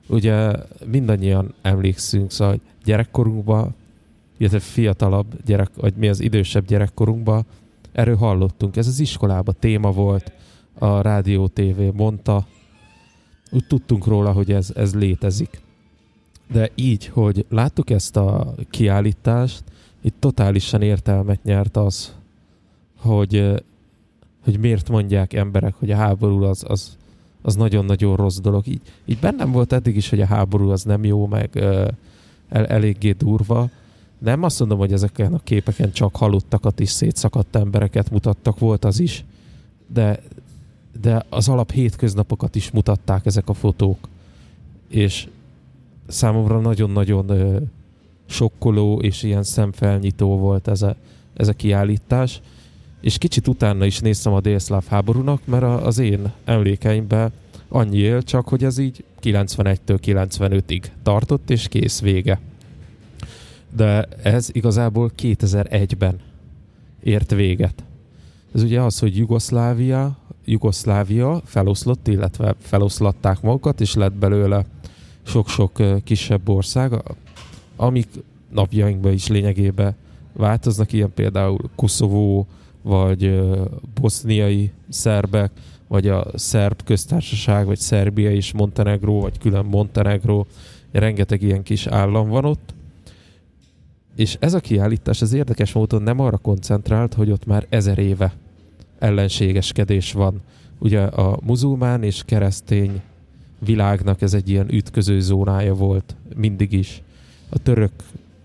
Ugye 0.09 0.53
mindannyian 0.87 1.55
emlékszünk, 1.63 2.31
szóval 2.31 2.53
hogy 2.53 2.63
gyerekkorunkban, 2.85 3.75
illetve 4.37 4.59
fiatalabb 4.59 5.27
gyerek, 5.45 5.71
vagy 5.77 5.95
mi 5.97 6.09
az 6.09 6.21
idősebb 6.21 6.67
gyerekkorunkban, 6.67 7.45
erről 7.93 8.17
hallottunk. 8.17 8.77
Ez 8.77 8.87
az 8.87 9.01
iskolában 9.01 9.55
téma 9.59 9.91
volt, 9.93 10.33
a 10.79 11.01
rádió 11.01 11.47
TV 11.47 11.81
mondta, 11.95 12.47
úgy 13.51 13.67
tudtunk 13.67 14.07
róla, 14.07 14.33
hogy 14.33 14.53
ez, 14.53 14.73
ez 14.75 14.95
létezik. 14.95 15.61
De 16.53 16.71
így, 16.75 17.07
hogy 17.07 17.47
láttuk 17.49 17.91
ezt 17.91 18.17
a 18.17 18.55
kiállítást, 18.71 19.63
itt 20.03 20.15
totálisan 20.19 20.83
értelmet 20.83 21.43
nyert 21.43 21.77
az, 21.77 22.15
hogy, 22.99 23.63
hogy 24.45 24.59
miért 24.59 24.89
mondják 24.89 25.33
emberek, 25.33 25.75
hogy 25.75 25.91
a 25.91 25.97
háború 25.97 26.43
az, 26.43 26.65
az, 26.69 26.97
az 27.43 27.57
nagyon-nagyon 27.57 28.17
rossz 28.17 28.39
dolog. 28.39 28.67
Így, 28.67 28.81
így 29.05 29.19
bennem 29.19 29.53
volt 29.53 29.73
eddig 29.73 29.97
is, 29.97 30.09
hogy 30.09 30.21
a 30.21 30.27
háború 30.27 30.71
az 30.71 30.83
nem 30.83 31.05
jó, 31.05 31.27
meg 31.27 31.57
el, 31.57 32.67
eléggé 32.67 33.13
durva. 33.13 33.69
Nem 34.19 34.43
azt 34.43 34.59
mondom, 34.59 34.79
hogy 34.79 34.93
ezeken 34.93 35.35
a 35.35 35.41
képeken 35.45 35.93
csak 35.93 36.17
halottakat 36.17 36.81
is 36.81 36.91
szétszakadt 36.91 37.57
embereket 37.57 38.11
mutattak, 38.11 38.59
volt 38.59 38.85
az 38.85 39.01
is, 39.01 39.25
de, 39.93 40.21
de 41.01 41.25
az 41.29 41.49
alap 41.49 41.71
hétköznapokat 41.71 42.55
is 42.55 42.71
mutatták 42.71 43.27
ezek 43.27 43.49
a 43.49 43.55
fotók. 43.55 44.09
És 44.89 45.29
számomra 46.07 46.61
nagyon-nagyon 46.61 47.29
ö, 47.29 47.59
sokkoló 48.27 49.01
és 49.01 49.23
ilyen 49.23 49.43
szemfelnyitó 49.43 50.37
volt 50.37 50.69
ez 50.69 50.83
a, 50.83 50.97
ez 51.37 51.49
a 51.49 51.53
kiállítás. 51.53 52.41
És 53.01 53.19
kicsit 53.19 53.49
utána 53.49 53.85
is 53.85 53.99
néztem 53.99 54.33
a 54.33 54.41
délszláv 54.41 54.85
háborúnak, 54.87 55.41
mert 55.45 55.63
a, 55.63 55.87
az 55.87 55.99
én 55.99 56.33
emlékeimben 56.45 57.33
annyi 57.69 57.99
él, 57.99 58.23
csak 58.23 58.49
hogy 58.49 58.65
ez 58.65 58.79
így 58.79 59.05
91-től 59.23 59.79
95-ig 59.87 60.83
tartott, 61.03 61.51
és 61.51 61.69
kész 61.69 62.01
vége. 62.01 62.41
De 63.77 64.09
ez 64.23 64.49
igazából 64.53 65.11
2001-ben 65.19 66.21
ért 67.03 67.31
véget. 67.31 67.85
Ez 68.55 68.63
ugye 68.63 68.81
az, 68.81 68.99
hogy 68.99 69.17
Jugoszlávia, 69.17 70.18
Jugoszlávia 70.51 71.41
feloszlott, 71.45 72.09
illetve 72.09 72.55
feloszlatták 72.59 73.41
magukat, 73.41 73.81
és 73.81 73.95
lett 73.95 74.13
belőle 74.13 74.65
sok-sok 75.23 75.83
kisebb 76.05 76.49
ország, 76.49 76.93
amik 77.77 78.09
napjainkban 78.51 79.13
is 79.13 79.27
lényegében 79.27 79.95
változnak, 80.33 80.93
ilyen 80.93 81.13
például 81.15 81.59
Koszovó, 81.77 82.47
vagy 82.83 83.41
boszniai 84.01 84.71
szerbek, 84.89 85.51
vagy 85.89 86.09
a 86.09 86.27
szerb 86.35 86.83
köztársaság, 86.85 87.67
vagy 87.67 87.79
Szerbia 87.79 88.31
és 88.31 88.53
Montenegró, 88.53 89.21
vagy 89.21 89.39
külön 89.39 89.65
Montenegró, 89.65 90.47
rengeteg 90.93 91.43
ilyen 91.43 91.63
kis 91.63 91.87
állam 91.87 92.29
van 92.29 92.45
ott. 92.45 92.75
És 94.17 94.37
ez 94.41 94.55
a 94.55 94.61
kiállítás 94.61 95.23
az 95.23 95.33
érdekes 95.33 95.73
módon 95.73 96.03
nem 96.03 96.21
arra 96.21 96.37
koncentrált, 96.37 97.15
hogy 97.15 97.31
ott 97.31 97.47
már 97.47 97.67
ezer 97.69 97.99
éve 97.99 98.33
ellenségeskedés 98.99 100.13
van. 100.13 100.41
Ugye 100.79 101.01
a 101.03 101.39
muzulmán 101.43 102.03
és 102.03 102.23
keresztény 102.27 103.03
világnak 103.59 104.23
ez 104.23 104.35
egy 104.35 104.49
ilyen 104.49 104.73
ütköző 104.73 105.21
zónája 105.21 105.75
volt 105.75 106.17
mindig 106.37 106.73
is. 106.73 107.03
A 107.49 107.59
török 107.59 107.93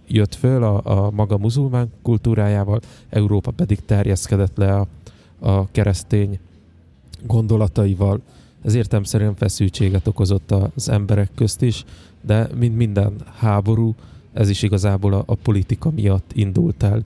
jött 0.07 0.35
föl 0.35 0.63
a, 0.63 1.05
a 1.05 1.11
maga 1.11 1.37
muzulmán 1.37 1.91
kultúrájával, 2.01 2.79
Európa 3.09 3.51
pedig 3.51 3.85
terjeszkedett 3.85 4.57
le 4.57 4.75
a, 4.75 4.87
a 5.39 5.71
keresztény 5.71 6.39
gondolataival. 7.25 8.21
Ez 8.63 8.73
értelmszerűen 8.73 9.35
feszültséget 9.35 10.07
okozott 10.07 10.51
az 10.51 10.89
emberek 10.89 11.29
közt 11.35 11.61
is, 11.61 11.85
de 12.21 12.47
mint 12.55 12.75
minden 12.75 13.13
háború, 13.37 13.95
ez 14.33 14.49
is 14.49 14.61
igazából 14.61 15.13
a, 15.13 15.23
a 15.25 15.35
politika 15.35 15.91
miatt 15.91 16.31
indult 16.33 16.83
el. 16.83 17.03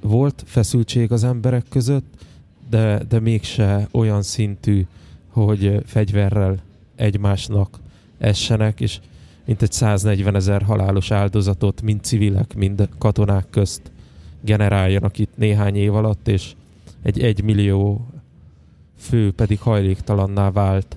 Volt 0.00 0.42
feszültség 0.46 1.12
az 1.12 1.24
emberek 1.24 1.64
között, 1.68 2.24
de, 2.70 3.02
de 3.08 3.20
mégse 3.20 3.88
olyan 3.92 4.22
szintű, 4.22 4.86
hogy 5.28 5.82
fegyverrel 5.86 6.62
egymásnak 6.96 7.78
essenek, 8.18 8.80
és 8.80 9.00
mint 9.44 9.62
egy 9.62 9.72
140 9.72 10.34
ezer 10.34 10.62
halálos 10.62 11.10
áldozatot 11.10 11.82
mind 11.82 12.02
civilek, 12.02 12.54
mind 12.54 12.88
katonák 12.98 13.46
közt 13.50 13.82
generáljanak 14.40 15.18
itt 15.18 15.36
néhány 15.36 15.76
év 15.76 15.94
alatt, 15.94 16.28
és 16.28 16.54
egy 17.02 17.20
egymillió 17.20 18.06
fő 18.96 19.32
pedig 19.32 19.60
hajléktalanná 19.60 20.50
vált. 20.50 20.96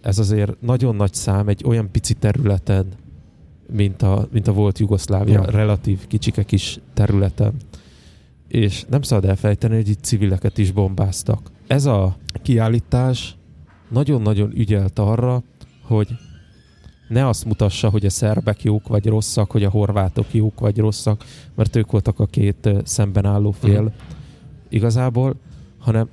Ez 0.00 0.18
azért 0.18 0.60
nagyon 0.60 0.96
nagy 0.96 1.14
szám 1.14 1.48
egy 1.48 1.62
olyan 1.66 1.90
pici 1.90 2.14
területen, 2.14 2.86
mint 3.72 4.02
a, 4.02 4.28
mint 4.32 4.48
a 4.48 4.52
volt 4.52 4.78
Jugoszlávia, 4.78 5.32
ja. 5.32 5.50
relatív 5.50 6.06
kicsike 6.06 6.42
kis 6.42 6.78
területen. 6.94 7.52
És 8.52 8.84
nem 8.88 9.02
szabad 9.02 9.24
elfejteni, 9.24 9.74
hogy 9.74 9.88
itt 9.88 10.02
civileket 10.02 10.58
is 10.58 10.70
bombáztak. 10.70 11.50
Ez 11.66 11.84
a 11.84 12.16
kiállítás 12.42 13.36
nagyon-nagyon 13.88 14.52
ügyelt 14.54 14.98
arra, 14.98 15.42
hogy 15.82 16.08
ne 17.08 17.28
azt 17.28 17.44
mutassa, 17.44 17.88
hogy 17.88 18.06
a 18.06 18.10
szerbek 18.10 18.62
jók 18.62 18.88
vagy 18.88 19.06
rosszak, 19.06 19.50
hogy 19.50 19.64
a 19.64 19.70
horvátok 19.70 20.26
jók 20.30 20.60
vagy 20.60 20.78
rosszak, 20.78 21.24
mert 21.54 21.76
ők 21.76 21.90
voltak 21.90 22.18
a 22.20 22.26
két 22.26 22.68
szemben 22.84 23.26
álló 23.26 23.50
fél 23.50 23.72
uh-huh. 23.72 23.92
igazából, 24.68 25.34
hanem 25.78 26.08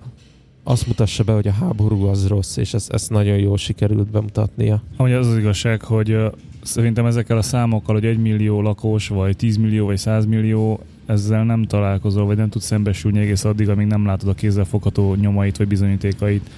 azt 0.63 0.87
mutassa 0.87 1.23
be, 1.23 1.33
hogy 1.33 1.47
a 1.47 1.51
háború 1.51 2.05
az 2.05 2.27
rossz, 2.27 2.57
és 2.57 2.73
ezt, 2.73 2.91
ezt 2.91 3.09
nagyon 3.09 3.37
jól 3.37 3.57
sikerült 3.57 4.11
bemutatnia. 4.11 4.81
Amúgy 4.97 5.13
az 5.13 5.27
az 5.27 5.37
igazság, 5.37 5.81
hogy 5.81 6.17
szerintem 6.61 7.05
ezekkel 7.05 7.37
a 7.37 7.41
számokkal, 7.41 7.95
hogy 7.95 8.05
egy 8.05 8.19
millió 8.19 8.61
lakos, 8.61 9.07
vagy 9.07 9.35
10 9.35 9.57
millió, 9.57 9.85
vagy 9.85 9.97
100 9.97 10.25
millió, 10.25 10.79
ezzel 11.09 11.43
nem 11.43 11.63
találkozol, 11.63 12.25
vagy 12.25 12.37
nem 12.37 12.49
tudsz 12.49 12.65
szembesülni 12.65 13.19
egész 13.19 13.43
addig, 13.43 13.69
amíg 13.69 13.87
nem 13.87 14.05
látod 14.05 14.29
a 14.29 14.33
kézzel 14.33 14.65
fogható 14.65 15.15
nyomait, 15.15 15.57
vagy 15.57 15.67
bizonyítékait. 15.67 16.49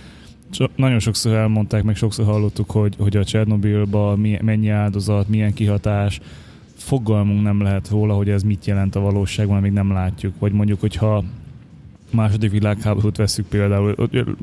So, 0.49 0.65
nagyon 0.75 0.99
sokszor 0.99 1.33
elmondták, 1.33 1.83
meg 1.83 1.95
sokszor 1.95 2.25
hallottuk, 2.25 2.71
hogy, 2.71 2.95
hogy 2.97 3.17
a 3.17 3.23
Csernobilban 3.23 4.19
mennyi 4.41 4.69
áldozat, 4.69 5.27
milyen 5.27 5.53
kihatás, 5.53 6.19
fogalmunk 6.75 7.43
nem 7.43 7.61
lehet 7.61 7.89
róla, 7.89 8.13
hogy 8.13 8.29
ez 8.29 8.43
mit 8.43 8.65
jelent 8.65 8.95
a 8.95 8.99
valóságban, 8.99 9.57
amíg 9.57 9.71
nem 9.71 9.91
látjuk. 9.91 10.33
Vagy 10.39 10.51
mondjuk, 10.51 10.79
hogyha 10.79 11.23
második 12.11 12.51
világháborút 12.51 13.17
veszük 13.17 13.45
például, 13.45 13.95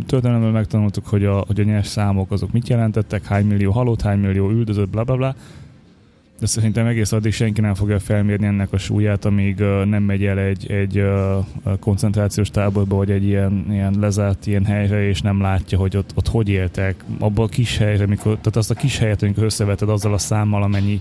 történelemben 0.07 0.53
megtanultuk, 0.53 1.07
hogy 1.07 1.25
a, 1.25 1.45
hogy 1.47 1.61
a 1.61 1.65
nyers 1.65 1.87
számok 1.87 2.31
azok 2.31 2.53
mit 2.53 2.69
jelentettek, 2.69 3.25
hány 3.25 3.47
millió 3.47 3.73
halott, 3.73 4.03
hány 4.03 4.19
millió 4.19 4.51
üldözött, 4.51 4.89
bla 4.89 5.05
bla 5.05 5.17
bla. 5.17 5.35
De 6.41 6.47
szerintem 6.47 6.87
egész 6.87 7.13
addig 7.13 7.33
senki 7.33 7.61
nem 7.61 7.75
fogja 7.75 7.99
felmérni 7.99 8.47
ennek 8.47 8.73
a 8.73 8.79
súlyát, 8.79 9.25
amíg 9.25 9.59
nem 9.85 10.03
megy 10.03 10.25
el 10.25 10.39
egy, 10.39 10.71
egy 10.71 11.05
koncentrációs 11.81 12.51
táborba, 12.51 12.97
vagy 12.97 13.11
egy 13.11 13.25
ilyen, 13.25 13.67
ilyen 13.71 13.95
lezárt 13.99 14.47
ilyen 14.47 14.65
helyre, 14.65 15.09
és 15.09 15.21
nem 15.21 15.41
látja, 15.41 15.79
hogy 15.79 15.97
ott, 15.97 16.13
ott 16.15 16.29
hogy 16.29 16.49
éltek. 16.49 17.05
Abban 17.19 17.45
a 17.45 17.49
kis 17.49 17.77
helyre, 17.77 18.05
amikor, 18.05 18.33
tehát 18.33 18.57
azt 18.57 18.71
a 18.71 18.75
kis 18.75 18.99
helyet, 18.99 19.23
amikor 19.23 19.43
összeveted 19.43 19.89
azzal 19.89 20.13
a 20.13 20.19
számmal, 20.19 20.63
amennyi 20.63 21.01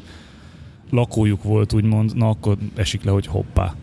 lakójuk 0.89 1.43
volt, 1.43 1.73
úgymond, 1.73 2.15
na 2.15 2.29
akkor 2.29 2.57
esik 2.75 3.03
le, 3.03 3.11
hogy 3.11 3.27
hoppá, 3.27 3.75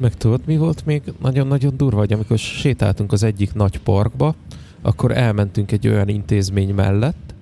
meg 0.00 0.14
tudod, 0.14 0.40
mi 0.46 0.56
volt 0.56 0.86
még 0.86 1.02
nagyon-nagyon 1.20 1.76
durva, 1.76 1.98
hogy 1.98 2.12
amikor 2.12 2.38
sétáltunk 2.38 3.12
az 3.12 3.22
egyik 3.22 3.54
nagy 3.54 3.78
parkba, 3.80 4.34
akkor 4.82 5.16
elmentünk 5.16 5.72
egy 5.72 5.88
olyan 5.88 6.08
intézmény 6.08 6.74
mellett, 6.74 7.34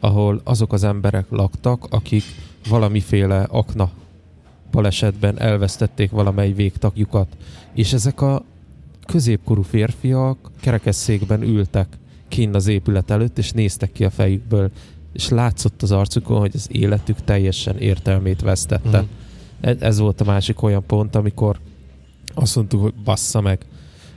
ahol 0.00 0.40
azok 0.44 0.72
az 0.72 0.84
emberek 0.84 1.26
laktak, 1.30 1.86
akik 1.90 2.22
valamiféle 2.68 3.42
akna 3.42 3.90
balesetben 4.70 5.40
elvesztették 5.40 6.10
valamely 6.10 6.52
végtagjukat. 6.52 7.36
És 7.74 7.92
ezek 7.92 8.20
a 8.20 8.44
középkorú 9.06 9.62
férfiak 9.62 10.50
kerekesszékben 10.60 11.42
ültek 11.42 11.86
kinn 12.28 12.54
az 12.54 12.66
épület 12.66 13.10
előtt, 13.10 13.38
és 13.38 13.52
néztek 13.52 13.92
ki 13.92 14.04
a 14.04 14.10
fejükből, 14.10 14.70
és 15.12 15.28
látszott 15.28 15.82
az 15.82 15.92
arcukon, 15.92 16.38
hogy 16.38 16.50
az 16.54 16.68
életük 16.72 17.24
teljesen 17.24 17.78
értelmét 17.78 18.40
vesztette. 18.40 19.00
Mm. 19.00 19.70
Ez 19.80 19.98
volt 19.98 20.20
a 20.20 20.24
másik 20.24 20.62
olyan 20.62 20.84
pont, 20.86 21.16
amikor 21.16 21.58
azt 22.34 22.56
mondtuk, 22.56 22.82
hogy 22.82 22.94
bassza 23.04 23.40
meg. 23.40 23.58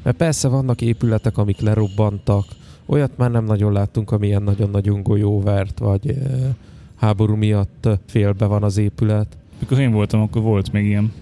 Mert 0.03 0.17
persze 0.17 0.47
vannak 0.47 0.81
épületek, 0.81 1.37
amik 1.37 1.59
lerobbantak, 1.59 2.45
olyat 2.85 3.17
már 3.17 3.31
nem 3.31 3.45
nagyon 3.45 3.73
láttunk, 3.73 4.11
amilyen 4.11 4.43
nagyon-nagyon 4.43 5.03
golyóvert, 5.03 5.79
vagy 5.79 6.07
e, 6.07 6.55
háború 6.99 7.35
miatt 7.35 7.87
félbe 8.05 8.45
van 8.45 8.63
az 8.63 8.77
épület. 8.77 9.37
Mikor 9.59 9.79
én 9.79 9.91
voltam, 9.91 10.21
akkor 10.21 10.41
volt 10.41 10.71
még 10.71 10.85
ilyen. 10.85 11.13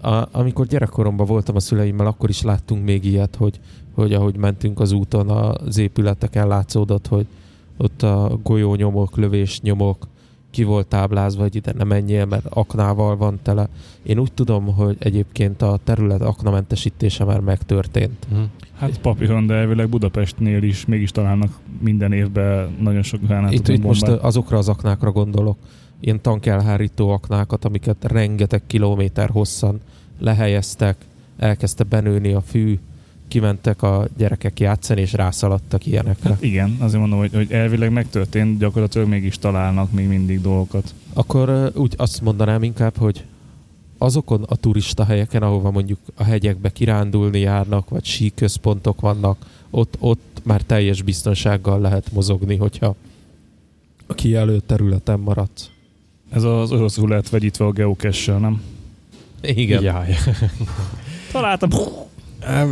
A, 0.00 0.28
amikor 0.30 0.66
gyerekkoromban 0.66 1.26
voltam 1.26 1.56
a 1.56 1.60
szüleimmel, 1.60 2.06
akkor 2.06 2.28
is 2.28 2.42
láttunk 2.42 2.84
még 2.84 3.04
ilyet, 3.04 3.36
hogy, 3.36 3.60
hogy 3.94 4.12
ahogy 4.12 4.36
mentünk 4.36 4.80
az 4.80 4.92
úton 4.92 5.28
az 5.28 5.78
épületeken 5.78 6.48
látszódott, 6.48 7.06
hogy 7.06 7.26
ott 7.76 8.02
a 8.02 8.38
golyónyomok, 8.42 9.16
lövésnyomok, 9.16 10.06
ki 10.50 10.64
volt 10.64 10.86
táblázva, 10.86 11.42
hogy 11.42 11.56
ide 11.56 11.72
ne 11.76 11.84
menjél, 11.84 12.24
mert 12.24 12.46
aknával 12.46 13.16
van 13.16 13.38
tele. 13.42 13.68
Én 14.02 14.18
úgy 14.18 14.32
tudom, 14.32 14.74
hogy 14.74 14.96
egyébként 14.98 15.62
a 15.62 15.78
terület 15.84 16.20
aknamentesítése 16.20 17.24
már 17.24 17.40
megtörtént. 17.40 18.26
Hmm. 18.30 18.50
Hát 18.74 19.00
papíron, 19.00 19.46
de 19.46 19.54
elvileg 19.54 19.88
Budapestnél 19.88 20.62
is 20.62 20.86
mégis 20.86 21.10
találnak 21.10 21.58
minden 21.80 22.12
évben 22.12 22.76
nagyon 22.80 23.02
sok 23.02 23.20
gránátot. 23.20 23.58
Itt, 23.58 23.68
itt 23.68 23.82
most 23.82 24.08
azokra 24.08 24.58
az 24.58 24.68
aknákra 24.68 25.10
gondolok, 25.10 25.56
ilyen 26.00 26.20
tankelhárító 26.20 27.10
aknákat, 27.10 27.64
amiket 27.64 28.04
rengeteg 28.04 28.62
kilométer 28.66 29.28
hosszan 29.28 29.80
lehelyeztek, 30.18 30.96
elkezdte 31.36 31.84
benőni 31.84 32.32
a 32.32 32.40
fű, 32.40 32.78
kimentek 33.30 33.82
a 33.82 34.06
gyerekek 34.16 34.60
játszani, 34.60 35.00
és 35.00 35.12
rászaladtak 35.12 35.86
ilyenekre. 35.86 36.30
Hát 36.30 36.42
igen, 36.42 36.76
azért 36.78 37.00
mondom, 37.00 37.18
hogy, 37.18 37.32
hogy 37.34 37.52
elvileg 37.52 37.92
megtörtént, 37.92 38.58
gyakorlatilag 38.58 39.08
mégis 39.08 39.38
találnak 39.38 39.92
még 39.92 40.08
mindig 40.08 40.40
dolgokat. 40.40 40.94
Akkor 41.12 41.72
úgy 41.74 41.94
azt 41.96 42.20
mondanám 42.20 42.62
inkább, 42.62 42.96
hogy 42.96 43.24
azokon 43.98 44.42
a 44.42 44.56
turista 44.56 45.04
helyeken, 45.04 45.42
ahova 45.42 45.70
mondjuk 45.70 45.98
a 46.14 46.24
hegyekbe 46.24 46.70
kirándulni 46.70 47.38
járnak, 47.38 47.88
vagy 47.88 48.04
síközpontok 48.04 49.00
vannak, 49.00 49.46
ott, 49.70 49.96
ott 49.98 50.40
már 50.42 50.62
teljes 50.62 51.02
biztonsággal 51.02 51.80
lehet 51.80 52.12
mozogni, 52.12 52.56
hogyha 52.56 52.94
a 54.06 54.14
kijelölt 54.14 54.64
területen 54.64 55.20
maradsz. 55.20 55.70
Ez 56.30 56.42
az 56.42 56.72
oroszul 56.72 57.08
lehet 57.08 57.28
vegyítve 57.28 57.64
a 57.64 57.72
geocache 57.72 58.38
nem? 58.38 58.62
Igen. 59.42 59.82
Jaj. 59.82 60.16
Találtam. 61.32 61.70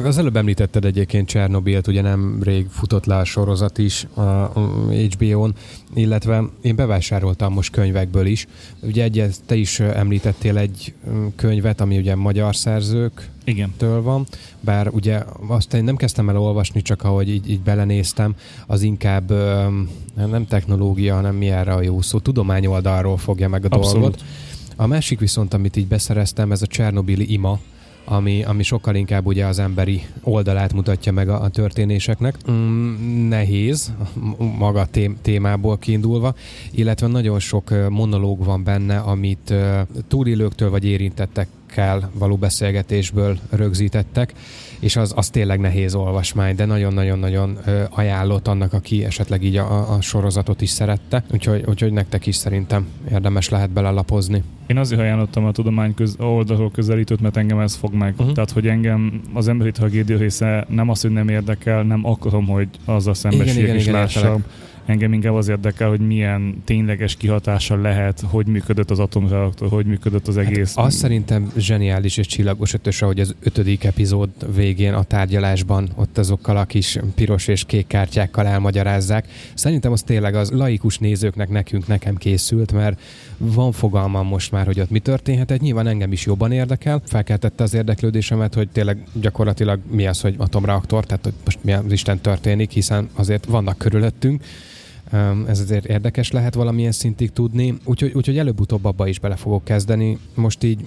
Az 0.05 0.19
előbb 0.19 0.37
említetted 0.37 0.85
egyébként 0.85 1.29
Csernobilt, 1.29 1.87
ugye 1.87 2.03
nem 2.03 2.39
rég 2.43 2.67
futott 2.71 3.05
le 3.05 3.17
a 3.17 3.25
sorozat 3.25 3.79
is 3.79 4.05
a 4.15 4.53
HBO-n, 4.91 5.55
illetve 5.95 6.45
én 6.63 6.77
bevásároltam 6.77 7.53
most 7.53 7.73
könyvekből 7.73 8.27
is. 8.27 8.47
Ugye 8.83 9.03
egyet 9.03 9.41
te 9.47 9.55
is 9.55 9.81
említettél 9.81 10.59
egy 10.59 10.95
könyvet, 11.37 11.81
ami 11.81 11.99
ugye 11.99 12.15
magyar 12.15 12.57
szerzők 12.57 13.29
Igen. 13.45 13.75
től 13.77 14.03
van, 14.03 14.27
bár 14.61 14.89
ugye 14.89 15.23
azt 15.47 15.75
én 15.75 15.85
nem 15.85 15.97
kezdtem 15.97 16.29
el 16.29 16.39
olvasni, 16.39 16.83
csak 16.83 17.03
ahogy 17.03 17.29
így, 17.29 17.51
így 17.51 17.61
belenéztem, 17.61 18.35
az 18.67 18.83
inkább 18.83 19.31
nem 20.15 20.47
technológia, 20.47 21.15
hanem 21.15 21.35
mi 21.35 21.49
erre 21.49 21.73
a 21.73 21.83
jó 21.83 22.01
szó, 22.01 22.19
tudomány 22.19 22.67
oldalról 22.67 23.17
fogja 23.17 23.49
meg 23.49 23.65
a 23.65 23.77
Abszolút. 23.77 24.01
dolgot. 24.01 24.25
A 24.77 24.87
másik 24.87 25.19
viszont, 25.19 25.55
amit 25.55 25.77
így 25.77 25.87
beszereztem, 25.87 26.53
ez 26.53 26.63
a 26.63 26.67
Csernobili 26.67 27.33
ima, 27.33 27.59
ami, 28.11 28.43
ami 28.43 28.63
sokkal 28.63 28.95
inkább 28.95 29.27
ugye 29.27 29.47
az 29.47 29.59
emberi 29.59 30.03
oldalát 30.23 30.73
mutatja 30.73 31.13
meg 31.13 31.29
a, 31.29 31.43
a 31.43 31.49
történéseknek. 31.49 32.51
Mm, 32.51 33.29
nehéz, 33.29 33.93
maga 34.59 34.87
tém, 34.91 35.17
témából 35.23 35.79
kiindulva, 35.79 36.35
illetve 36.71 37.07
nagyon 37.07 37.39
sok 37.39 37.89
monológ 37.89 38.45
van 38.45 38.65
benne, 38.65 38.99
amit 38.99 39.55
túlélőktől 40.09 40.71
vagy 40.71 40.85
érintettek 40.85 41.49
emberekkel 41.69 42.11
való 42.15 42.37
beszélgetésből 42.37 43.39
rögzítettek, 43.51 44.35
és 44.81 44.97
az, 44.97 45.13
az 45.17 45.31
tényleg 45.31 45.61
nehéz 45.61 45.95
olvasmány, 45.95 46.55
de 46.55 46.65
nagyon-nagyon-nagyon 46.65 47.59
ajánlott 47.91 48.49
annak, 48.49 48.73
aki 48.73 49.05
esetleg 49.05 49.43
így 49.43 49.57
a, 49.57 49.93
a 49.95 50.01
sorozatot 50.01 50.61
is 50.61 50.71
szerette, 50.71 51.25
úgyhogy, 51.33 51.65
úgyhogy 51.67 51.93
nektek 51.93 52.27
is 52.27 52.37
szerintem 52.37 52.87
érdemes 53.11 53.49
lehet 53.49 53.71
belelapozni. 53.71 54.43
Én 54.67 54.77
azért 54.77 55.01
ajánlottam 55.01 55.45
a 55.45 55.53
tudomány 55.53 55.95
köz, 55.95 56.17
oldalról 56.19 56.71
közelítőt, 56.71 57.21
mert 57.21 57.37
engem 57.37 57.59
ez 57.59 57.75
fog 57.75 57.95
meg. 57.95 58.15
Uh-huh. 58.19 58.33
Tehát, 58.33 58.51
hogy 58.51 58.67
engem 58.67 59.21
az 59.33 59.49
emberi 59.49 59.71
tragédia 59.71 60.17
része 60.17 60.67
nem 60.69 60.89
az, 60.89 61.01
hogy 61.01 61.11
nem 61.11 61.29
érdekel, 61.29 61.83
nem 61.83 62.07
akarom, 62.07 62.47
hogy 62.47 62.69
azzal 62.85 63.15
szembesüljek 63.15 63.75
és 63.75 63.87
lássam. 63.87 64.45
Engem 64.89 65.13
inkább 65.13 65.35
az 65.35 65.49
érdekel, 65.49 65.89
hogy 65.89 66.01
milyen 66.01 66.63
tényleges 66.65 67.17
kihatása 67.17 67.81
lehet, 67.81 68.21
hogy 68.21 68.47
működött 68.47 68.91
az 68.91 68.99
atomreaktor, 68.99 69.69
hogy 69.69 69.87
működött 69.87 70.29
az 70.29 70.37
hát 70.37 70.47
egész. 70.47 70.75
Hát 70.75 70.85
azt 70.85 70.97
szerintem 70.97 71.53
zseniális 71.57 72.17
és 72.17 72.27
csillagos 72.27 72.75
ötös, 72.75 72.99
hogy 72.99 73.21
az 73.21 73.35
ötödik 73.43 73.85
epizód 73.85 74.55
végén 74.55 74.93
a 74.93 75.03
tárgyalásban 75.03 75.89
ott 75.95 76.19
azokkal 76.19 76.57
a 76.57 76.65
kis 76.65 76.99
piros 77.15 77.49
és 77.49 77.65
kék 77.65 77.87
kártyákkal 77.87 78.47
elmagyarázzák. 78.47 79.29
Szerintem 79.55 79.93
az 79.93 80.03
tényleg 80.03 80.35
az 80.35 80.51
laikus 80.51 80.99
nézőknek, 80.99 81.49
nekünk, 81.49 81.87
nekem 81.87 82.17
készült, 82.17 82.73
mert 82.73 83.01
van 83.37 83.73
fogalmam 83.73 84.27
most 84.27 84.53
már, 84.53 84.67
hogy 84.67 84.81
ott 84.81 84.91
mi 84.91 84.99
történhetett. 84.99 85.61
Nyilván 85.61 85.87
engem 85.87 86.13
is 86.13 86.27
jobban 86.27 86.53
érdekel. 86.53 87.03
Felkeltette 87.05 87.63
az 87.63 87.75
érdeklődésemet, 87.75 88.55
hogy 88.55 88.69
tényleg 88.69 88.99
gyakorlatilag 89.13 89.81
mi 89.91 90.07
az, 90.07 90.21
hogy 90.21 90.35
atomreaktor, 90.39 91.05
tehát 91.05 91.25
hogy 91.25 91.35
most 91.45 91.59
mi 91.63 91.73
az 91.73 91.93
Isten 91.93 92.19
történik, 92.19 92.71
hiszen 92.71 93.09
azért 93.15 93.45
vannak 93.45 93.79
körülöttünk 93.79 94.43
ez 95.47 95.61
azért 95.61 95.85
érdekes 95.85 96.31
lehet 96.31 96.55
valamilyen 96.55 96.93
szintig 96.93 97.31
tudni, 97.31 97.75
úgyhogy, 97.85 98.13
úgyhogy 98.15 98.39
előbb-utóbb 98.39 98.85
abba 98.85 99.07
is 99.07 99.19
bele 99.19 99.37
fogok 99.37 99.65
kezdeni. 99.65 100.19
Most 100.35 100.65
így 100.65 100.85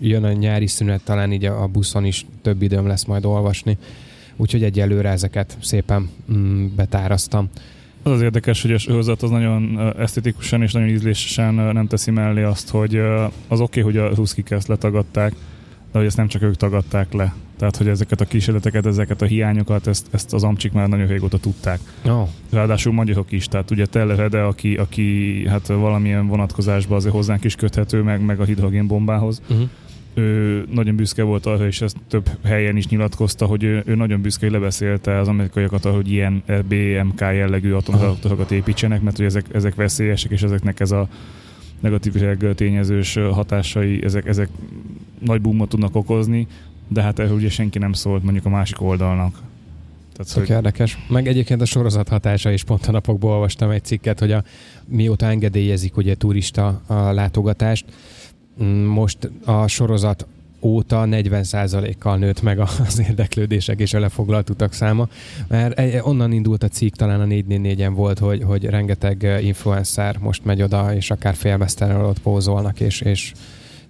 jön 0.00 0.24
a 0.24 0.32
nyári 0.32 0.66
szünet, 0.66 1.04
talán 1.04 1.32
így 1.32 1.44
a 1.44 1.66
buszon 1.66 2.04
is 2.04 2.26
több 2.42 2.62
időm 2.62 2.86
lesz 2.86 3.04
majd 3.04 3.24
olvasni, 3.24 3.78
úgyhogy 4.36 4.62
egyelőre 4.62 5.08
ezeket 5.08 5.56
szépen 5.60 6.10
mm, 6.32 6.66
betáraztam. 6.76 7.48
Az 8.02 8.12
az 8.12 8.20
érdekes, 8.20 8.62
hogy 8.62 8.72
a 8.72 8.78
sorozat 8.78 9.22
az 9.22 9.30
nagyon 9.30 9.92
esztetikusan 9.98 10.62
és 10.62 10.72
nagyon 10.72 10.88
ízlésesen 10.88 11.54
nem 11.54 11.86
teszi 11.86 12.10
mellé 12.10 12.42
azt, 12.42 12.68
hogy 12.68 12.96
az 13.48 13.60
oké, 13.60 13.80
okay, 13.80 13.82
hogy 13.82 13.96
a 13.96 14.14
ruszkik 14.14 14.50
ezt 14.50 14.68
letagadták, 14.68 15.34
de 15.92 15.98
hogy 15.98 16.06
ezt 16.06 16.16
nem 16.16 16.28
csak 16.28 16.42
ők 16.42 16.56
tagadták 16.56 17.12
le. 17.12 17.34
Tehát, 17.56 17.76
hogy 17.76 17.88
ezeket 17.88 18.20
a 18.20 18.24
kísérleteket, 18.24 18.86
ezeket 18.86 19.22
a 19.22 19.24
hiányokat, 19.24 19.86
ezt, 19.86 20.06
ezt 20.10 20.32
az 20.32 20.42
amcsik 20.42 20.72
már 20.72 20.88
nagyon 20.88 21.06
régóta 21.06 21.38
tudták. 21.38 21.80
Oh. 22.04 22.28
Ráadásul 22.50 22.92
magyarok 22.92 23.32
is, 23.32 23.46
tehát 23.46 23.70
ugye 23.70 23.86
Tellerede, 23.86 24.42
aki, 24.42 24.74
aki 24.74 25.46
hát 25.48 25.66
valamilyen 25.66 26.26
vonatkozásban 26.26 26.96
azért 26.96 27.14
hozzánk 27.14 27.44
is 27.44 27.54
köthető, 27.54 28.02
meg, 28.02 28.24
meg 28.24 28.40
a 28.40 28.44
hidrogénbombához, 28.44 29.42
uh-huh. 29.50 29.68
ő 30.14 30.64
nagyon 30.70 30.96
büszke 30.96 31.22
volt 31.22 31.46
arra, 31.46 31.66
és 31.66 31.80
ezt 31.80 31.96
több 32.08 32.30
helyen 32.44 32.76
is 32.76 32.86
nyilatkozta, 32.86 33.46
hogy 33.46 33.62
ő, 33.62 33.82
ő 33.86 33.94
nagyon 33.94 34.20
büszke, 34.20 34.46
hogy 34.46 34.54
lebeszélte 34.54 35.18
az 35.18 35.28
amerikaiakat 35.28 35.84
arra, 35.84 35.94
hogy 35.94 36.10
ilyen 36.10 36.42
BMK 36.68 37.20
jellegű 37.20 37.72
atomreaktorokat 37.72 38.50
építsenek, 38.50 39.02
mert 39.02 39.16
hogy 39.16 39.26
ezek, 39.26 39.44
ezek 39.52 39.74
veszélyesek, 39.74 40.30
és 40.30 40.42
ezeknek 40.42 40.80
ez 40.80 40.90
a 40.90 41.08
negatív 41.80 42.12
tényezős 42.54 43.18
hatásai, 43.32 44.04
ezek, 44.04 44.26
ezek 44.26 44.48
nagy 45.24 45.40
boomot 45.40 45.68
tudnak 45.68 45.96
okozni, 45.96 46.46
de 46.88 47.02
hát 47.02 47.18
erről 47.18 47.36
ugye 47.36 47.50
senki 47.50 47.78
nem 47.78 47.92
szólt 47.92 48.22
mondjuk 48.22 48.44
a 48.44 48.48
másik 48.48 48.80
oldalnak. 48.82 49.42
Tehát, 50.12 50.32
hogy... 50.32 50.50
érdekes. 50.50 50.98
Meg 51.08 51.26
egyébként 51.26 51.60
a 51.60 51.64
sorozat 51.64 52.08
hatása 52.08 52.50
is 52.50 52.64
pont 52.64 52.86
a 52.86 52.90
napokból 52.90 53.30
olvastam 53.30 53.70
egy 53.70 53.84
cikket, 53.84 54.18
hogy 54.18 54.32
a, 54.32 54.44
mióta 54.84 55.26
engedélyezik 55.26 55.96
ugye 55.96 56.14
turista 56.14 56.80
a 56.86 56.94
látogatást, 56.94 57.84
mm, 58.62 58.66
most 58.84 59.30
a 59.44 59.66
sorozat 59.66 60.26
óta 60.62 61.04
40%-kal 61.10 62.16
nőtt 62.16 62.42
meg 62.42 62.58
az 62.58 63.00
érdeklődések 63.08 63.80
és 63.80 63.94
a 63.94 64.00
lefoglalt 64.00 64.50
utak 64.50 64.72
száma, 64.72 65.08
mert 65.48 66.00
onnan 66.02 66.32
indult 66.32 66.62
a 66.62 66.68
cikk, 66.68 66.94
talán 66.94 67.20
a 67.20 67.24
444-en 67.24 67.92
volt, 67.94 68.18
hogy, 68.18 68.42
hogy 68.42 68.64
rengeteg 68.64 69.40
influencer 69.42 70.18
most 70.18 70.44
megy 70.44 70.62
oda, 70.62 70.94
és 70.94 71.10
akár 71.10 71.34
félmesztelenül 71.34 72.04
ott 72.04 72.18
pózolnak, 72.18 72.80
és, 72.80 73.00
és 73.00 73.32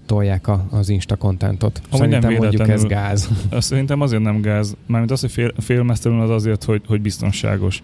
tolják 0.07 0.48
a, 0.48 0.66
az 0.70 0.88
Insta 0.88 1.16
kontentot. 1.16 1.80
Szerintem 1.92 2.32
mondjuk 2.32 2.68
ez 2.68 2.84
gáz. 2.84 3.28
Szerintem 3.59 4.00
azért 4.00 4.22
nem 4.22 4.40
gáz. 4.40 4.76
Mármint 4.86 5.11
az, 5.11 5.20
hogy 5.20 5.30
fél, 5.30 5.53
félmeztelenül 5.59 6.24
az 6.24 6.30
azért, 6.30 6.64
hogy, 6.64 6.82
hogy 6.86 7.00
biztonságos 7.00 7.82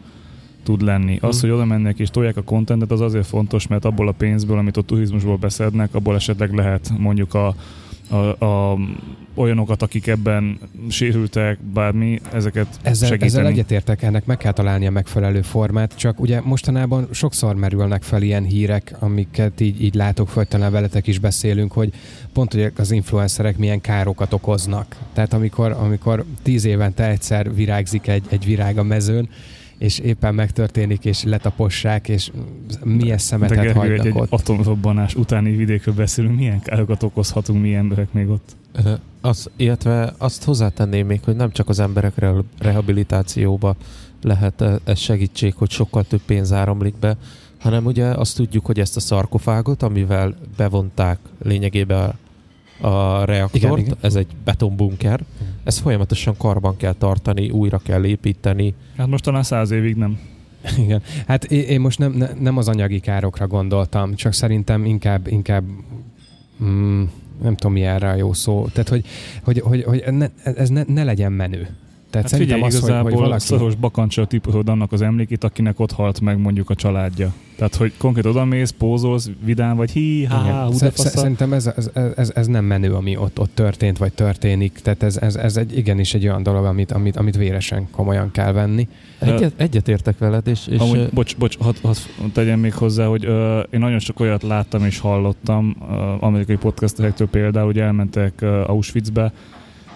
tud 0.62 0.82
lenni. 0.82 1.18
Az, 1.20 1.40
hmm. 1.40 1.50
hogy 1.50 1.58
oda 1.58 1.68
mennek 1.68 1.98
és 1.98 2.08
tolják 2.08 2.36
a 2.36 2.42
kontentet, 2.42 2.90
az 2.90 3.00
azért 3.00 3.26
fontos, 3.26 3.66
mert 3.66 3.84
abból 3.84 4.08
a 4.08 4.12
pénzből, 4.12 4.58
amit 4.58 4.76
a 4.76 4.82
turizmusból 4.82 5.36
beszednek, 5.36 5.94
abból 5.94 6.14
esetleg 6.14 6.52
lehet 6.52 6.90
mondjuk 6.98 7.34
a, 7.34 7.54
a, 8.09 8.44
a 8.44 8.78
olyanokat, 9.34 9.82
akik 9.82 10.06
ebben 10.06 10.59
sérültek, 10.88 11.59
bármi, 11.61 12.20
ezeket 12.32 12.66
ezzel, 12.82 13.09
segíteni. 13.09 13.30
Ezzel 13.30 13.46
egyetértek, 13.46 14.02
ennek 14.02 14.26
meg 14.26 14.36
kell 14.36 14.52
találni 14.52 14.86
a 14.86 14.90
megfelelő 14.90 15.42
formát, 15.42 15.96
csak 15.96 16.20
ugye 16.20 16.40
mostanában 16.40 17.09
sokszor 17.12 17.54
merülnek 17.54 18.02
fel 18.02 18.22
ilyen 18.22 18.44
hírek, 18.44 18.94
amiket 18.98 19.61
így, 19.61 19.82
így 19.82 19.94
látok, 19.94 20.28
folyton 20.28 20.70
veletek 20.70 21.06
is 21.06 21.18
beszélünk, 21.18 21.72
hogy 21.72 21.92
pont 22.32 22.52
hogy 22.52 22.72
az 22.76 22.90
influencerek 22.90 23.56
milyen 23.56 23.80
károkat 23.80 24.32
okoznak. 24.32 24.96
Tehát 25.12 25.32
amikor, 25.32 25.72
amikor 25.72 26.24
tíz 26.42 26.64
évente 26.64 27.09
egyszer 27.09 27.54
virágzik 27.54 28.06
egy, 28.06 28.24
egy 28.28 28.44
virág 28.44 28.78
a 28.78 28.82
mezőn, 28.82 29.28
és 29.78 29.98
éppen 29.98 30.34
megtörténik, 30.34 31.04
és 31.04 31.22
letapossák, 31.22 32.08
és 32.08 32.30
milyen 32.84 33.18
szemetet 33.18 33.64
De 33.64 33.72
hagynak 33.72 34.06
egy, 34.06 34.12
ott. 34.12 34.32
egy 34.32 34.40
atomrobbanás 34.40 35.14
utáni 35.14 35.56
vidékről 35.56 35.94
beszélünk, 35.94 36.36
milyen 36.36 36.60
károkat 36.60 37.02
okozhatunk 37.02 37.62
mi 37.62 37.74
emberek 37.74 38.12
még 38.12 38.28
ott? 38.28 38.56
Az, 39.20 39.50
illetve 39.56 40.14
azt 40.18 40.44
hozzátenném 40.44 41.06
még, 41.06 41.20
hogy 41.24 41.36
nem 41.36 41.52
csak 41.52 41.68
az 41.68 41.78
emberek 41.78 42.12
rehabilitációba 42.58 43.76
lehet 44.22 44.64
ez 44.84 44.98
segítség, 44.98 45.54
hogy 45.54 45.70
sokkal 45.70 46.04
több 46.04 46.22
pénz 46.26 46.52
áramlik 46.52 46.94
be, 47.00 47.16
hanem 47.58 47.84
ugye 47.84 48.06
azt 48.06 48.36
tudjuk, 48.36 48.66
hogy 48.66 48.80
ezt 48.80 48.96
a 48.96 49.00
szarkofágot, 49.00 49.82
amivel 49.82 50.34
bevonták 50.56 51.18
lényegében 51.42 52.12
a 52.80 53.24
reaktort, 53.24 53.54
igen, 53.54 53.78
igen. 53.78 53.96
ez 54.00 54.14
egy 54.14 54.26
betonbunker, 54.44 55.20
ezt 55.64 55.78
folyamatosan 55.78 56.36
karban 56.36 56.76
kell 56.76 56.92
tartani, 56.92 57.50
újra 57.50 57.78
kell 57.78 58.04
építeni. 58.04 58.74
Hát 58.96 59.06
most 59.06 59.24
talán 59.24 59.42
száz 59.42 59.70
évig 59.70 59.96
nem. 59.96 60.18
Igen. 60.84 61.02
Hát 61.26 61.44
én 61.44 61.80
most 61.80 61.98
nem, 61.98 62.24
nem 62.40 62.56
az 62.56 62.68
anyagi 62.68 63.00
károkra 63.00 63.46
gondoltam, 63.46 64.14
csak 64.14 64.32
szerintem 64.32 64.84
inkább, 64.84 65.26
inkább 65.26 65.64
mm, 66.64 67.02
nem 67.42 67.56
tudom, 67.56 67.72
mi 67.72 67.82
erre 67.82 68.10
a 68.10 68.14
jó 68.14 68.32
szó. 68.32 68.66
Tehát, 68.72 68.88
hogy, 68.88 69.04
hogy, 69.42 69.60
hogy, 69.60 69.84
hogy 69.84 70.04
ne, 70.12 70.26
ez 70.42 70.68
ne, 70.68 70.82
ne 70.86 71.04
legyen 71.04 71.32
menő. 71.32 71.68
Tehát 72.11 72.30
hát 72.30 72.40
figyelj, 72.40 72.62
az, 72.62 72.80
hogy, 72.80 72.94
hogy 73.02 73.14
valaki... 73.14 73.44
szoros 73.44 73.74
bakancsal 73.74 74.26
típusod 74.26 74.68
annak 74.68 74.92
az 74.92 75.02
emlékét, 75.02 75.44
akinek 75.44 75.80
ott 75.80 75.92
halt 75.92 76.20
meg 76.20 76.38
mondjuk 76.38 76.70
a 76.70 76.74
családja. 76.74 77.32
Tehát, 77.56 77.74
hogy 77.74 77.92
konkrét 77.96 78.24
odamész, 78.24 78.70
pózolsz, 78.70 79.30
vidám 79.44 79.76
vagy 79.76 79.90
hi, 79.90 80.24
há, 80.24 80.64
hú, 80.64 80.72
Szerintem 80.94 81.52
ez, 81.52 81.66
ez, 81.66 81.90
ez, 82.16 82.32
ez, 82.34 82.46
nem 82.46 82.64
menő, 82.64 82.92
ami 82.92 83.16
ott, 83.16 83.40
ott 83.40 83.50
történt, 83.54 83.98
vagy 83.98 84.12
történik. 84.12 84.80
Tehát 84.82 85.02
ez, 85.02 85.16
ez, 85.16 85.36
ez 85.36 85.56
egy, 85.56 85.76
igenis 85.76 86.14
egy 86.14 86.26
olyan 86.26 86.42
dolog, 86.42 86.64
amit, 86.64 86.92
amit, 86.92 87.16
amit 87.16 87.36
véresen 87.36 87.88
komolyan 87.90 88.30
kell 88.30 88.52
venni. 88.52 88.88
Egyet, 89.18 89.52
egyet 89.56 89.88
értek 89.88 90.18
veled, 90.18 90.46
és... 90.46 90.66
és 90.66 90.78
Amúgy, 90.78 91.09
bocs, 91.12 91.36
bocs, 91.36 91.59
hadd 91.59 91.74
had 91.82 91.96
tegyem 92.32 92.61
még 92.61 92.74
hozzá, 92.74 93.06
hogy 93.06 93.26
uh, 93.26 93.59
én 93.70 93.80
nagyon 93.80 93.98
sok 93.98 94.20
olyat 94.20 94.42
láttam 94.42 94.84
és 94.84 94.98
hallottam, 94.98 95.76
uh, 95.80 96.22
amerikai 96.22 96.56
podcasterektől 96.56 97.28
például, 97.28 97.66
hogy 97.66 97.78
elmentek 97.78 98.32
uh, 98.42 98.70
Auschwitzbe, 98.70 99.32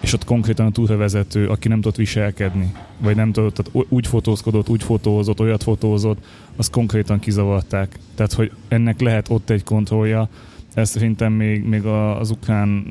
és 0.03 0.13
ott 0.13 0.25
konkrétan 0.25 0.65
a 0.65 0.71
túlvezető, 0.71 1.47
aki 1.47 1.67
nem 1.67 1.81
tudott 1.81 1.97
viselkedni, 1.97 2.71
vagy 2.97 3.15
nem 3.15 3.31
tudott, 3.31 3.53
tehát 3.53 3.87
úgy 3.89 4.07
fotózkodott, 4.07 4.69
úgy 4.69 4.83
fotózott, 4.83 5.39
olyat 5.39 5.63
fotózott, 5.63 6.25
azt 6.55 6.71
konkrétan 6.71 7.19
kizavarták. 7.19 7.99
Tehát, 8.15 8.33
hogy 8.33 8.51
ennek 8.67 9.01
lehet 9.01 9.29
ott 9.29 9.49
egy 9.49 9.63
kontrollja, 9.63 10.29
ezt 10.73 10.91
szerintem 10.91 11.33
még, 11.33 11.63
még 11.63 11.85
az 11.85 12.29
ukrán 12.29 12.85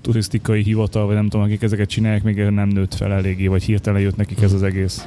turisztikai 0.00 0.62
hivatal, 0.62 1.06
vagy 1.06 1.14
nem 1.14 1.28
tudom, 1.28 1.46
akik 1.46 1.62
ezeket 1.62 1.88
csinálják, 1.88 2.22
még 2.22 2.36
nem 2.36 2.68
nőtt 2.68 2.94
fel 2.94 3.12
eléggé, 3.12 3.46
vagy 3.46 3.62
hirtelen 3.62 4.00
jött 4.00 4.16
nekik 4.16 4.42
ez 4.42 4.52
az 4.52 4.62
egész. 4.62 5.06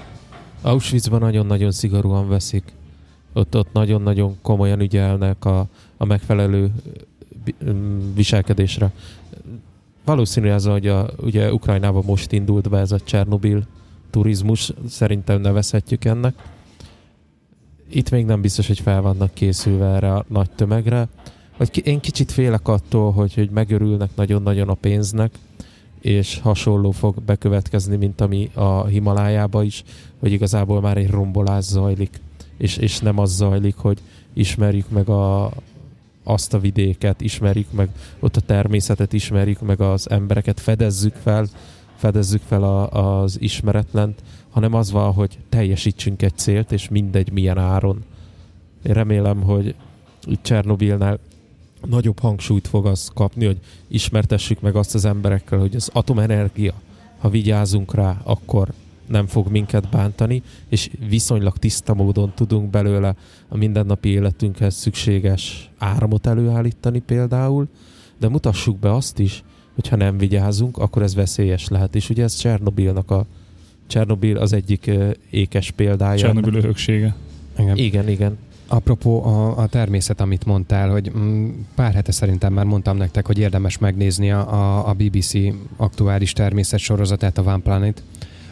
Auschwitzban 0.61 1.19
nagyon-nagyon 1.19 1.71
szigorúan 1.71 2.27
veszik. 2.27 2.63
Ott, 3.33 3.55
ott 3.55 3.73
nagyon-nagyon 3.73 4.37
komolyan 4.41 4.79
ügyelnek 4.79 5.45
a, 5.45 5.67
a 5.97 6.05
megfelelő 6.05 6.71
viselkedésre. 8.15 8.91
Valószínű 10.07 10.49
ez, 10.49 10.65
hogy 10.65 10.87
a, 10.87 11.09
ugye 11.21 11.53
Ukrajnában 11.53 12.03
most 12.05 12.31
indult 12.31 12.69
be 12.69 12.79
ez 12.79 12.91
a 12.91 12.99
Csernobil 12.99 13.63
turizmus, 14.09 14.73
szerintem 14.89 15.41
nevezhetjük 15.41 16.05
ennek. 16.05 16.33
Itt 17.89 18.09
még 18.09 18.25
nem 18.25 18.41
biztos, 18.41 18.67
hogy 18.67 18.79
fel 18.79 19.01
vannak 19.01 19.33
készülve 19.33 19.85
erre 19.85 20.13
a 20.13 20.25
nagy 20.27 20.49
tömegre. 20.49 21.07
Vagy 21.57 21.81
én 21.83 21.99
kicsit 21.99 22.31
félek 22.31 22.67
attól, 22.67 23.11
hogy, 23.11 23.33
hogy 23.33 23.49
megörülnek 23.49 24.09
nagyon-nagyon 24.15 24.69
a 24.69 24.73
pénznek, 24.73 25.31
és 26.01 26.39
hasonló 26.39 26.91
fog 26.91 27.21
bekövetkezni, 27.21 27.95
mint 27.95 28.21
ami 28.21 28.49
a 28.53 28.85
Himalájába 28.85 29.63
is, 29.63 29.83
hogy 30.19 30.31
igazából 30.31 30.81
már 30.81 30.97
egy 30.97 31.09
rombolás 31.09 31.63
zajlik, 31.63 32.19
és, 32.57 32.77
és 32.77 32.99
nem 32.99 33.17
az 33.17 33.35
zajlik, 33.35 33.75
hogy 33.75 33.99
ismerjük 34.33 34.89
meg 34.89 35.09
a, 35.09 35.51
azt 36.27 36.53
a 36.53 36.59
vidéket 36.59 37.21
ismerjük 37.21 37.71
meg, 37.71 37.89
ott 38.19 38.35
a 38.35 38.41
természetet 38.41 39.13
ismerjük 39.13 39.61
meg, 39.61 39.81
az 39.81 40.09
embereket 40.09 40.59
fedezzük 40.59 41.15
fel, 41.15 41.47
fedezzük 41.95 42.41
fel 42.47 42.63
a, 42.63 42.89
az 43.21 43.41
ismeretlent, 43.41 44.21
hanem 44.49 44.73
az 44.73 44.91
van, 44.91 45.13
hogy 45.13 45.37
teljesítsünk 45.49 46.21
egy 46.21 46.37
célt, 46.37 46.71
és 46.71 46.89
mindegy 46.89 47.31
milyen 47.31 47.57
áron. 47.57 48.03
Én 48.83 48.93
remélem, 48.93 49.41
hogy 49.41 49.75
itt 50.23 50.43
Csernobilnál 50.43 51.19
nagyobb 51.85 52.19
hangsúlyt 52.19 52.67
fog 52.67 52.85
az 52.85 53.11
kapni, 53.13 53.45
hogy 53.45 53.59
ismertessük 53.87 54.61
meg 54.61 54.75
azt 54.75 54.95
az 54.95 55.05
emberekkel, 55.05 55.59
hogy 55.59 55.75
az 55.75 55.89
atomenergia, 55.93 56.73
ha 57.17 57.29
vigyázunk 57.29 57.93
rá, 57.93 58.17
akkor 58.23 58.73
nem 59.07 59.25
fog 59.25 59.47
minket 59.47 59.89
bántani, 59.89 60.41
és 60.69 60.89
viszonylag 61.09 61.57
tiszta 61.57 61.93
módon 61.93 62.31
tudunk 62.35 62.69
belőle 62.69 63.15
a 63.47 63.57
mindennapi 63.57 64.09
életünkhez 64.09 64.75
szükséges 64.75 65.69
áramot 65.77 66.27
előállítani 66.27 66.99
például, 66.99 67.67
de 68.19 68.29
mutassuk 68.29 68.77
be 68.77 68.93
azt 68.93 69.19
is, 69.19 69.43
hogy 69.75 69.87
ha 69.87 69.95
nem 69.95 70.17
vigyázunk, 70.17 70.77
akkor 70.77 71.01
ez 71.01 71.15
veszélyes 71.15 71.67
lehet. 71.67 71.95
És 71.95 72.09
ugye 72.09 72.23
ez 72.23 72.35
Csernobilnak 72.35 73.11
a 73.11 73.25
Csernobil 73.87 74.37
az 74.37 74.53
egyik 74.53 74.91
ékes 75.29 75.71
példája. 75.71 76.17
Csernobil 76.17 76.53
öröksége. 76.53 77.15
Igen, 77.57 77.77
igen. 77.77 78.09
igen. 78.09 78.37
Apropó 78.67 79.25
a, 79.25 79.57
a 79.57 79.67
természet, 79.67 80.21
amit 80.21 80.45
mondtál, 80.45 80.89
hogy 80.89 81.11
mm, 81.17 81.49
pár 81.75 81.93
hete 81.93 82.11
szerintem 82.11 82.53
már 82.53 82.65
mondtam 82.65 82.97
nektek, 82.97 83.25
hogy 83.25 83.37
érdemes 83.37 83.77
megnézni 83.77 84.31
a, 84.31 84.89
a 84.89 84.93
BBC 84.93 85.33
aktuális 85.75 86.33
természet 86.33 86.79
sorozatát, 86.79 87.37
a 87.37 87.41
One 87.41 87.59
Planet, 87.59 88.03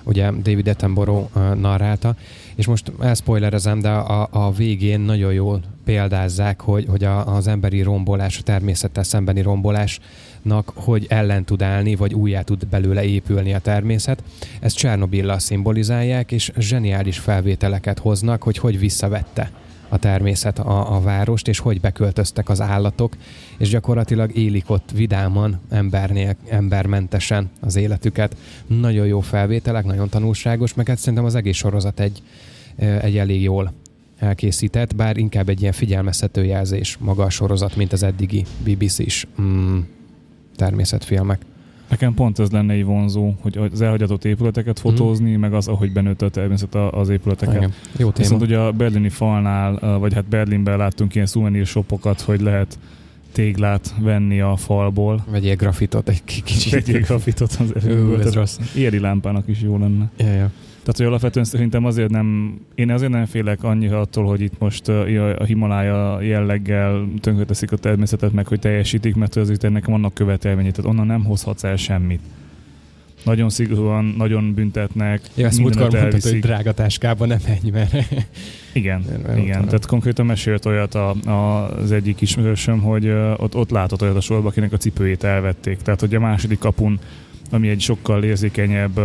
ugye 0.05 0.31
David 0.31 0.67
Attenborough 0.67 1.53
narrálta, 1.55 2.15
és 2.55 2.67
most 2.67 2.91
elspoilerezem, 2.99 3.79
de 3.79 3.89
a, 3.89 4.27
a 4.31 4.51
végén 4.51 4.99
nagyon 4.99 5.33
jól 5.33 5.61
példázzák, 5.85 6.61
hogy, 6.61 6.85
hogy 6.89 7.03
a, 7.03 7.35
az 7.35 7.47
emberi 7.47 7.81
rombolás, 7.81 8.39
a 8.39 8.43
természettel 8.43 9.03
szembeni 9.03 9.41
rombolásnak 9.41 10.71
hogy 10.75 11.05
ellen 11.09 11.43
tud 11.43 11.61
állni, 11.61 11.95
vagy 11.95 12.13
újjá 12.13 12.41
tud 12.41 12.67
belőle 12.67 13.03
épülni 13.03 13.53
a 13.53 13.59
természet. 13.59 14.23
Ezt 14.59 14.77
Csernobillal 14.77 15.39
szimbolizálják, 15.39 16.31
és 16.31 16.51
zseniális 16.57 17.19
felvételeket 17.19 17.99
hoznak, 17.99 18.43
hogy 18.43 18.57
hogy 18.57 18.79
visszavette 18.79 19.51
a 19.89 19.97
természet 19.97 20.59
a, 20.59 20.95
a 20.95 21.01
várost, 21.01 21.47
és 21.47 21.59
hogy 21.59 21.81
beköltöztek 21.81 22.49
az 22.49 22.61
állatok, 22.61 23.15
és 23.57 23.69
gyakorlatilag 23.69 24.35
élik 24.37 24.69
ott 24.69 24.91
vidáman, 24.91 25.59
embernél, 25.69 26.35
embermentesen 26.49 27.49
az 27.59 27.75
életüket. 27.75 28.35
Nagyon 28.67 29.05
jó 29.05 29.19
felvételek, 29.19 29.85
nagyon 29.85 30.09
tanulságos, 30.09 30.73
meg 30.73 30.87
hát 30.87 30.97
szerintem 30.97 31.25
az 31.25 31.35
egész 31.35 31.57
sorozat 31.57 31.99
egy, 31.99 32.21
egy 32.75 33.17
elég 33.17 33.41
jól 33.41 33.73
elkészített, 34.19 34.95
bár 34.95 35.17
inkább 35.17 35.49
egy 35.49 35.61
ilyen 35.61 35.73
figyelmeztető 35.73 36.45
jelzés 36.45 36.97
maga 36.97 37.23
a 37.23 37.29
sorozat, 37.29 37.75
mint 37.75 37.93
az 37.93 38.03
eddigi 38.03 38.45
BBC-s 38.63 39.27
mm, 39.41 39.79
természetfilmek. 40.55 41.41
Nekem 41.89 42.13
pont 42.13 42.39
ez 42.39 42.51
lenne 42.51 42.73
egy 42.73 42.85
vonzó, 42.85 43.33
hogy 43.41 43.57
az 43.71 43.81
elhagyatott 43.81 44.25
épületeket 44.25 44.83
mhm. 44.83 44.87
fotózni, 44.87 45.35
mm. 45.35 45.39
meg 45.39 45.53
az, 45.53 45.67
ahogy 45.67 45.91
benőtt 45.91 46.21
a 46.21 46.29
természet 46.29 46.75
az 46.75 47.09
épületeket. 47.09 47.55
Igen. 47.55 47.73
Jó 47.97 48.11
téma. 48.11 48.13
Viszont 48.17 48.41
ugye 48.41 48.57
a 48.57 48.71
berlini 48.71 49.09
falnál, 49.09 49.99
vagy 49.99 50.13
hát 50.13 50.25
Berlinben 50.25 50.77
láttunk 50.77 51.15
ilyen 51.15 51.27
souvenir 51.27 51.65
shopokat, 51.65 52.21
hogy 52.21 52.41
lehet 52.41 52.79
téglát 53.31 53.93
venni 53.99 54.39
a 54.41 54.55
falból. 54.55 55.25
Vegyél 55.31 55.55
grafitot 55.55 56.09
egy 56.09 56.23
kicsit. 56.23 56.71
Vegyél 56.71 56.99
grafitot, 56.99 57.57
az 57.59 57.85
Ő, 57.85 58.19
ez 58.19 58.33
rossz. 58.33 58.59
Éri 58.75 58.99
lámpának 58.99 59.47
is 59.47 59.61
jó 59.61 59.77
lenne. 59.77 60.09
Ja, 60.17 60.33
ja. 60.33 60.51
Tehát, 60.85 60.99
hogy 60.99 61.05
alapvetően 61.05 61.45
szerintem 61.45 61.85
azért 61.85 62.09
nem, 62.09 62.57
én 62.75 62.91
azért 62.91 63.11
nem 63.11 63.25
félek 63.25 63.63
annyira 63.63 63.99
attól, 63.99 64.25
hogy 64.25 64.41
itt 64.41 64.59
most 64.59 64.87
a 65.37 65.43
Himalája 65.43 66.21
jelleggel 66.21 67.07
tönkreteszik 67.21 67.71
a 67.71 67.77
természetet, 67.77 68.31
meg 68.33 68.47
hogy 68.47 68.59
teljesítik, 68.59 69.15
mert 69.15 69.35
azért 69.35 69.63
ennek 69.63 69.85
vannak 69.85 70.13
követelmények, 70.13 70.71
tehát 70.71 70.91
onnan 70.91 71.05
nem 71.05 71.23
hozhatsz 71.23 71.63
el 71.63 71.75
semmit. 71.75 72.19
Nagyon 73.23 73.49
szigorúan, 73.49 74.05
nagyon 74.17 74.53
büntetnek. 74.53 75.21
Ja, 75.35 75.45
ezt 75.45 75.59
múltkor 75.59 75.91
mondtad, 75.91 76.21
hogy 76.21 76.39
drága 76.39 76.73
táskában 76.73 77.27
nem 77.27 77.39
menj, 77.47 77.69
mert... 77.71 77.93
Igen, 78.73 79.05
mert 79.25 79.37
igen. 79.37 79.65
Tehát 79.65 79.85
konkrétan 79.85 80.25
mesélt 80.25 80.65
olyat 80.65 80.95
a, 80.95 81.09
a, 81.25 81.69
az 81.77 81.91
egyik 81.91 82.21
ismerősöm, 82.21 82.79
hogy 82.79 83.09
ott, 83.37 83.55
ott 83.55 83.69
látott 83.69 84.01
olyat 84.01 84.15
a 84.15 84.21
sorba, 84.21 84.47
akinek 84.47 84.73
a 84.73 84.77
cipőjét 84.77 85.23
elvették. 85.23 85.77
Tehát, 85.77 85.99
hogy 85.99 86.15
a 86.15 86.19
második 86.19 86.59
kapun, 86.59 86.99
ami 87.51 87.69
egy 87.69 87.81
sokkal 87.81 88.23
érzékenyebb 88.23 88.99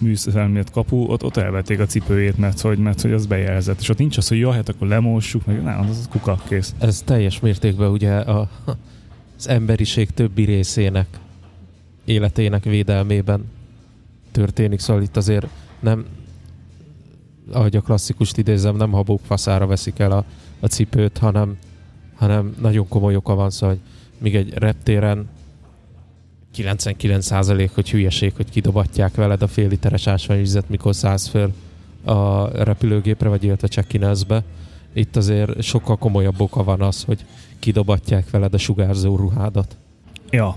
műszerelmélet 0.00 0.70
kapu, 0.70 0.96
ott, 0.96 1.24
ott 1.24 1.36
elvették 1.36 1.80
a 1.80 1.86
cipőjét, 1.86 2.38
mert 2.38 2.60
hogy, 2.60 2.78
mert 2.78 3.00
hogy 3.00 3.12
az 3.12 3.26
bejelzett. 3.26 3.80
És 3.80 3.88
ott 3.88 3.98
nincs 3.98 4.16
az, 4.16 4.28
hogy 4.28 4.38
jó, 4.38 4.50
hát 4.50 4.68
akkor 4.68 4.88
lemossuk, 4.88 5.46
meg 5.46 5.62
nem, 5.62 5.80
az, 5.80 5.98
az 5.98 6.08
kuka, 6.10 6.40
kész. 6.48 6.74
Ez 6.78 7.02
teljes 7.04 7.40
mértékben 7.40 7.90
ugye 7.90 8.12
a, 8.12 8.48
az 9.36 9.48
emberiség 9.48 10.10
többi 10.10 10.44
részének 10.44 11.06
életének 12.04 12.64
védelmében 12.64 13.44
történik, 14.32 14.78
szóval 14.78 15.02
itt 15.02 15.16
azért 15.16 15.46
nem, 15.80 16.04
ahogy 17.52 17.76
a 17.76 17.80
klasszikust 17.80 18.38
idézem, 18.38 18.76
nem 18.76 18.90
habók 18.90 19.20
faszára 19.22 19.66
veszik 19.66 19.98
el 19.98 20.10
a, 20.10 20.24
a 20.60 20.66
cipőt, 20.66 21.18
hanem, 21.18 21.56
hanem 22.14 22.54
nagyon 22.60 22.88
komoly 22.88 23.16
oka 23.16 23.34
van, 23.34 23.50
szóval, 23.50 23.74
hogy 23.74 23.84
míg 24.18 24.34
egy 24.34 24.54
reptéren 24.54 25.28
99% 26.56 27.70
hogy 27.74 27.90
hülyeség, 27.90 28.32
hogy 28.36 28.50
kidobatják 28.50 29.14
veled 29.14 29.42
a 29.42 29.46
fél 29.46 29.68
literes 29.68 30.06
ásványvizet, 30.06 30.68
mikor 30.68 30.94
szállsz 30.94 31.28
föl 31.28 31.52
a 32.04 32.48
repülőgépre, 32.62 33.28
vagy 33.28 33.44
illetve 33.44 33.68
check 33.68 33.92
Itt 34.92 35.16
azért 35.16 35.62
sokkal 35.62 35.96
komolyabb 35.96 36.40
oka 36.40 36.64
van 36.64 36.80
az, 36.80 37.02
hogy 37.04 37.24
kidobatják 37.58 38.30
veled 38.30 38.54
a 38.54 38.58
sugárzó 38.58 39.16
ruhádat. 39.16 39.76
Ja, 40.30 40.56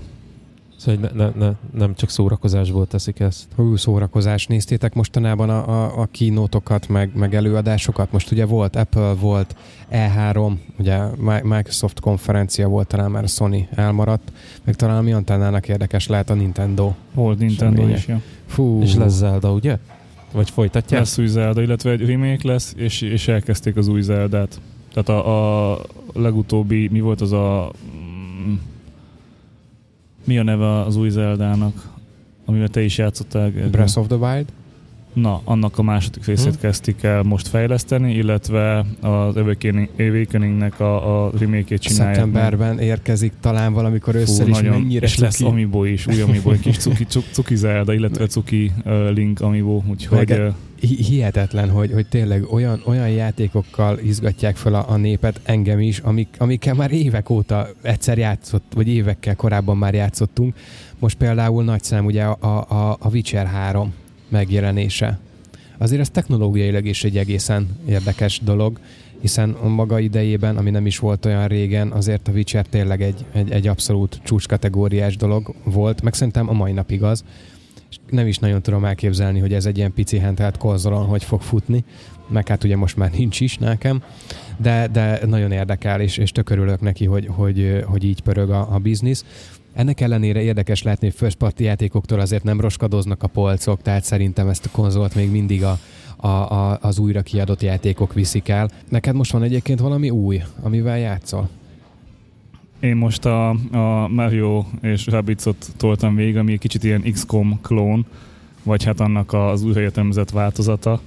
Szóval 0.78 1.10
ne, 1.14 1.24
ne, 1.24 1.46
ne, 1.46 1.54
nem 1.78 1.94
csak 1.94 2.10
szórakozásból 2.10 2.86
teszik 2.86 3.20
ezt. 3.20 3.46
Hú, 3.56 3.76
szórakozás. 3.76 4.46
Néztétek 4.46 4.94
mostanában 4.94 5.50
a, 5.50 5.68
a, 5.68 6.00
a 6.00 6.08
kínótokat, 6.10 6.88
meg, 6.88 7.10
meg 7.14 7.34
előadásokat? 7.34 8.12
Most 8.12 8.30
ugye 8.30 8.44
volt 8.44 8.76
Apple, 8.76 9.12
volt 9.12 9.56
E3, 9.92 10.52
ugye 10.78 10.98
Microsoft 11.42 12.00
konferencia 12.00 12.68
volt, 12.68 12.86
talán 12.86 13.10
már 13.10 13.22
a 13.22 13.26
Sony 13.26 13.68
elmaradt, 13.74 14.32
meg 14.64 14.74
talán 14.74 15.04
mi 15.04 15.12
antennának 15.12 15.68
érdekes 15.68 16.06
lehet 16.06 16.30
a 16.30 16.34
Nintendo. 16.34 16.92
Volt 17.14 17.38
Nintendo 17.38 17.88
is, 17.88 18.06
ja. 18.06 18.20
Fú. 18.46 18.82
És 18.82 18.94
lesz 18.94 19.16
Zelda, 19.16 19.52
ugye? 19.52 19.78
Vagy 20.32 20.50
folytatják? 20.50 21.00
Lesz 21.00 21.18
új 21.18 21.26
Zelda, 21.26 21.62
illetve 21.62 21.90
egy 21.90 22.06
remake 22.06 22.48
lesz, 22.48 22.74
és, 22.76 23.00
és 23.00 23.28
elkezdték 23.28 23.76
az 23.76 23.88
új 23.88 24.00
Zeldát. 24.00 24.60
Tehát 24.92 25.08
a, 25.08 25.72
a 25.72 25.80
legutóbbi, 26.12 26.88
mi 26.88 27.00
volt 27.00 27.20
az 27.20 27.32
a 27.32 27.72
mm, 28.46 28.54
mi 30.28 30.38
a 30.38 30.42
neve 30.42 30.80
az 30.80 30.96
új 30.96 31.08
Zeldának, 31.08 31.88
amivel 32.44 32.68
te 32.68 32.82
is 32.82 32.98
játszottál? 32.98 33.50
Breath 33.70 33.98
of 33.98 34.06
the 34.06 34.16
Wild? 34.16 34.46
Na, 35.12 35.40
annak 35.44 35.78
a 35.78 35.82
második 35.82 36.24
részét 36.24 36.50
hmm. 36.50 36.60
kezdték 36.60 37.02
el 37.02 37.22
most 37.22 37.48
fejleszteni, 37.48 38.14
illetve 38.14 38.78
az 39.00 39.36
Awakening-nek 39.98 40.80
a, 40.80 41.24
a 41.24 41.30
remake-ét 41.38 41.80
csinálják. 41.80 42.14
Szeptemberben 42.14 42.74
meg. 42.74 42.84
érkezik 42.84 43.32
talán 43.40 43.72
valamikor 43.72 44.14
össze 44.14 44.46
is 44.46 44.60
mennyire 44.60 45.06
És 45.06 45.12
cuki. 45.12 45.22
lesz 45.22 45.40
Amiibo 45.40 45.84
is, 45.84 46.06
új 46.06 46.20
Amiibo, 46.20 46.50
egy 46.50 46.60
kis 46.60 46.76
cuki, 46.76 47.04
cuki 47.36 47.56
Zelda, 47.56 47.92
illetve 47.92 48.26
cuki 48.26 48.72
uh, 48.84 49.10
Link 49.10 49.40
Amiibo, 49.40 49.82
úgyhogy... 49.88 50.30
uh, 50.30 50.54
hihetetlen, 50.80 51.70
hogy, 51.70 51.92
hogy 51.92 52.06
tényleg 52.08 52.52
olyan, 52.52 52.82
olyan 52.84 53.08
játékokkal 53.08 53.98
izgatják 53.98 54.56
fel 54.56 54.74
a, 54.74 54.90
a 54.90 54.96
népet, 54.96 55.40
engem 55.44 55.80
is, 55.80 55.98
amik, 55.98 56.28
amikkel 56.38 56.74
már 56.74 56.92
évek 56.92 57.30
óta 57.30 57.68
egyszer 57.82 58.18
játszott, 58.18 58.72
vagy 58.74 58.88
évekkel 58.88 59.36
korábban 59.36 59.76
már 59.76 59.94
játszottunk. 59.94 60.54
Most 60.98 61.16
például 61.16 61.64
nagy 61.64 61.82
szám 61.82 62.04
ugye 62.04 62.24
a, 62.24 62.64
a, 62.68 62.96
a 63.00 63.08
Witcher 63.08 63.46
3 63.46 63.92
megjelenése. 64.28 65.18
Azért 65.78 66.00
ez 66.00 66.10
technológiailag 66.10 66.86
is 66.86 67.04
egy 67.04 67.16
egészen 67.16 67.68
érdekes 67.86 68.40
dolog, 68.44 68.78
hiszen 69.20 69.50
a 69.50 69.68
maga 69.68 69.98
idejében, 69.98 70.56
ami 70.56 70.70
nem 70.70 70.86
is 70.86 70.98
volt 70.98 71.26
olyan 71.26 71.48
régen, 71.48 71.90
azért 71.90 72.28
a 72.28 72.32
Witcher 72.32 72.66
tényleg 72.66 73.02
egy, 73.02 73.24
egy, 73.32 73.50
egy 73.50 73.66
abszolút 73.66 74.20
csúcskategóriás 74.24 75.16
dolog 75.16 75.54
volt, 75.64 76.02
meg 76.02 76.14
szerintem 76.14 76.48
a 76.48 76.52
mai 76.52 76.72
napig 76.72 77.02
az. 77.02 77.24
És 77.90 77.96
nem 78.10 78.26
is 78.26 78.38
nagyon 78.38 78.62
tudom 78.62 78.84
elképzelni, 78.84 79.38
hogy 79.38 79.52
ez 79.52 79.66
egy 79.66 79.76
ilyen 79.76 79.92
pici 79.92 80.18
handheld 80.18 80.56
konzolon 80.56 81.06
hogy 81.06 81.24
fog 81.24 81.40
futni, 81.40 81.84
meg 82.28 82.48
hát 82.48 82.64
ugye 82.64 82.76
most 82.76 82.96
már 82.96 83.10
nincs 83.10 83.40
is 83.40 83.58
nekem, 83.58 84.02
de, 84.56 84.88
de 84.92 85.20
nagyon 85.26 85.52
érdekel, 85.52 86.00
és, 86.00 86.16
és 86.16 86.32
tök 86.32 86.80
neki, 86.80 87.04
hogy, 87.04 87.26
hogy, 87.26 87.84
hogy 87.86 88.04
így 88.04 88.20
pörög 88.20 88.50
a, 88.50 88.74
a 88.74 88.78
biznisz. 88.78 89.24
Ennek 89.72 90.00
ellenére 90.00 90.40
érdekes 90.40 90.82
látni, 90.82 91.06
hogy 91.06 91.16
first 91.16 91.36
party 91.36 91.62
játékoktól 91.62 92.20
azért 92.20 92.42
nem 92.42 92.60
roskadoznak 92.60 93.22
a 93.22 93.26
polcok, 93.26 93.82
tehát 93.82 94.04
szerintem 94.04 94.48
ezt 94.48 94.66
a 94.66 94.70
konzolt 94.72 95.14
még 95.14 95.30
mindig 95.30 95.64
a, 95.64 95.78
a, 96.16 96.26
a, 96.26 96.78
az 96.80 96.98
újra 96.98 97.22
kiadott 97.22 97.62
játékok 97.62 98.14
viszik 98.14 98.48
el. 98.48 98.70
Neked 98.88 99.14
most 99.14 99.32
van 99.32 99.42
egyébként 99.42 99.80
valami 99.80 100.10
új, 100.10 100.42
amivel 100.62 100.98
játszol? 100.98 101.48
Én 102.80 102.96
most 102.96 103.24
a, 103.24 103.48
a 103.72 104.08
Mario 104.08 104.64
és 104.80 105.06
Rabbidsot 105.06 105.66
toltam 105.76 106.14
végig, 106.14 106.36
ami 106.36 106.52
egy 106.52 106.58
kicsit 106.58 106.84
ilyen 106.84 107.02
XCOM 107.12 107.58
klón, 107.62 108.06
vagy 108.62 108.84
hát 108.84 109.00
annak 109.00 109.32
az 109.32 109.62
újraértelmezett 109.62 110.30
változata, 110.30 111.00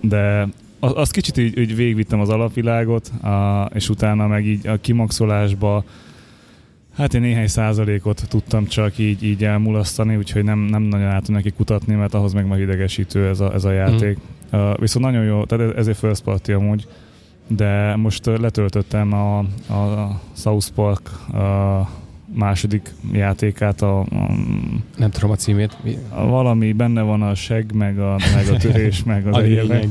de 0.00 0.48
azt 0.80 1.12
kicsit 1.12 1.36
így, 1.36 1.58
így 1.58 1.76
végvittem 1.76 2.20
az 2.20 2.28
alapvilágot, 2.28 3.08
a, 3.08 3.70
és 3.74 3.88
utána 3.88 4.26
meg 4.26 4.46
így 4.46 4.66
a 4.66 4.76
kimaxolásba 4.80 5.84
Hát 6.98 7.14
én 7.14 7.20
néhány 7.20 7.46
százalékot 7.46 8.28
tudtam 8.28 8.66
csak 8.66 8.98
így, 8.98 9.22
így 9.22 9.44
elmulasztani, 9.44 10.16
úgyhogy 10.16 10.44
nem, 10.44 10.58
nem 10.58 10.82
nagyon 10.82 11.06
álltam 11.06 11.34
neki 11.34 11.50
kutatni, 11.50 11.94
mert 11.94 12.14
ahhoz 12.14 12.32
meg 12.32 12.46
már 12.46 12.60
idegesítő 12.60 13.28
ez 13.28 13.40
a, 13.40 13.54
ez 13.54 13.64
a 13.64 13.72
játék. 13.72 14.18
Mm. 14.56 14.58
Uh, 14.60 14.78
viszont 14.78 15.04
nagyon 15.04 15.24
jó, 15.24 15.44
tehát 15.44 15.76
ezért 15.76 15.98
first 15.98 16.22
party 16.22 16.52
amúgy, 16.52 16.86
de 17.48 17.96
most 17.96 18.26
letöltöttem 18.26 19.12
a, 19.12 19.38
a 19.72 20.20
South 20.32 20.68
Park 20.74 21.08
a 21.34 21.88
második 22.34 22.94
játékát, 23.12 23.82
a, 23.82 24.00
a 24.00 24.34
nem 24.96 25.10
tudom 25.10 25.30
a 25.30 25.36
címét. 25.36 25.76
A, 26.08 26.26
valami 26.26 26.72
benne 26.72 27.02
van 27.02 27.22
a 27.22 27.34
seg, 27.34 27.74
meg 27.74 27.98
a, 27.98 28.16
meg 28.34 28.48
a 28.54 28.56
törés, 28.56 29.04
meg 29.04 29.26
az 29.26 29.36
egyébek. 29.42 29.86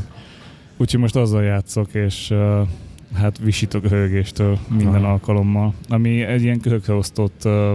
Úgyhogy 0.78 1.00
most 1.00 1.16
azzal 1.16 1.44
játszok, 1.44 1.94
és 1.94 2.30
uh, 2.30 2.68
hát 3.14 3.38
visítok 3.38 3.84
a 3.84 3.88
hőgéstől 3.88 4.58
minden 4.70 5.04
Aha. 5.04 5.12
alkalommal. 5.12 5.74
Ami 5.90 6.22
egy 6.22 6.42
ilyen 6.44 6.60
körökre 6.60 6.94
osztott, 6.94 7.42
uh, 7.46 7.72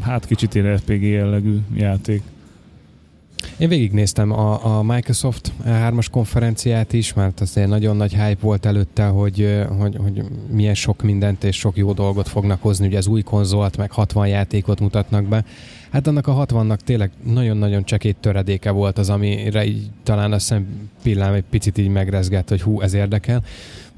hát 0.00 0.26
kicsit 0.26 0.54
ilyen 0.54 0.74
RPG 0.74 1.02
jellegű 1.02 1.58
játék. 1.74 2.22
Én 3.58 3.68
végignéztem 3.68 4.32
a, 4.32 4.76
a 4.78 4.82
Microsoft 4.82 5.52
3-as 5.66 6.06
konferenciát 6.10 6.92
is, 6.92 7.12
mert 7.14 7.40
azért 7.40 7.68
nagyon 7.68 7.96
nagy 7.96 8.12
hype 8.12 8.36
volt 8.40 8.66
előtte, 8.66 9.06
hogy, 9.06 9.64
hogy, 9.78 9.96
hogy 9.96 10.24
milyen 10.50 10.74
sok 10.74 11.02
mindent 11.02 11.44
és 11.44 11.56
sok 11.56 11.76
jó 11.76 11.92
dolgot 11.92 12.28
fognak 12.28 12.62
hozni, 12.62 12.86
ugye 12.86 12.98
az 12.98 13.06
új 13.06 13.22
konzolt, 13.22 13.76
meg 13.76 13.90
60 13.90 14.28
játékot 14.28 14.80
mutatnak 14.80 15.24
be. 15.24 15.44
Hát 15.90 16.06
annak 16.06 16.26
a 16.26 16.46
60-nak 16.46 16.76
tényleg 16.76 17.10
nagyon-nagyon 17.22 17.84
csekét 17.84 18.16
töredéke 18.16 18.70
volt 18.70 18.98
az, 18.98 19.10
amire 19.10 19.64
így 19.64 19.90
talán 20.02 20.32
a 20.32 20.38
szempillám 20.38 21.32
egy 21.32 21.44
picit 21.50 21.78
így 21.78 21.88
megrezgett, 21.88 22.48
hogy 22.48 22.62
hú, 22.62 22.80
ez 22.80 22.92
érdekel. 22.92 23.42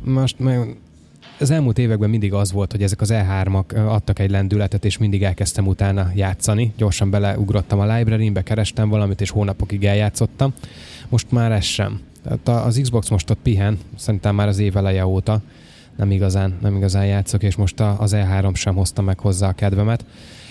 Most 0.05 0.39
meg 0.39 0.77
az 1.41 1.51
elmúlt 1.51 1.79
években 1.79 2.11
mindig 2.11 2.33
az 2.33 2.53
volt, 2.53 2.71
hogy 2.71 2.83
ezek 2.83 3.01
az 3.01 3.11
E3-ak 3.13 3.89
adtak 3.89 4.19
egy 4.19 4.31
lendületet, 4.31 4.85
és 4.85 4.99
mindig 4.99 5.23
elkezdtem 5.23 5.67
utána 5.67 6.11
játszani. 6.15 6.73
Gyorsan 6.77 7.11
beleugrottam 7.11 7.79
a 7.79 7.97
library-be, 7.97 8.43
kerestem 8.43 8.89
valamit, 8.89 9.21
és 9.21 9.31
hónapokig 9.31 9.85
eljátszottam. 9.85 10.55
Most 11.09 11.31
már 11.31 11.53
ez 11.53 11.65
sem. 11.65 12.01
Tehát 12.23 12.67
az 12.67 12.79
Xbox 12.83 13.09
most 13.09 13.31
ott 13.31 13.39
pihen, 13.43 13.79
szerintem 13.97 14.35
már 14.35 14.49
az 14.49 14.59
év 14.59 14.77
eleje 14.77 15.07
óta 15.07 15.41
nem 15.97 16.11
igazán, 16.11 16.59
nem 16.61 16.77
igazán 16.77 17.07
játszok, 17.07 17.43
és 17.43 17.57
most 17.57 17.81
az 17.81 18.13
E3 18.17 18.55
sem 18.55 18.75
hozta 18.75 19.03
meg 19.03 19.19
hozzá 19.19 19.49
a 19.49 19.53
kedvemet. 19.53 20.05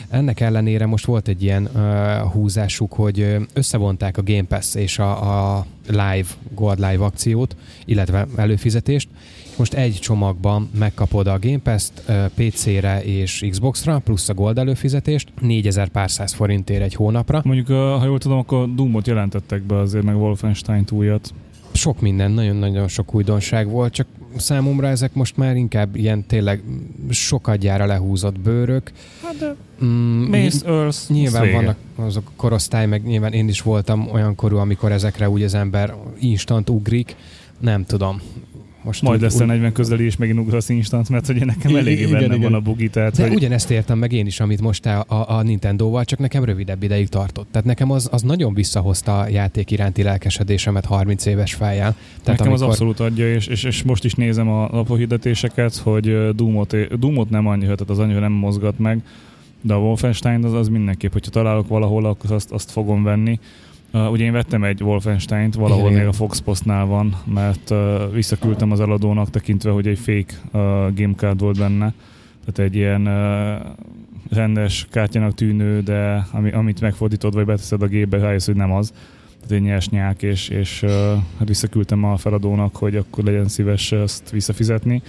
Ennek 0.10 0.40
ellenére 0.40 0.86
most 0.86 1.06
volt 1.06 1.28
egy 1.28 1.44
ilyen 1.44 1.70
uh, 1.74 2.32
húzásuk, 2.32 2.94
hogy 2.94 3.38
összevonták 3.54 4.18
a 4.18 4.24
Game 4.24 4.44
Pass 4.44 4.76
és 4.76 5.00
a, 5.00 5.58
a 5.58 5.66
Live, 5.88 6.28
Gold 6.56 6.80
Live 6.80 7.06
akciót, 7.06 7.56
illetve 7.86 8.28
előfizetést, 8.36 9.10
most 9.60 9.74
egy 9.74 9.94
csomagban 9.94 10.70
megkapod 10.80 11.28
a 11.28 11.40
Game 11.40 11.58
Pass-t 11.58 12.04
PC-re 12.36 13.04
és 13.04 13.46
Xbox-ra, 13.50 14.00
plusz 14.00 14.30
a 14.30 14.34
Gold 14.34 14.58
előfizetést, 14.58 15.30
4000 15.42 15.88
pár 15.88 16.12
száz 16.12 16.34
forintért 16.34 16.82
egy 16.82 16.94
hónapra. 16.94 17.42
Mondjuk, 17.44 17.68
ha 17.68 18.06
jól 18.06 18.20
tudom, 18.20 18.38
akkor 18.38 18.74
Doom-ot 18.74 19.08
jelentettek 19.08 19.62
be 19.62 19.78
azért, 19.78 20.04
meg 20.04 20.16
Wolfenstein 20.16 20.84
újat. 20.92 21.34
Sok 21.72 22.02
minden, 22.02 22.32
nagyon-nagyon 22.32 22.88
sok 22.88 23.16
újdonság 23.16 23.68
volt, 23.68 23.94
csak 23.94 24.08
számomra 24.38 24.88
ezek 24.88 25.14
most 25.14 25.38
már 25.38 25.56
inkább 25.56 25.96
ilyen 25.96 26.26
tényleg 26.26 26.64
sokadjára 27.10 27.86
lehúzott 27.86 28.40
bőrök. 28.40 28.92
Hát 29.24 29.38
de 29.38 29.56
mm, 29.86 30.24
Mész, 30.24 30.64
Earth, 30.64 31.12
Nyilván 31.12 31.52
vannak 31.52 31.78
azok 31.96 32.28
a 32.28 32.32
korosztály, 32.36 32.86
meg 32.86 33.04
nyilván 33.04 33.34
én 33.34 33.48
is 33.48 33.62
voltam 33.62 34.10
olyan 34.12 34.36
korú, 34.36 34.58
amikor 34.58 34.92
ezekre 34.92 35.30
úgy 35.30 35.44
az 35.44 35.54
ember 35.54 35.96
instant 36.20 36.70
ugrik. 36.70 37.16
Nem 37.60 37.86
tudom 37.86 38.22
most 38.84 39.02
Majd 39.02 39.22
lesz 39.22 39.40
a 39.40 39.46
40 39.46 39.72
közeli, 39.72 40.04
és 40.04 40.18
megint 40.18 40.40
ugrasz 40.40 40.70
instant, 40.70 41.10
mert 41.10 41.30
ugye 41.30 41.46
nekem 41.46 41.76
eléggé 41.76 42.02
igen, 42.02 42.12
benne 42.12 42.26
igen. 42.26 42.40
van 42.40 42.54
a 42.54 42.60
bugi. 42.60 42.90
Tehát, 42.90 43.18
De 43.18 43.24
hogy... 43.24 43.34
ugyanezt 43.34 43.72
értem 43.72 43.98
meg 43.98 44.12
én 44.12 44.26
is, 44.26 44.40
amit 44.40 44.62
most 44.62 44.86
a, 44.86 45.06
a, 45.08 45.30
a 45.30 45.42
Nintendo-val, 45.42 46.06
csak 46.06 46.20
nekem 46.20 46.44
rövidebb 46.44 46.84
ideig 46.84 47.10
tartott. 47.10 47.48
Tehát 47.52 47.68
nekem 47.68 47.92
az, 47.92 48.08
az 48.12 48.22
nagyon 48.22 48.54
visszahozta 48.54 49.20
a 49.20 49.28
játék 49.28 49.72
iránti 49.72 50.04
lelkesedésemet 50.04 50.86
30 50.86 51.26
éves 51.26 51.54
fejjel. 51.54 51.96
Tehát 52.24 52.40
nekem 52.40 52.48
amikor... 52.48 52.64
az 52.64 52.72
abszolút 52.72 53.00
adja, 53.00 53.34
és, 53.34 53.48
és, 53.48 53.64
és 53.64 53.84
most 53.84 54.04
is 54.04 54.14
nézem 54.14 54.50
a 54.50 54.70
napohirdetéseket, 54.72 55.76
hogy 55.76 56.36
Doomot, 56.36 57.00
Doomot 57.00 57.30
nem 57.30 57.48
annyira, 57.48 57.76
tehát 57.76 57.90
az 57.90 58.00
annyira 58.00 58.20
nem 58.20 58.32
mozgat 58.32 58.80
meg, 58.80 59.02
de 59.62 59.74
a 59.74 59.78
Wolfenstein 59.78 60.44
az, 60.44 60.54
az 60.54 60.68
mindenképp, 60.68 61.12
hogyha 61.12 61.32
találok 61.32 61.68
valahol, 61.68 62.06
akkor 62.06 62.32
azt, 62.32 62.52
azt 62.52 62.72
fogom 62.72 63.04
venni. 63.04 63.40
Uh, 63.94 64.12
ugye 64.12 64.24
én 64.24 64.32
vettem 64.32 64.64
egy 64.64 64.84
Wolfenstein-t, 64.84 65.56
valahol 65.56 65.92
még 65.92 66.06
a 66.06 66.12
Fox 66.12 66.40
Postnál 66.40 66.86
van, 66.86 67.16
mert 67.26 67.70
uh, 67.70 68.14
visszaküldtem 68.14 68.72
az 68.72 68.80
eladónak 68.80 69.30
tekintve, 69.30 69.72
hogy 69.72 69.88
egy 69.88 70.00
fake 70.00 70.34
uh, 70.52 70.94
gamecard 70.96 71.40
volt 71.40 71.58
benne. 71.58 71.94
Tehát 72.46 72.72
egy 72.72 72.76
ilyen 72.76 73.08
uh, 73.08 73.66
rendes 74.30 74.88
kártyának 74.92 75.34
tűnő, 75.34 75.82
de 75.82 76.28
ami, 76.32 76.52
amit 76.52 76.82
megfordítod, 76.82 77.34
vagy 77.34 77.46
beteszed 77.46 77.82
a 77.82 77.88
gépbe, 77.88 78.18
rájössz, 78.18 78.46
hogy 78.46 78.56
nem 78.56 78.72
az. 78.72 78.94
Tehát 79.36 79.52
egy 79.52 79.62
nyers 79.62 79.90
nyák, 79.90 80.24
és, 80.24 80.50
és 80.50 80.82
uh, 80.84 80.92
hát 81.38 81.48
visszaküldtem 81.48 82.04
a 82.04 82.18
feladónak, 82.18 82.76
hogy 82.76 82.96
akkor 82.96 83.24
legyen 83.24 83.48
szíves 83.48 83.92
ezt 83.92 84.30
visszafizetni. 84.30 85.02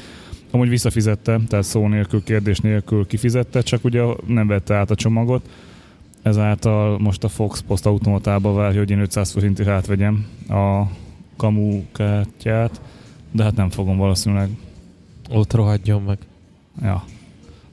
Amúgy 0.51 0.69
visszafizette, 0.69 1.41
tehát 1.49 1.65
szó 1.65 1.89
nélkül, 1.89 2.23
kérdés 2.23 2.59
nélkül 2.59 3.07
kifizette, 3.07 3.61
csak 3.61 3.85
ugye 3.85 4.03
nem 4.27 4.47
vette 4.47 4.75
át 4.75 4.91
a 4.91 4.95
csomagot, 4.95 5.49
ezáltal 6.23 6.99
most 6.99 7.25
a 7.25 7.29
Fox 7.29 7.61
Post 7.67 7.87
automatába 7.87 8.53
várja, 8.53 8.79
hogy 8.79 8.91
én 8.91 9.01
500 9.01 9.31
forintért 9.31 9.69
átvegyem 9.69 10.27
a 10.49 10.83
kamu 11.37 11.83
kártyát, 11.93 12.81
de 13.33 13.43
hát 13.43 13.57
nem 13.57 13.71
fogom 13.71 13.97
valószínűleg. 13.97 14.49
Ott 15.31 15.53
rohadjon 15.53 16.03
meg. 16.03 16.19
Ja. 16.83 17.05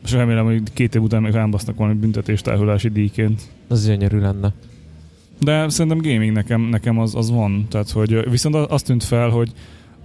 Most 0.02 0.14
remélem, 0.14 0.46
hogy 0.46 0.62
két 0.74 0.96
év 0.96 1.02
után 1.02 1.22
még 1.22 1.32
rámbasznak 1.32 1.78
valami 1.78 1.96
büntetéstárhulási 1.96 2.90
díjként. 2.90 3.42
Az 3.68 3.86
gyönyörű 3.86 4.20
lenne. 4.20 4.54
De 5.40 5.70
szerintem 5.70 6.02
gaming 6.12 6.32
nekem, 6.32 6.62
nekem 6.62 7.00
az, 7.00 7.16
az 7.16 7.32
van. 7.32 7.66
Tehát, 7.70 7.90
hogy 7.90 8.30
viszont 8.30 8.56
azt 8.56 8.86
tűnt 8.86 9.04
fel, 9.04 9.30
hogy 9.30 9.52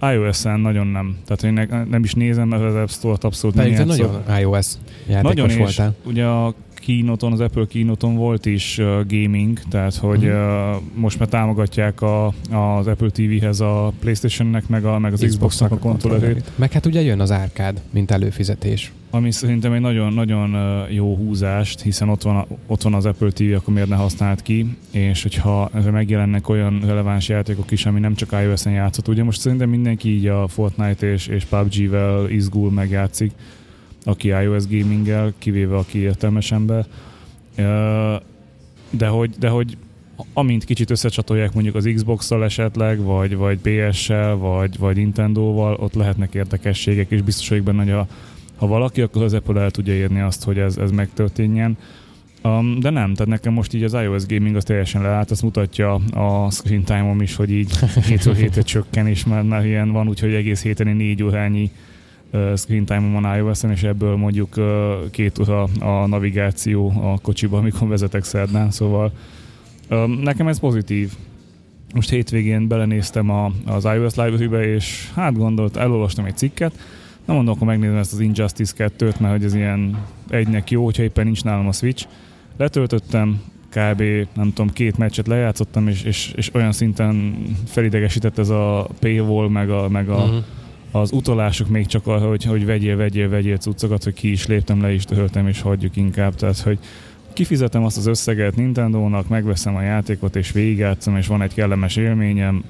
iOS-en 0.01 0.59
nagyon 0.59 0.87
nem. 0.87 1.17
Tehát 1.25 1.43
én 1.43 1.53
ne, 1.53 1.83
nem 1.83 2.03
is 2.03 2.13
nézem, 2.13 2.47
mert 2.47 2.63
az 2.63 2.75
App 2.75 2.87
Store-t 2.87 3.23
abszolút 3.23 3.55
Pedig 3.55 3.73
nem 3.73 3.87
nagyon 3.87 4.23
iOS 4.39 4.67
játékos 5.07 5.35
nagyon 5.35 5.57
voltál. 5.57 5.95
ugye 6.05 6.25
a 6.25 6.53
keynote 6.85 7.27
az 7.27 7.39
Apple 7.39 7.65
keynote 7.65 8.07
volt 8.07 8.45
is 8.45 8.77
uh, 8.77 8.85
gaming, 9.07 9.59
tehát 9.69 9.95
hogy 9.95 10.25
uh-huh. 10.25 10.75
uh, 10.75 10.81
most 10.95 11.19
már 11.19 11.27
támogatják 11.27 12.01
a, 12.01 12.27
az 12.51 12.87
Apple 12.87 13.09
TV-hez 13.09 13.59
a 13.59 13.93
Playstation-nek, 13.99 14.67
meg, 14.67 14.85
a, 14.85 14.99
meg 14.99 15.13
az 15.13 15.25
Xbox-nak 15.27 15.71
a 15.71 15.77
kontrollerét. 15.77 16.51
Meg 16.55 16.71
hát 16.71 16.85
ugye 16.85 17.01
jön 17.01 17.19
az 17.19 17.31
árkád, 17.31 17.81
mint 17.91 18.11
előfizetés. 18.11 18.91
Ami 19.09 19.31
szerintem 19.31 19.73
egy 19.73 19.81
nagyon-nagyon 19.81 20.55
jó 20.89 21.15
húzást, 21.15 21.81
hiszen 21.81 22.09
ott 22.09 22.21
van, 22.21 22.35
a, 22.35 22.47
ott 22.67 22.81
van 22.81 22.93
az 22.93 23.05
Apple 23.05 23.31
TV, 23.31 23.53
akkor 23.55 23.73
miért 23.73 23.89
ne 23.89 23.95
használt 23.95 24.41
ki, 24.41 24.77
és 24.91 25.21
hogyha 25.21 25.69
megjelennek 25.91 26.49
olyan 26.49 26.81
releváns 26.85 27.29
játékok 27.29 27.71
is, 27.71 27.85
ami 27.85 27.99
nem 27.99 28.15
csak 28.15 28.31
iOS-en 28.43 28.73
játszott, 28.73 29.07
ugye 29.07 29.23
most 29.23 29.39
szerintem 29.39 29.69
mindenki 29.69 30.09
így 30.09 30.27
a 30.27 30.47
Fortnite 30.47 31.11
és, 31.11 31.27
és 31.27 31.45
PUBG-vel 31.45 32.29
izgul, 32.29 32.71
megjátszik, 32.71 33.31
aki 34.03 34.27
iOS 34.27 34.67
gaminggel, 34.67 35.33
kivéve 35.37 35.75
aki 35.75 35.97
értelmes 35.97 36.51
ember. 36.51 36.85
De 38.89 39.07
hogy, 39.07 39.29
de 39.39 39.49
hogy 39.49 39.77
amint 40.33 40.63
kicsit 40.63 40.89
összecsatolják 40.89 41.53
mondjuk 41.53 41.75
az 41.75 41.89
Xbox-szal 41.95 42.43
esetleg, 42.43 43.01
vagy, 43.01 43.35
vagy 43.35 43.59
PS-sel, 43.59 44.35
vagy, 44.35 44.77
vagy 44.77 44.95
Nintendo-val, 44.95 45.73
ott 45.73 45.93
lehetnek 45.93 46.33
érdekességek, 46.33 47.11
és 47.11 47.21
biztos 47.21 47.49
vagyok 47.49 47.63
benne, 47.63 47.83
hogy 47.83 47.91
a, 47.91 48.07
ha 48.55 48.67
valaki, 48.67 49.01
akkor 49.01 49.23
az 49.23 49.33
Apple 49.33 49.61
el 49.61 49.71
tudja 49.71 49.93
érni 49.93 50.19
azt, 50.19 50.43
hogy 50.43 50.57
ez, 50.57 50.77
ez 50.77 50.91
megtörténjen. 50.91 51.77
Um, 52.43 52.79
de 52.79 52.89
nem, 52.89 53.13
tehát 53.13 53.31
nekem 53.31 53.53
most 53.53 53.73
így 53.73 53.83
az 53.83 53.93
iOS 53.93 54.25
gaming 54.25 54.55
az 54.55 54.63
teljesen 54.63 55.01
leállt, 55.01 55.31
azt 55.31 55.41
mutatja 55.41 55.93
a 55.93 56.51
screen 56.51 56.83
time-om 56.83 57.21
is, 57.21 57.35
hogy 57.35 57.51
így 57.51 57.71
hétről 58.07 58.33
hétre 58.33 58.61
csökken, 58.61 59.07
és 59.07 59.25
már, 59.25 59.43
már 59.43 59.65
ilyen 59.65 59.91
van, 59.91 60.07
úgyhogy 60.07 60.33
egész 60.33 60.61
héten 60.61 60.95
négy 60.95 61.23
órányi 61.23 61.71
screen 62.55 62.85
time 62.85 63.19
van 63.19 63.35
iOS-en, 63.37 63.71
és 63.71 63.83
ebből 63.83 64.15
mondjuk 64.15 64.59
két 65.11 65.39
óra 65.39 65.67
a 65.79 66.07
navigáció 66.07 66.93
a 67.01 67.19
kocsiban, 67.21 67.59
amikor 67.59 67.87
vezetek 67.87 68.23
szerdán, 68.23 68.71
szóval 68.71 69.11
nekem 70.21 70.47
ez 70.47 70.59
pozitív. 70.59 71.11
Most 71.93 72.09
hétvégén 72.09 72.67
belenéztem 72.67 73.29
a, 73.29 73.51
az 73.65 73.83
iOS 73.83 74.15
library 74.15 74.67
és 74.67 75.11
hát 75.15 75.37
gondolt, 75.37 75.77
elolvastam 75.77 76.25
egy 76.25 76.37
cikket, 76.37 76.73
nem 77.25 77.35
mondom, 77.35 77.53
akkor 77.53 77.67
megnézem 77.67 77.97
ezt 77.97 78.13
az 78.13 78.19
Injustice 78.19 78.73
2-t, 78.77 79.19
mert 79.19 79.33
hogy 79.33 79.43
ez 79.43 79.55
ilyen 79.55 80.05
egynek 80.29 80.71
jó, 80.71 80.83
hogyha 80.83 81.03
éppen 81.03 81.25
nincs 81.25 81.43
nálam 81.43 81.67
a 81.67 81.71
Switch. 81.71 82.07
Letöltöttem, 82.57 83.41
kb. 83.69 84.03
nem 84.35 84.53
tudom, 84.53 84.69
két 84.69 84.97
meccset 84.97 85.27
lejátszottam, 85.27 85.87
és, 85.87 86.03
és, 86.03 86.33
és 86.35 86.53
olyan 86.53 86.71
szinten 86.71 87.35
felidegesített 87.65 88.37
ez 88.37 88.49
a 88.49 88.87
paywall, 88.99 89.49
meg 89.49 89.69
a, 89.69 89.89
meg 89.89 90.09
a 90.09 90.23
uh-huh 90.23 90.43
az 90.93 91.11
utalások 91.11 91.67
még 91.67 91.85
csak 91.85 92.07
arra, 92.07 92.27
hogy, 92.27 92.43
hogy 92.43 92.65
vegyél, 92.65 92.97
vegyél, 92.97 93.29
vegyél 93.29 93.57
cuccokat, 93.57 94.03
hogy 94.03 94.13
ki 94.13 94.31
is 94.31 94.47
léptem, 94.47 94.81
le 94.81 94.93
is 94.93 95.03
töröltem, 95.05 95.47
és 95.47 95.61
hagyjuk 95.61 95.95
inkább. 95.95 96.35
Tehát, 96.35 96.59
hogy 96.59 96.79
kifizetem 97.33 97.83
azt 97.83 97.97
az 97.97 98.05
összeget 98.05 98.55
Nintendo-nak, 98.55 99.27
megveszem 99.27 99.75
a 99.75 99.81
játékot, 99.81 100.35
és 100.35 100.51
végigjátszom, 100.51 101.17
és 101.17 101.27
van 101.27 101.41
egy 101.41 101.53
kellemes 101.53 101.95
élményem, 101.95 102.63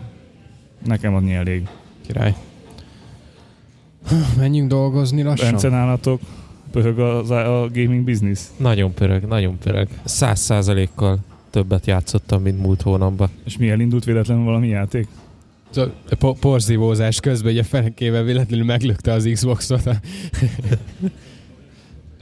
nekem 0.85 1.15
adni 1.15 1.33
elég. 1.33 1.67
Király. 2.07 2.35
Menjünk 4.37 4.69
dolgozni 4.69 5.23
lassan. 5.23 5.51
Bence 5.51 5.69
nálatok 5.69 6.21
pöhög 6.71 6.99
az, 6.99 7.29
a 7.29 7.69
gaming 7.73 8.03
business. 8.03 8.39
Nagyon 8.57 8.93
pörög, 8.93 9.23
nagyon 9.23 9.57
pörög. 9.57 9.87
Száz 10.03 10.39
százalékkal 10.39 11.17
többet 11.49 11.85
játszottam, 11.85 12.41
mint 12.41 12.61
múlt 12.61 12.81
hónapban. 12.81 13.29
És 13.43 13.57
mi 13.57 13.69
elindult 13.69 14.03
véletlenül 14.03 14.43
valami 14.43 14.67
játék? 14.67 15.07
Po- 16.19 16.39
Porzívózás 16.39 17.19
közben 17.19 17.51
ugye 17.51 17.63
felekével 17.63 18.23
véletlenül 18.23 18.65
meglökte 18.65 19.11
az 19.11 19.29
Xbox-ot. 19.33 19.89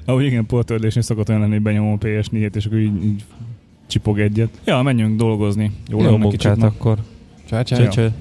Ahogy 0.05 0.25
igen, 0.25 0.45
portörlésnél 0.45 1.03
szokott 1.03 1.29
olyan 1.29 1.41
lenni, 1.41 1.53
hogy 1.53 1.61
benyomom 1.61 1.93
a 1.93 1.97
PS4-et, 2.05 2.55
és 2.55 2.65
akkor 2.65 2.77
így, 2.77 3.03
így 3.03 3.23
csipog 3.87 4.19
egyet. 4.19 4.61
Ja, 4.65 4.81
menjünk 4.81 5.17
dolgozni. 5.17 5.71
Jól 5.89 5.99
Jó 5.99 6.05
lenne 6.05 6.17
munkát 6.17 6.39
kicsit 6.41 6.55
ma. 6.55 6.65
akkor. 6.65 6.97
Csá, 7.49 7.63
csá. 7.63 7.75
Cső, 7.75 7.87
cső. 7.87 8.11